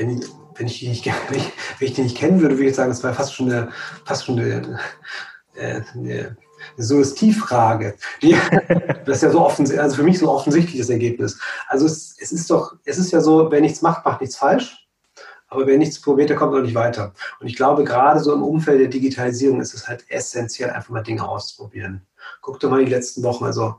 Wenn 0.00 0.18
ich, 0.18 0.26
wenn, 0.54 0.66
ich 0.66 0.82
nicht, 0.82 1.06
wenn, 1.28 1.38
ich, 1.38 1.52
wenn 1.78 1.88
ich 1.88 1.94
den 1.94 2.04
nicht 2.04 2.16
kennen 2.16 2.40
würde, 2.40 2.56
würde 2.56 2.70
ich 2.70 2.76
sagen, 2.76 2.90
das 2.90 3.04
war 3.04 3.12
fast 3.12 3.34
schon 3.34 3.52
eine, 3.52 3.68
fast 4.04 4.24
schon 4.24 4.38
eine, 4.38 4.78
äh, 5.54 5.82
eine, 5.94 6.36
eine 6.76 6.84
Suggestivfrage. 6.84 7.94
das 9.04 9.16
ist 9.16 9.22
ja 9.22 9.30
so 9.30 9.44
offensichtlich, 9.44 9.82
also 9.82 9.96
für 9.96 10.02
mich 10.02 10.18
so 10.18 10.30
offensichtlich 10.30 10.80
das 10.80 10.88
Ergebnis. 10.88 11.38
Also 11.68 11.84
es, 11.84 12.16
es 12.18 12.32
ist 12.32 12.50
doch, 12.50 12.76
es 12.84 12.98
ist 12.98 13.12
ja 13.12 13.20
so, 13.20 13.50
wer 13.50 13.60
nichts 13.60 13.82
macht, 13.82 14.06
macht 14.06 14.22
nichts 14.22 14.36
falsch. 14.36 14.88
Aber 15.48 15.66
wer 15.66 15.78
nichts 15.78 16.00
probiert, 16.00 16.30
der 16.30 16.36
kommt 16.36 16.54
auch 16.54 16.62
nicht 16.62 16.76
weiter. 16.76 17.12
Und 17.40 17.48
ich 17.48 17.56
glaube, 17.56 17.82
gerade 17.82 18.20
so 18.20 18.32
im 18.32 18.44
Umfeld 18.44 18.80
der 18.80 18.86
Digitalisierung 18.86 19.60
ist 19.60 19.74
es 19.74 19.88
halt 19.88 20.04
essentiell, 20.08 20.70
einfach 20.70 20.90
mal 20.90 21.02
Dinge 21.02 21.28
auszuprobieren. 21.28 22.06
Guck 22.40 22.60
doch 22.60 22.70
mal 22.70 22.84
die 22.84 22.90
letzten 22.90 23.24
Wochen. 23.24 23.44
Also 23.44 23.74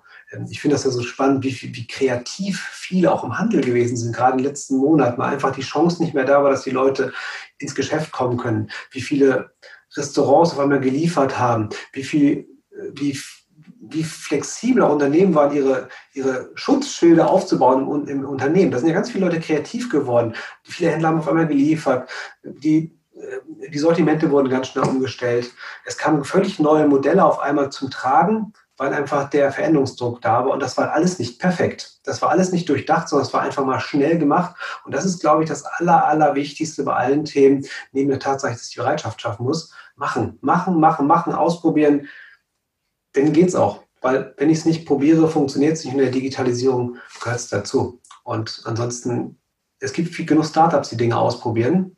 ich 0.50 0.62
finde 0.62 0.76
das 0.76 0.86
ja 0.86 0.92
so 0.92 1.02
spannend, 1.02 1.44
wie, 1.44 1.76
wie 1.76 1.88
kreativ 1.88 2.62
viele 2.72 3.12
auch 3.12 3.24
im 3.24 3.38
Handel 3.38 3.62
gewesen 3.62 3.98
sind, 3.98 4.16
gerade 4.16 4.38
den 4.38 4.46
letzten 4.46 4.78
Monaten. 4.78 5.22
Einfach 5.22 5.54
die 5.54 5.62
Chance 5.62 6.02
nicht 6.02 6.14
mehr 6.14 6.24
da 6.24 6.42
war, 6.44 6.50
dass 6.50 6.64
die 6.64 6.72
Leute 6.72 7.12
ins 7.58 7.76
Geschäft 7.76 8.12
kommen 8.12 8.38
können. 8.38 8.70
Wie 8.92 9.02
viele 9.02 9.52
Restaurants 9.96 10.54
auf 10.54 10.60
einmal 10.60 10.80
geliefert 10.80 11.38
haben, 11.38 11.70
wie 11.92 12.04
viel, 12.04 12.48
äh, 12.72 12.92
wie, 12.94 13.20
wie 13.82 14.04
flexibel 14.04 14.84
auch 14.84 14.94
Unternehmen 14.94 15.36
waren, 15.36 15.54
ihre, 15.54 15.90
ihre 16.14 16.52
Schutzschilder 16.56 17.30
aufzubauen 17.30 18.08
im, 18.08 18.20
im 18.20 18.26
Unternehmen. 18.26 18.72
Da 18.72 18.80
sind 18.80 18.88
ja 18.88 18.94
ganz 18.94 19.12
viele 19.12 19.26
Leute 19.26 19.42
kreativ 19.42 19.90
geworden. 19.90 20.34
Viele 20.64 20.92
Händler 20.92 21.10
haben 21.10 21.20
auf 21.20 21.28
einmal 21.28 21.48
geliefert. 21.48 22.10
Die 22.44 22.98
äh, 23.16 23.70
die 23.70 23.80
Sortimente 23.80 24.32
wurden 24.32 24.50
ganz 24.50 24.68
schnell 24.68 24.86
umgestellt. 24.86 25.52
Es 25.86 25.98
kamen 25.98 26.24
völlig 26.24 26.60
neue 26.60 26.88
Modelle 26.88 27.26
auf 27.26 27.40
einmal 27.40 27.70
zum 27.70 27.92
Tragen 27.92 28.54
weil 28.82 28.96
einfach 28.96 29.30
der 29.30 29.52
Veränderungsdruck 29.52 30.24
da 30.24 30.44
war 30.44 30.50
und 30.50 30.60
das 30.60 30.76
war 30.76 30.92
alles 30.92 31.20
nicht 31.20 31.38
perfekt. 31.38 32.00
Das 32.04 32.20
war 32.24 32.32
alles 32.32 32.52
nicht 32.52 32.68
durchdacht, 32.68 33.08
sondern 33.08 33.28
es 33.28 33.32
war 33.32 33.44
einfach 33.44 33.64
mal 33.64 33.80
schnell 33.80 34.18
gemacht 34.18 34.56
und 34.86 34.96
das 34.96 35.06
ist, 35.06 35.20
glaube 35.20 35.44
ich, 35.44 35.50
das 35.50 35.64
Aller, 35.64 36.08
Allerwichtigste 36.08 36.84
bei 36.84 36.96
allen 36.96 37.24
Themen, 37.24 37.64
neben 37.92 38.10
der 38.10 38.18
Tatsache, 38.18 38.54
dass 38.54 38.64
ich 38.64 38.74
die 38.74 38.80
Bereitschaft 38.80 39.22
schaffen 39.22 39.44
muss. 39.44 39.72
Machen, 39.96 40.40
machen, 40.42 40.80
machen, 40.80 41.06
machen, 41.06 41.32
ausprobieren, 41.32 42.08
dann 43.14 43.36
es 43.36 43.54
auch. 43.54 43.84
Weil 44.02 44.34
wenn 44.38 44.50
ich 44.50 44.58
es 44.58 44.66
nicht 44.66 44.88
probiere, 44.88 45.28
funktioniert 45.28 45.74
es 45.74 45.86
nicht. 45.86 45.94
In 45.94 46.00
der 46.00 46.10
Digitalisierung 46.10 46.98
gehört 47.22 47.40
es 47.40 47.50
dazu. 47.50 48.02
Und 48.24 48.64
ansonsten, 48.66 49.40
es 49.80 49.94
gibt 49.94 50.10
viel 50.10 50.26
genug 50.26 50.46
Startups, 50.46 50.90
die 50.90 50.98
Dinge 50.98 51.18
ausprobieren. 51.18 51.98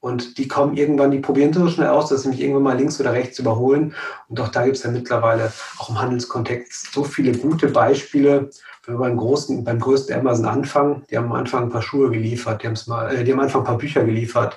Und 0.00 0.38
die 0.38 0.46
kommen 0.46 0.76
irgendwann, 0.76 1.10
die 1.10 1.18
probieren 1.18 1.52
so 1.52 1.66
schnell 1.68 1.88
aus, 1.88 2.08
dass 2.08 2.22
sie 2.22 2.28
mich 2.28 2.40
irgendwann 2.40 2.62
mal 2.62 2.76
links 2.76 3.00
oder 3.00 3.12
rechts 3.12 3.38
überholen. 3.40 3.94
Und 4.28 4.40
auch 4.40 4.48
da 4.48 4.64
gibt 4.64 4.76
es 4.76 4.84
ja 4.84 4.90
mittlerweile 4.90 5.52
auch 5.78 5.88
im 5.88 6.00
Handelskontext 6.00 6.92
so 6.92 7.02
viele 7.02 7.36
gute 7.36 7.68
Beispiele. 7.68 8.50
Wenn 8.86 8.94
wir 8.94 9.00
beim, 9.00 9.16
großen, 9.16 9.64
beim 9.64 9.80
größten 9.80 10.14
Amazon 10.18 10.46
anfangen, 10.46 11.04
die 11.10 11.18
haben 11.18 11.26
am 11.26 11.32
Anfang 11.32 11.64
ein 11.64 11.70
paar 11.70 11.82
Schuhe 11.82 12.10
geliefert, 12.10 12.62
die, 12.62 12.88
mal, 12.88 13.14
äh, 13.14 13.24
die 13.24 13.32
haben 13.32 13.40
am 13.40 13.46
Anfang 13.46 13.62
ein 13.62 13.66
paar 13.66 13.78
Bücher 13.78 14.04
geliefert, 14.04 14.56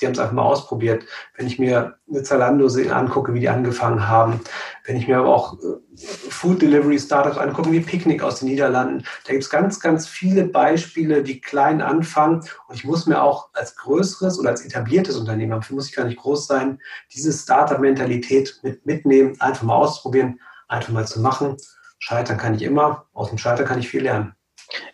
die 0.00 0.06
haben 0.06 0.12
es 0.12 0.18
einfach 0.18 0.34
mal 0.34 0.42
ausprobiert. 0.42 1.04
Wenn 1.36 1.46
ich 1.46 1.58
mir 1.58 1.96
eine 2.08 2.22
Zalando 2.22 2.66
angucke, 2.90 3.34
wie 3.34 3.40
die 3.40 3.48
angefangen 3.48 4.08
haben, 4.08 4.40
wenn 4.84 4.96
ich 4.96 5.06
mir 5.06 5.18
aber 5.18 5.34
auch 5.34 5.54
äh, 5.54 5.76
Food 5.96 6.62
Delivery 6.62 6.98
Startups 6.98 7.36
angucke, 7.36 7.70
wie 7.70 7.80
Picknick 7.80 8.22
aus 8.22 8.40
den 8.40 8.48
Niederlanden, 8.48 9.04
da 9.24 9.32
gibt 9.32 9.44
es 9.44 9.50
ganz, 9.50 9.80
ganz 9.80 10.08
viele 10.08 10.44
Beispiele, 10.44 11.22
die 11.22 11.40
klein 11.40 11.82
anfangen. 11.82 12.40
Und 12.68 12.74
ich 12.74 12.84
muss 12.84 13.06
mir 13.06 13.22
auch 13.22 13.50
als 13.52 13.76
größeres 13.76 14.38
oder 14.38 14.50
als 14.50 14.64
etabliertes 14.64 15.16
Unternehmen, 15.16 15.52
dafür 15.52 15.76
muss 15.76 15.88
ich 15.88 15.94
gar 15.94 16.06
nicht 16.06 16.18
groß 16.18 16.46
sein, 16.46 16.80
diese 17.14 17.32
Startup-Mentalität 17.32 18.60
mit, 18.62 18.84
mitnehmen, 18.86 19.36
einfach 19.40 19.62
mal 19.62 19.76
auszuprobieren, 19.76 20.40
einfach 20.68 20.92
mal 20.92 21.06
zu 21.06 21.20
machen. 21.20 21.56
Scheitern 21.98 22.38
kann 22.38 22.54
ich 22.54 22.62
immer, 22.62 23.06
aus 23.12 23.28
dem 23.28 23.38
Scheitern 23.38 23.66
kann 23.66 23.78
ich 23.78 23.88
viel 23.88 24.02
lernen. 24.02 24.34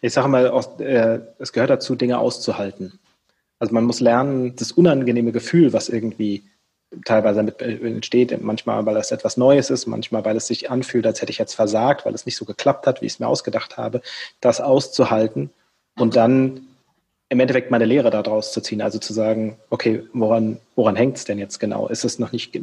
Ich 0.00 0.12
sage 0.12 0.28
mal, 0.28 0.46
äh, 0.80 1.20
es 1.38 1.52
gehört 1.52 1.70
dazu, 1.70 1.94
Dinge 1.94 2.18
auszuhalten. 2.18 2.98
Also 3.58 3.72
man 3.72 3.84
muss 3.84 4.00
lernen, 4.00 4.54
das 4.56 4.72
unangenehme 4.72 5.32
Gefühl, 5.32 5.72
was 5.72 5.88
irgendwie 5.88 6.44
teilweise 7.04 7.36
damit 7.36 7.60
entsteht, 7.60 8.40
manchmal 8.42 8.84
weil 8.86 8.96
es 8.96 9.10
etwas 9.10 9.36
Neues 9.36 9.70
ist, 9.70 9.86
manchmal 9.86 10.24
weil 10.24 10.36
es 10.36 10.46
sich 10.46 10.70
anfühlt, 10.70 11.06
als 11.06 11.20
hätte 11.20 11.32
ich 11.32 11.38
jetzt 11.38 11.54
versagt, 11.54 12.06
weil 12.06 12.14
es 12.14 12.26
nicht 12.26 12.36
so 12.36 12.44
geklappt 12.44 12.86
hat, 12.86 13.00
wie 13.00 13.06
ich 13.06 13.14
es 13.14 13.18
mir 13.18 13.26
ausgedacht 13.26 13.76
habe, 13.76 14.02
das 14.40 14.60
auszuhalten 14.60 15.50
und 15.98 16.16
dann 16.16 16.66
im 17.28 17.40
Endeffekt 17.40 17.70
meine 17.70 17.86
Lehre 17.86 18.10
daraus 18.10 18.52
zu 18.52 18.60
ziehen, 18.60 18.80
also 18.80 18.98
zu 18.98 19.12
sagen, 19.12 19.56
okay, 19.70 20.04
woran, 20.12 20.58
woran 20.76 20.94
hängt 20.94 21.16
es 21.16 21.24
denn 21.24 21.38
jetzt 21.38 21.58
genau? 21.58 21.88
Ist 21.88 22.04
es 22.04 22.20
noch 22.20 22.30
nicht, 22.30 22.56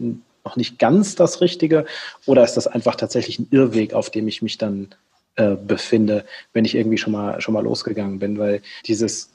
noch 0.45 0.55
nicht 0.55 0.79
ganz 0.79 1.15
das 1.15 1.41
Richtige 1.41 1.85
oder 2.25 2.43
ist 2.43 2.53
das 2.53 2.67
einfach 2.67 2.95
tatsächlich 2.95 3.39
ein 3.39 3.47
Irrweg, 3.51 3.93
auf 3.93 4.09
dem 4.09 4.27
ich 4.27 4.41
mich 4.41 4.57
dann 4.57 4.95
äh, 5.35 5.55
befinde, 5.55 6.23
wenn 6.53 6.63
ich 6.63 6.75
irgendwie 6.75 6.97
schon 6.97 7.11
mal, 7.11 7.41
schon 7.41 7.53
mal 7.53 7.63
losgegangen 7.63 8.19
bin? 8.19 8.39
Weil 8.39 8.61
dieses 8.87 9.25
äh, 9.25 9.32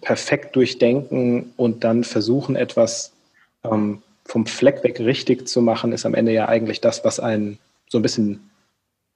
perfekt 0.00 0.56
durchdenken 0.56 1.52
und 1.56 1.84
dann 1.84 2.04
versuchen, 2.04 2.56
etwas 2.56 3.12
ähm, 3.64 4.02
vom 4.24 4.46
Fleck 4.46 4.84
weg 4.84 5.00
richtig 5.00 5.48
zu 5.48 5.62
machen, 5.62 5.92
ist 5.92 6.06
am 6.06 6.14
Ende 6.14 6.32
ja 6.32 6.48
eigentlich 6.48 6.80
das, 6.80 7.04
was 7.04 7.20
einen 7.20 7.58
so 7.88 7.98
ein 7.98 8.02
bisschen 8.02 8.50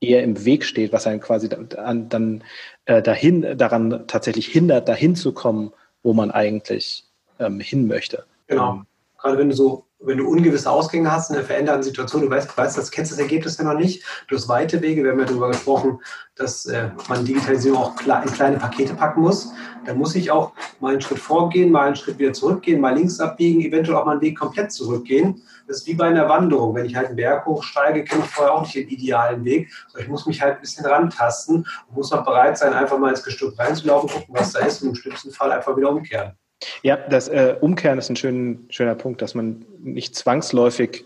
eher 0.00 0.22
im 0.22 0.44
Weg 0.44 0.64
steht, 0.64 0.92
was 0.92 1.06
einen 1.06 1.20
quasi 1.20 1.48
dann, 1.48 2.08
dann 2.08 2.44
äh, 2.86 3.02
dahin, 3.02 3.56
daran 3.56 4.04
tatsächlich 4.06 4.46
hindert, 4.46 4.88
dahin 4.88 5.16
zu 5.16 5.32
kommen, 5.32 5.72
wo 6.02 6.12
man 6.12 6.30
eigentlich 6.30 7.04
ähm, 7.38 7.60
hin 7.60 7.86
möchte. 7.86 8.24
Genau. 8.46 8.82
Gerade 9.18 9.38
wenn 9.38 9.48
du 9.48 9.54
so 9.54 9.84
wenn 10.06 10.18
du 10.18 10.28
ungewisse 10.28 10.70
Ausgänge 10.70 11.10
hast 11.10 11.30
in 11.30 11.36
einer 11.36 11.44
veränderten 11.44 11.82
Situation, 11.82 12.22
du 12.22 12.30
weißt, 12.30 12.50
du 12.50 12.56
weißt 12.56 12.76
das 12.76 12.90
kennst 12.90 13.12
das 13.12 13.18
Ergebnis 13.18 13.58
ja 13.58 13.64
noch 13.64 13.78
nicht, 13.78 14.04
du 14.28 14.36
hast 14.36 14.48
weite 14.48 14.80
Wege, 14.82 15.02
wir 15.02 15.12
haben 15.12 15.20
ja 15.20 15.24
darüber 15.26 15.48
gesprochen, 15.48 16.00
dass 16.36 16.66
äh, 16.66 16.90
man 17.08 17.24
Digitalisierung 17.24 17.78
auch 17.78 18.00
in 18.00 18.32
kleine 18.32 18.56
Pakete 18.58 18.94
packen 18.94 19.20
muss. 19.20 19.52
Da 19.86 19.94
muss 19.94 20.14
ich 20.14 20.30
auch 20.30 20.52
mal 20.80 20.92
einen 20.92 21.00
Schritt 21.00 21.18
vorgehen, 21.18 21.70
mal 21.70 21.86
einen 21.86 21.96
Schritt 21.96 22.18
wieder 22.18 22.32
zurückgehen, 22.32 22.80
mal 22.80 22.94
links 22.94 23.20
abbiegen, 23.20 23.60
eventuell 23.60 23.96
auch 23.98 24.04
mal 24.04 24.12
einen 24.12 24.20
Weg 24.20 24.38
komplett 24.38 24.72
zurückgehen. 24.72 25.42
Das 25.66 25.78
ist 25.78 25.86
wie 25.86 25.94
bei 25.94 26.06
einer 26.06 26.28
Wanderung. 26.28 26.74
Wenn 26.74 26.86
ich 26.86 26.96
halt 26.96 27.08
einen 27.08 27.16
Berg 27.16 27.46
hochsteige, 27.46 28.04
kenne 28.04 28.22
ich 28.24 28.30
vorher 28.30 28.54
auch 28.54 28.62
nicht 28.62 28.74
den 28.74 28.88
idealen 28.88 29.44
Weg. 29.44 29.70
ich 29.98 30.08
muss 30.08 30.26
mich 30.26 30.42
halt 30.42 30.56
ein 30.56 30.60
bisschen 30.60 30.86
rantasten 30.86 31.66
und 31.88 31.96
muss 31.96 32.12
auch 32.12 32.24
bereit 32.24 32.58
sein, 32.58 32.72
einfach 32.72 32.98
mal 32.98 33.10
ins 33.10 33.22
Gestück 33.22 33.58
reinzulaufen, 33.58 34.10
gucken, 34.10 34.34
was 34.34 34.52
da 34.52 34.60
ist 34.60 34.82
und 34.82 34.90
im 34.90 34.94
schlimmsten 34.94 35.30
Fall 35.30 35.52
einfach 35.52 35.76
wieder 35.76 35.90
umkehren. 35.90 36.36
Ja, 36.82 36.96
das 36.96 37.28
äh, 37.28 37.56
Umkehren 37.60 37.98
ist 37.98 38.10
ein 38.10 38.16
schön, 38.16 38.66
schöner 38.70 38.94
Punkt, 38.94 39.22
dass 39.22 39.34
man 39.34 39.64
nicht 39.78 40.14
zwangsläufig, 40.16 41.04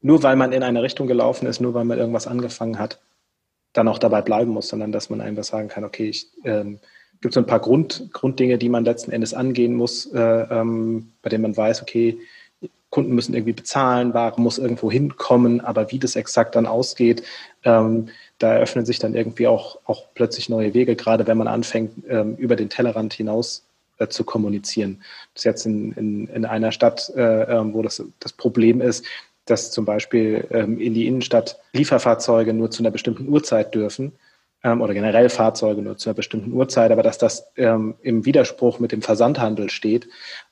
nur 0.00 0.22
weil 0.22 0.36
man 0.36 0.52
in 0.52 0.62
eine 0.62 0.82
Richtung 0.82 1.06
gelaufen 1.06 1.46
ist, 1.46 1.60
nur 1.60 1.74
weil 1.74 1.84
man 1.84 1.98
irgendwas 1.98 2.26
angefangen 2.26 2.78
hat, 2.78 3.00
dann 3.72 3.88
auch 3.88 3.98
dabei 3.98 4.22
bleiben 4.22 4.52
muss, 4.52 4.68
sondern 4.68 4.92
dass 4.92 5.10
man 5.10 5.20
einfach 5.20 5.44
sagen 5.44 5.68
kann, 5.68 5.84
okay, 5.84 6.08
ich 6.08 6.28
ähm, 6.44 6.78
gibt 7.20 7.34
so 7.34 7.40
ein 7.40 7.46
paar 7.46 7.60
Grund, 7.60 8.10
Grunddinge, 8.12 8.58
die 8.58 8.68
man 8.68 8.84
letzten 8.84 9.10
Endes 9.10 9.34
angehen 9.34 9.74
muss, 9.74 10.06
äh, 10.12 10.20
ähm, 10.20 11.12
bei 11.22 11.30
denen 11.30 11.42
man 11.42 11.56
weiß, 11.56 11.82
okay, 11.82 12.18
Kunden 12.90 13.14
müssen 13.14 13.34
irgendwie 13.34 13.54
bezahlen, 13.54 14.14
Ware 14.14 14.40
muss 14.40 14.58
irgendwo 14.58 14.88
hinkommen, 14.88 15.60
aber 15.60 15.90
wie 15.90 15.98
das 15.98 16.14
exakt 16.14 16.54
dann 16.54 16.66
ausgeht, 16.66 17.24
ähm, 17.64 18.08
da 18.38 18.54
eröffnen 18.54 18.86
sich 18.86 19.00
dann 19.00 19.14
irgendwie 19.14 19.48
auch, 19.48 19.80
auch 19.84 20.06
plötzlich 20.14 20.48
neue 20.48 20.74
Wege, 20.74 20.94
gerade 20.94 21.26
wenn 21.26 21.38
man 21.38 21.48
anfängt, 21.48 21.90
ähm, 22.08 22.36
über 22.36 22.54
den 22.54 22.68
Tellerrand 22.68 23.12
hinaus 23.14 23.63
äh, 23.98 24.08
zu 24.08 24.24
kommunizieren. 24.24 25.02
Das 25.34 25.40
ist 25.40 25.44
jetzt 25.44 25.66
in, 25.66 25.92
in, 25.92 26.26
in 26.28 26.44
einer 26.44 26.72
Stadt, 26.72 27.10
äh, 27.16 27.42
ähm, 27.44 27.74
wo 27.74 27.82
das, 27.82 28.02
das 28.20 28.32
Problem 28.32 28.80
ist, 28.80 29.04
dass 29.46 29.70
zum 29.70 29.84
Beispiel 29.84 30.46
ähm, 30.50 30.78
in 30.80 30.94
die 30.94 31.06
Innenstadt 31.06 31.58
Lieferfahrzeuge 31.72 32.54
nur 32.54 32.70
zu 32.70 32.82
einer 32.82 32.90
bestimmten 32.90 33.28
Uhrzeit 33.28 33.74
dürfen 33.74 34.12
ähm, 34.62 34.80
oder 34.80 34.94
generell 34.94 35.28
Fahrzeuge 35.28 35.82
nur 35.82 35.96
zu 35.96 36.08
einer 36.08 36.14
bestimmten 36.14 36.52
Uhrzeit, 36.52 36.90
aber 36.90 37.02
dass 37.02 37.18
das 37.18 37.46
ähm, 37.56 37.94
im 38.02 38.24
Widerspruch 38.24 38.80
mit 38.80 38.92
dem 38.92 39.02
Versandhandel 39.02 39.70
steht 39.70 40.08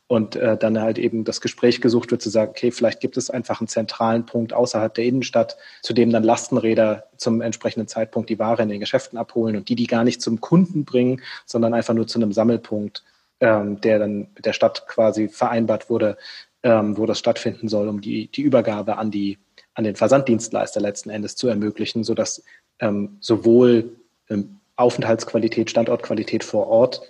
und 0.07 0.37
äh, 0.37 0.59
dann 0.59 0.79
halt 0.79 0.99
eben 0.99 1.25
das 1.25 1.41
Gespräch 1.41 1.81
gesucht 1.81 2.11
wird, 2.11 2.21
zu 2.21 2.29
sagen, 2.29 2.51
okay, 2.51 2.71
vielleicht 2.71 3.01
gibt 3.01 3.17
es 3.17 3.31
einfach 3.31 3.61
einen 3.61 3.69
zentralen 3.69 4.27
Punkt 4.27 4.53
außerhalb 4.53 4.93
der 4.93 5.05
Innenstadt, 5.05 5.57
zu 5.81 5.95
dem 5.95 6.11
dann 6.11 6.23
Lastenräder 6.23 7.05
zum 7.17 7.41
entsprechenden 7.41 7.89
Zeitpunkt 7.89 8.29
die 8.29 8.39
Ware 8.39 8.63
in 8.63 8.69
den 8.69 8.81
Geschäften 8.81 9.17
abholen 9.17 9.57
und 9.57 9.71
die 9.71 9.75
die 9.75 9.87
gar 9.87 10.05
nicht 10.05 10.21
zum 10.21 10.43
Kunden 10.43 10.85
bringen, 10.85 11.23
sondern 11.47 11.73
einfach 11.73 11.95
nur 11.95 12.07
zu 12.07 12.19
einem 12.19 12.33
Sammelpunkt 12.33 13.03
ähm, 13.43 13.81
der 13.81 13.99
dann 13.99 14.29
mit 14.37 14.47
der 14.47 14.53
Stadt 14.53 14.87
quasi 14.87 15.29
vereinbart 15.29 15.91
wurde, 15.91 16.17
ähm, 16.63 16.97
wo 16.97 17.07
das 17.07 17.19
stattfinden 17.19 17.69
soll, 17.69 17.89
um 17.89 18.01
die, 18.01 18.29
die 18.29 18.43
Übergabe 18.43 18.97
an, 18.97 19.11
die, 19.11 19.39
an 19.75 19.83
den 19.83 19.97
Versanddienstleister 19.97 20.81
letzten 20.81 21.11
Endes 21.11 21.35
zu 21.35 21.49
ermöglichen, 21.49 22.05
sodass 22.05 22.45
ähm, 22.79 23.17
sowohl 23.21 23.97
ähm, 24.31 24.61
Aufenthaltsqualität, 24.77 25.71
Standortqualität 25.71 26.45
vor 26.45 26.69
Ort 26.69 27.03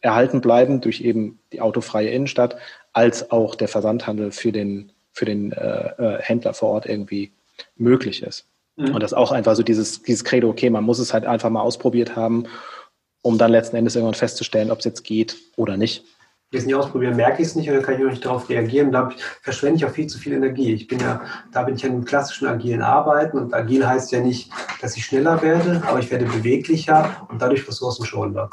erhalten 0.00 0.40
bleiben 0.40 0.80
durch 0.80 1.02
eben 1.02 1.38
die 1.52 1.60
autofreie 1.60 2.08
Innenstadt, 2.08 2.56
als 2.94 3.30
auch 3.30 3.54
der 3.54 3.68
Versandhandel 3.68 4.32
für 4.32 4.52
den, 4.52 4.90
für 5.12 5.26
den 5.26 5.52
äh, 5.52 5.88
äh, 5.98 6.22
Händler 6.22 6.54
vor 6.54 6.70
Ort 6.70 6.86
irgendwie 6.86 7.30
möglich 7.76 8.22
ist. 8.22 8.46
Mhm. 8.76 8.94
Und 8.94 9.02
das 9.02 9.12
auch 9.12 9.32
einfach 9.32 9.54
so 9.54 9.62
dieses, 9.62 10.02
dieses 10.02 10.24
Credo, 10.24 10.48
okay, 10.48 10.70
man 10.70 10.84
muss 10.84 10.98
es 10.98 11.12
halt 11.12 11.26
einfach 11.26 11.50
mal 11.50 11.60
ausprobiert 11.60 12.16
haben 12.16 12.46
um 13.24 13.38
dann 13.38 13.50
letzten 13.50 13.76
Endes 13.76 13.96
irgendwann 13.96 14.14
festzustellen, 14.14 14.70
ob 14.70 14.80
es 14.80 14.84
jetzt 14.84 15.02
geht 15.02 15.36
oder 15.56 15.78
nicht. 15.78 16.04
Wenn 16.50 16.58
ich 16.58 16.62
es 16.62 16.66
nicht 16.66 16.74
ausprobieren, 16.74 17.16
merke 17.16 17.40
ich 17.40 17.48
es 17.48 17.56
nicht 17.56 17.68
und 17.68 17.74
dann 17.74 17.82
kann 17.82 17.94
ich 17.94 18.04
auch 18.04 18.10
nicht 18.10 18.24
darauf 18.24 18.48
reagieren. 18.50 18.92
Da 18.92 19.10
verschwende 19.42 19.78
ich 19.78 19.84
auch 19.86 19.90
viel 19.90 20.06
zu 20.06 20.18
viel 20.18 20.34
Energie. 20.34 20.74
Ich 20.74 20.86
bin 20.86 21.00
ja, 21.00 21.22
da 21.50 21.62
bin 21.62 21.74
ich 21.74 21.82
ja 21.82 21.88
im 21.88 22.04
klassischen 22.04 22.46
agilen 22.46 22.82
Arbeiten 22.82 23.38
und 23.38 23.54
agil 23.54 23.86
heißt 23.86 24.12
ja 24.12 24.20
nicht, 24.20 24.50
dass 24.82 24.96
ich 24.96 25.06
schneller 25.06 25.40
werde, 25.40 25.82
aber 25.86 25.98
ich 26.00 26.10
werde 26.10 26.26
beweglicher 26.26 27.26
und 27.30 27.40
dadurch 27.40 27.66
ressourcenschonender. 27.66 28.50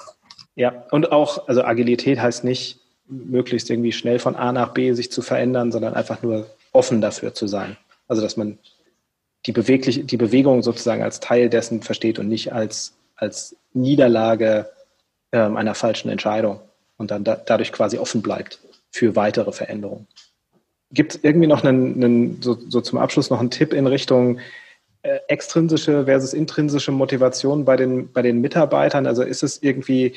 Ja, 0.55 0.85
und 0.91 1.11
auch, 1.11 1.49
also 1.49 1.63
Agilität 1.63 2.21
heißt 2.21 2.45
nicht, 2.45 2.79
möglichst 3.07 3.69
irgendwie 3.69 3.91
schnell 3.91 4.19
von 4.19 4.37
A 4.37 4.53
nach 4.53 4.69
B 4.69 4.93
sich 4.93 5.11
zu 5.11 5.21
verändern, 5.21 5.73
sondern 5.73 5.93
einfach 5.93 6.23
nur 6.23 6.47
offen 6.71 7.01
dafür 7.01 7.33
zu 7.33 7.47
sein. 7.47 7.75
Also 8.07 8.21
dass 8.21 8.37
man 8.37 8.57
die, 9.45 9.51
beweglich, 9.51 10.05
die 10.05 10.17
Bewegung 10.17 10.63
sozusagen 10.63 11.03
als 11.03 11.19
Teil 11.19 11.49
dessen 11.49 11.81
versteht 11.81 12.19
und 12.19 12.29
nicht 12.29 12.53
als 12.53 12.93
als 13.21 13.55
Niederlage 13.73 14.69
ähm, 15.31 15.55
einer 15.55 15.75
falschen 15.75 16.09
Entscheidung 16.09 16.59
und 16.97 17.11
dann 17.11 17.23
da, 17.23 17.35
dadurch 17.35 17.71
quasi 17.71 17.97
offen 17.97 18.21
bleibt 18.21 18.59
für 18.91 19.15
weitere 19.15 19.53
Veränderungen. 19.53 20.07
Gibt 20.91 21.15
es 21.15 21.23
irgendwie 21.23 21.47
noch 21.47 21.63
einen, 21.63 22.03
einen 22.03 22.41
so, 22.41 22.57
so, 22.67 22.81
zum 22.81 22.99
Abschluss 22.99 23.29
noch 23.29 23.39
einen 23.39 23.51
Tipp 23.51 23.71
in 23.71 23.87
Richtung 23.87 24.39
äh, 25.03 25.19
extrinsische 25.29 26.05
versus 26.05 26.33
intrinsische 26.33 26.91
Motivation 26.91 27.63
bei 27.63 27.77
den, 27.77 28.11
bei 28.11 28.21
den 28.21 28.41
Mitarbeitern? 28.41 29.07
Also 29.07 29.23
ist 29.23 29.43
es 29.43 29.63
irgendwie 29.63 30.15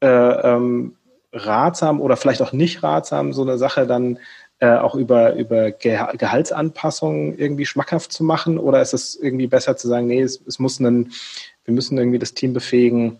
äh, 0.00 0.06
ähm, 0.08 0.96
ratsam 1.32 2.00
oder 2.00 2.16
vielleicht 2.16 2.42
auch 2.42 2.52
nicht 2.52 2.82
ratsam, 2.82 3.32
so 3.32 3.42
eine 3.42 3.58
Sache 3.58 3.86
dann 3.86 4.18
äh, 4.58 4.70
auch 4.70 4.94
über, 4.94 5.34
über 5.34 5.70
Gehaltsanpassungen 5.70 7.38
irgendwie 7.38 7.66
schmackhaft 7.66 8.12
zu 8.12 8.24
machen? 8.24 8.58
Oder 8.58 8.82
ist 8.82 8.94
es 8.94 9.14
irgendwie 9.14 9.46
besser 9.46 9.76
zu 9.76 9.86
sagen, 9.86 10.08
nee, 10.08 10.22
es, 10.22 10.40
es 10.46 10.58
muss 10.58 10.80
einen 10.80 11.12
wir 11.66 11.74
müssen 11.74 11.98
irgendwie 11.98 12.18
das 12.18 12.32
Team 12.32 12.52
befähigen, 12.52 13.18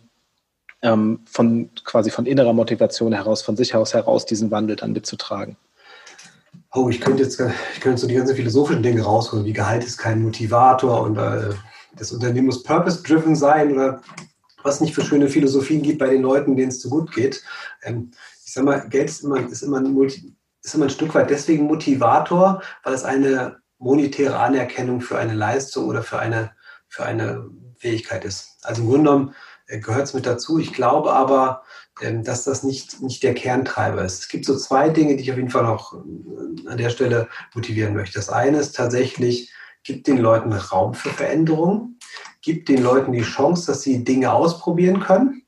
ähm, 0.82 1.20
von 1.26 1.70
quasi 1.84 2.10
von 2.10 2.26
innerer 2.26 2.52
Motivation 2.52 3.12
heraus, 3.12 3.42
von 3.42 3.56
sich 3.56 3.74
aus 3.74 3.92
heraus 3.92 4.24
diesen 4.24 4.50
Wandel 4.50 4.76
dann 4.76 4.92
mitzutragen. 4.92 5.56
Oh, 6.72 6.88
ich 6.88 7.00
könnte 7.00 7.22
jetzt, 7.22 7.40
ich 7.74 7.80
könnte 7.80 7.98
so 7.98 8.06
die 8.06 8.14
ganzen 8.14 8.36
philosophischen 8.36 8.82
Dinge 8.82 9.02
rausholen, 9.02 9.44
wie 9.44 9.52
Gehalt 9.52 9.84
ist 9.84 9.98
kein 9.98 10.22
Motivator 10.22 11.02
und 11.02 11.16
äh, 11.16 11.54
das 11.96 12.12
Unternehmen 12.12 12.46
muss 12.46 12.62
purpose-driven 12.62 13.34
sein 13.34 13.72
oder 13.72 14.00
was 14.62 14.80
nicht 14.80 14.94
für 14.94 15.02
schöne 15.02 15.28
Philosophien 15.28 15.82
gibt 15.82 15.98
bei 15.98 16.08
den 16.08 16.22
Leuten, 16.22 16.56
denen 16.56 16.68
es 16.68 16.80
zu 16.80 16.90
gut 16.90 17.12
geht. 17.12 17.42
Ähm, 17.82 18.10
ich 18.44 18.52
sage 18.52 18.66
mal, 18.66 18.88
Geld 18.88 19.08
ist 19.08 19.24
immer, 19.24 19.38
ist, 19.48 19.62
immer 19.62 19.78
ein 19.78 19.92
Multi, 19.92 20.34
ist 20.62 20.74
immer 20.74 20.86
ein 20.86 20.90
Stück 20.90 21.14
weit 21.14 21.30
deswegen 21.30 21.64
Motivator, 21.64 22.62
weil 22.84 22.94
es 22.94 23.04
eine 23.04 23.56
monetäre 23.78 24.38
Anerkennung 24.38 25.00
für 25.00 25.18
eine 25.18 25.34
Leistung 25.34 25.86
oder 25.86 26.02
für 26.02 26.18
eine, 26.18 26.52
für 26.88 27.04
eine 27.04 27.50
Fähigkeit 27.86 28.24
ist. 28.24 28.58
Also 28.62 28.82
im 28.82 28.88
Grunde 28.88 29.10
genommen 29.10 29.34
äh, 29.68 29.78
gehört 29.78 30.06
es 30.06 30.14
mit 30.14 30.26
dazu. 30.26 30.58
Ich 30.58 30.72
glaube 30.72 31.12
aber, 31.12 31.62
ähm, 32.02 32.24
dass 32.24 32.44
das 32.44 32.64
nicht, 32.64 33.00
nicht 33.00 33.22
der 33.22 33.34
Kerntreiber 33.34 34.04
ist. 34.04 34.20
Es 34.20 34.28
gibt 34.28 34.44
so 34.44 34.56
zwei 34.56 34.88
Dinge, 34.88 35.16
die 35.16 35.22
ich 35.22 35.30
auf 35.30 35.38
jeden 35.38 35.50
Fall 35.50 35.62
noch 35.62 35.94
äh, 35.94 36.68
an 36.68 36.78
der 36.78 36.90
Stelle 36.90 37.28
motivieren 37.54 37.94
möchte. 37.94 38.18
Das 38.18 38.28
eine 38.28 38.58
ist 38.58 38.74
tatsächlich, 38.74 39.52
gibt 39.84 40.08
den 40.08 40.18
Leuten 40.18 40.52
Raum 40.52 40.94
für 40.94 41.10
Veränderungen, 41.10 41.98
gibt 42.42 42.68
den 42.68 42.82
Leuten 42.82 43.12
die 43.12 43.22
Chance, 43.22 43.66
dass 43.66 43.82
sie 43.82 44.02
Dinge 44.02 44.32
ausprobieren 44.32 45.00
können 45.00 45.45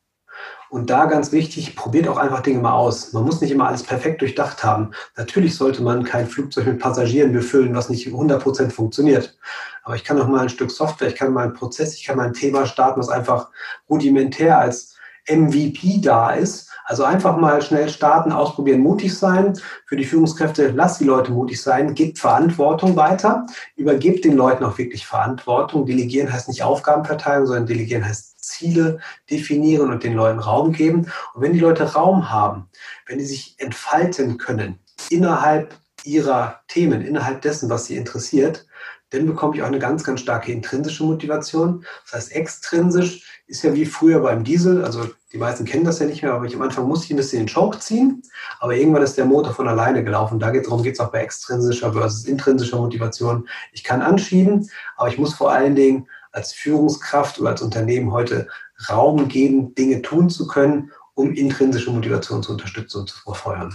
und 0.71 0.91
da 0.91 1.07
ganz 1.07 1.33
wichtig, 1.33 1.77
probiert 1.77 2.09
auch 2.09 2.19
einfach 2.19 2.41
Dinge 2.41 2.61
mal 2.61 2.75
aus. 2.75 3.13
Man 3.13 3.25
muss 3.25 3.41
nicht 3.41 3.51
immer 3.51 3.69
alles 3.69 3.83
perfekt 3.83 4.21
durchdacht 4.21 4.63
haben. 4.63 4.91
Natürlich 5.17 5.57
sollte 5.57 5.83
man 5.83 6.05
kein 6.05 6.27
Flugzeug 6.27 6.67
mit 6.67 6.79
Passagieren 6.79 7.33
befüllen, 7.33 7.75
was 7.75 7.89
nicht 7.89 8.07
100% 8.07 8.71
funktioniert. 8.71 9.39
Aber 9.83 9.97
ich 9.97 10.05
kann 10.05 10.21
auch 10.21 10.29
mal 10.29 10.41
ein 10.41 10.49
Stück 10.51 10.71
Software, 10.71 11.09
ich 11.09 11.15
kann 11.15 11.33
mal 11.33 11.45
einen 11.45 11.55
Prozess, 11.55 11.95
ich 11.95 12.05
kann 12.05 12.19
mal 12.19 12.27
ein 12.27 12.35
Thema 12.35 12.67
starten, 12.67 13.01
was 13.01 13.09
einfach 13.09 13.49
rudimentär 13.89 14.59
als 14.59 14.97
MVP 15.27 16.01
da 16.03 16.31
ist. 16.31 16.68
Also 16.89 17.05
einfach 17.05 17.37
mal 17.37 17.61
schnell 17.61 17.91
starten, 17.91 18.33
ausprobieren, 18.33 18.81
mutig 18.81 19.17
sein. 19.17 19.53
Für 19.85 19.97
die 19.97 20.07
Führungskräfte, 20.07 20.71
lasst 20.71 21.01
die 21.03 21.05
Leute 21.05 21.31
mutig 21.31 21.61
sein, 21.61 21.95
gebt 21.95 22.19
Verantwortung 22.19 22.97
weiter, 22.97 23.45
übergebt 23.77 24.25
den 24.25 24.37
Leuten 24.37 24.65
auch 24.65 24.79
wirklich 24.79 25.07
Verantwortung. 25.07 25.85
Delegieren 25.85 26.33
heißt 26.33 26.49
nicht 26.49 26.63
Aufgabenverteilung, 26.63 27.47
sondern 27.47 27.67
delegieren 27.67 28.07
heißt 28.07 28.43
Ziele 28.43 29.01
definieren 29.31 29.91
und 29.91 30.03
den 30.03 30.15
Leuten 30.15 30.39
Raum 30.39 30.73
geben. 30.73 31.13
Und 31.35 31.43
wenn 31.43 31.53
die 31.53 31.61
Leute 31.61 31.93
Raum 31.93 32.31
haben, 32.31 32.71
wenn 33.07 33.19
die 33.19 33.27
sich 33.27 33.57
entfalten 33.59 34.39
können 34.39 34.79
innerhalb 35.11 35.75
ihrer 36.05 36.61
Themen, 36.69 37.03
innerhalb 37.03 37.43
dessen, 37.43 37.69
was 37.69 37.85
sie 37.85 37.97
interessiert, 37.97 38.67
dann 39.11 39.27
bekomme 39.27 39.57
ich 39.57 39.63
auch 39.63 39.67
eine 39.67 39.79
ganz, 39.79 40.05
ganz 40.05 40.21
starke 40.21 40.53
intrinsische 40.53 41.05
Motivation. 41.05 41.85
Das 42.05 42.15
heißt, 42.15 42.33
extrinsisch 42.33 43.43
ist 43.47 43.63
ja 43.63 43.75
wie 43.75 43.87
früher 43.87 44.21
beim 44.21 44.45
Diesel, 44.45 44.85
also 44.85 45.09
die 45.33 45.39
meisten 45.39 45.65
kennen 45.65 45.85
das 45.85 45.99
ja 45.99 46.07
nicht 46.07 46.23
mehr, 46.23 46.33
aber 46.33 46.45
ich 46.45 46.55
am 46.55 46.63
Anfang 46.63 46.87
musste 46.87 47.07
ich 47.07 47.11
ein 47.13 47.17
bisschen 47.17 47.47
den 47.47 47.53
Choke 47.53 47.79
ziehen, 47.79 48.23
aber 48.61 48.75
irgendwann 48.77 49.03
ist 49.03 49.17
der 49.17 49.25
Motor 49.25 49.55
von 49.55 49.69
alleine 49.69 50.05
gelaufen. 50.05 50.39
Da 50.39 50.51
geht, 50.51 50.67
darum 50.67 50.83
geht 50.83 50.95
es 50.95 51.01
auch 51.01 51.13
bei 51.13 51.21
extrinsischer 51.21 51.93
versus 51.93 52.25
intrinsischer 52.25 52.79
Motivation. 52.79 53.49
Ich 53.73 53.85
kann 53.85 54.03
anschieben, 54.03 54.71
aber 54.97 55.09
ich 55.09 55.19
muss 55.19 55.35
vor 55.35 55.53
allen 55.53 55.75
Dingen 55.75 56.09
als 56.33 56.53
Führungskraft 56.53 57.41
oder 57.41 57.51
als 57.51 57.63
Unternehmen 57.63 58.13
heute 58.13 58.49
Raum 58.89 59.29
geben, 59.29 59.75
Dinge 59.75 60.03
tun 60.03 60.31
zu 60.31 60.47
können, 60.47 60.93
um 61.15 61.33
intrinsische 61.33 61.91
Motivation 61.91 62.43
zu 62.43 62.53
unterstützen 62.53 63.01
und 63.01 63.09
zu 63.09 63.19
verfeuern. 63.21 63.75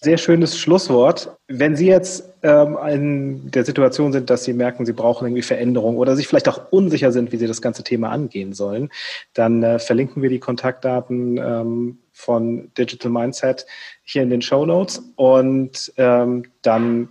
Sehr 0.00 0.16
schönes 0.16 0.56
Schlusswort. 0.56 1.36
Wenn 1.48 1.74
Sie 1.74 1.86
jetzt 1.86 2.32
ähm, 2.44 2.78
in 2.88 3.50
der 3.50 3.64
Situation 3.64 4.12
sind, 4.12 4.30
dass 4.30 4.44
Sie 4.44 4.52
merken, 4.52 4.86
Sie 4.86 4.92
brauchen 4.92 5.26
irgendwie 5.26 5.42
Veränderung 5.42 5.96
oder 5.96 6.14
sich 6.14 6.28
vielleicht 6.28 6.48
auch 6.48 6.70
unsicher 6.70 7.10
sind, 7.10 7.32
wie 7.32 7.36
Sie 7.36 7.48
das 7.48 7.60
ganze 7.60 7.82
Thema 7.82 8.10
angehen 8.10 8.52
sollen, 8.52 8.90
dann 9.34 9.64
äh, 9.64 9.80
verlinken 9.80 10.22
wir 10.22 10.30
die 10.30 10.38
Kontaktdaten 10.38 11.38
ähm, 11.38 11.98
von 12.12 12.70
Digital 12.78 13.10
Mindset 13.10 13.66
hier 14.04 14.22
in 14.22 14.30
den 14.30 14.40
Show 14.40 14.64
Notes 14.64 15.02
und 15.16 15.92
ähm, 15.96 16.44
dann 16.62 17.08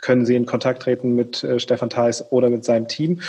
können 0.00 0.24
Sie 0.24 0.36
in 0.36 0.46
Kontakt 0.46 0.82
treten 0.82 1.16
mit 1.16 1.42
äh, 1.42 1.58
Stefan 1.58 1.90
Theis 1.90 2.30
oder 2.30 2.48
mit 2.48 2.64
seinem 2.64 2.86
Team. 2.86 3.20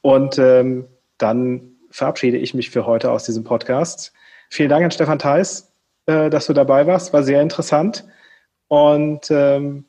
Und 0.00 0.38
ähm, 0.38 0.86
dann 1.18 1.72
verabschiede 1.90 2.38
ich 2.38 2.54
mich 2.54 2.70
für 2.70 2.86
heute 2.86 3.10
aus 3.10 3.24
diesem 3.24 3.44
Podcast. 3.44 4.12
Vielen 4.48 4.70
Dank 4.70 4.84
an 4.84 4.90
Stefan 4.90 5.18
Theis, 5.18 5.72
äh, 6.06 6.30
dass 6.30 6.46
du 6.46 6.54
dabei 6.54 6.86
warst. 6.86 7.12
War 7.12 7.22
sehr 7.22 7.42
interessant. 7.42 8.04
Und 8.68 9.30
ähm, 9.30 9.84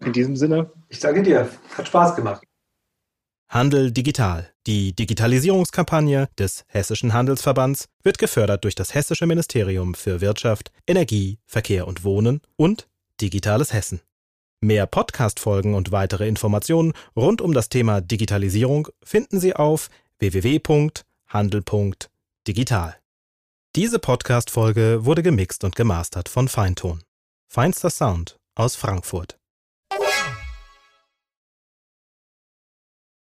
in 0.00 0.12
diesem 0.12 0.36
Sinne. 0.36 0.70
Ich 0.88 1.00
danke 1.00 1.22
dir. 1.22 1.48
Hat 1.76 1.88
Spaß 1.88 2.14
gemacht. 2.16 2.42
Handel 3.48 3.90
digital. 3.92 4.50
Die 4.66 4.94
Digitalisierungskampagne 4.94 6.28
des 6.38 6.64
Hessischen 6.68 7.14
Handelsverbands 7.14 7.88
wird 8.02 8.18
gefördert 8.18 8.64
durch 8.64 8.74
das 8.74 8.94
Hessische 8.94 9.26
Ministerium 9.26 9.94
für 9.94 10.20
Wirtschaft, 10.20 10.70
Energie, 10.86 11.38
Verkehr 11.46 11.88
und 11.88 12.04
Wohnen 12.04 12.42
und 12.56 12.86
Digitales 13.20 13.72
Hessen. 13.72 14.02
Mehr 14.60 14.86
Podcast-Folgen 14.86 15.74
und 15.74 15.92
weitere 15.92 16.28
Informationen 16.28 16.92
rund 17.16 17.40
um 17.40 17.54
das 17.54 17.70
Thema 17.70 18.02
Digitalisierung 18.02 18.88
finden 19.02 19.40
Sie 19.40 19.56
auf 19.56 19.88
www.handel.digital. 20.18 22.96
Diese 23.76 23.98
Podcast-Folge 23.98 25.04
wurde 25.04 25.22
gemixt 25.22 25.64
und 25.64 25.76
gemastert 25.76 26.28
von 26.28 26.48
Feinton. 26.48 27.02
Feinster 27.50 27.88
Sound 27.88 28.38
aus 28.56 28.76
Frankfurt. 28.76 29.37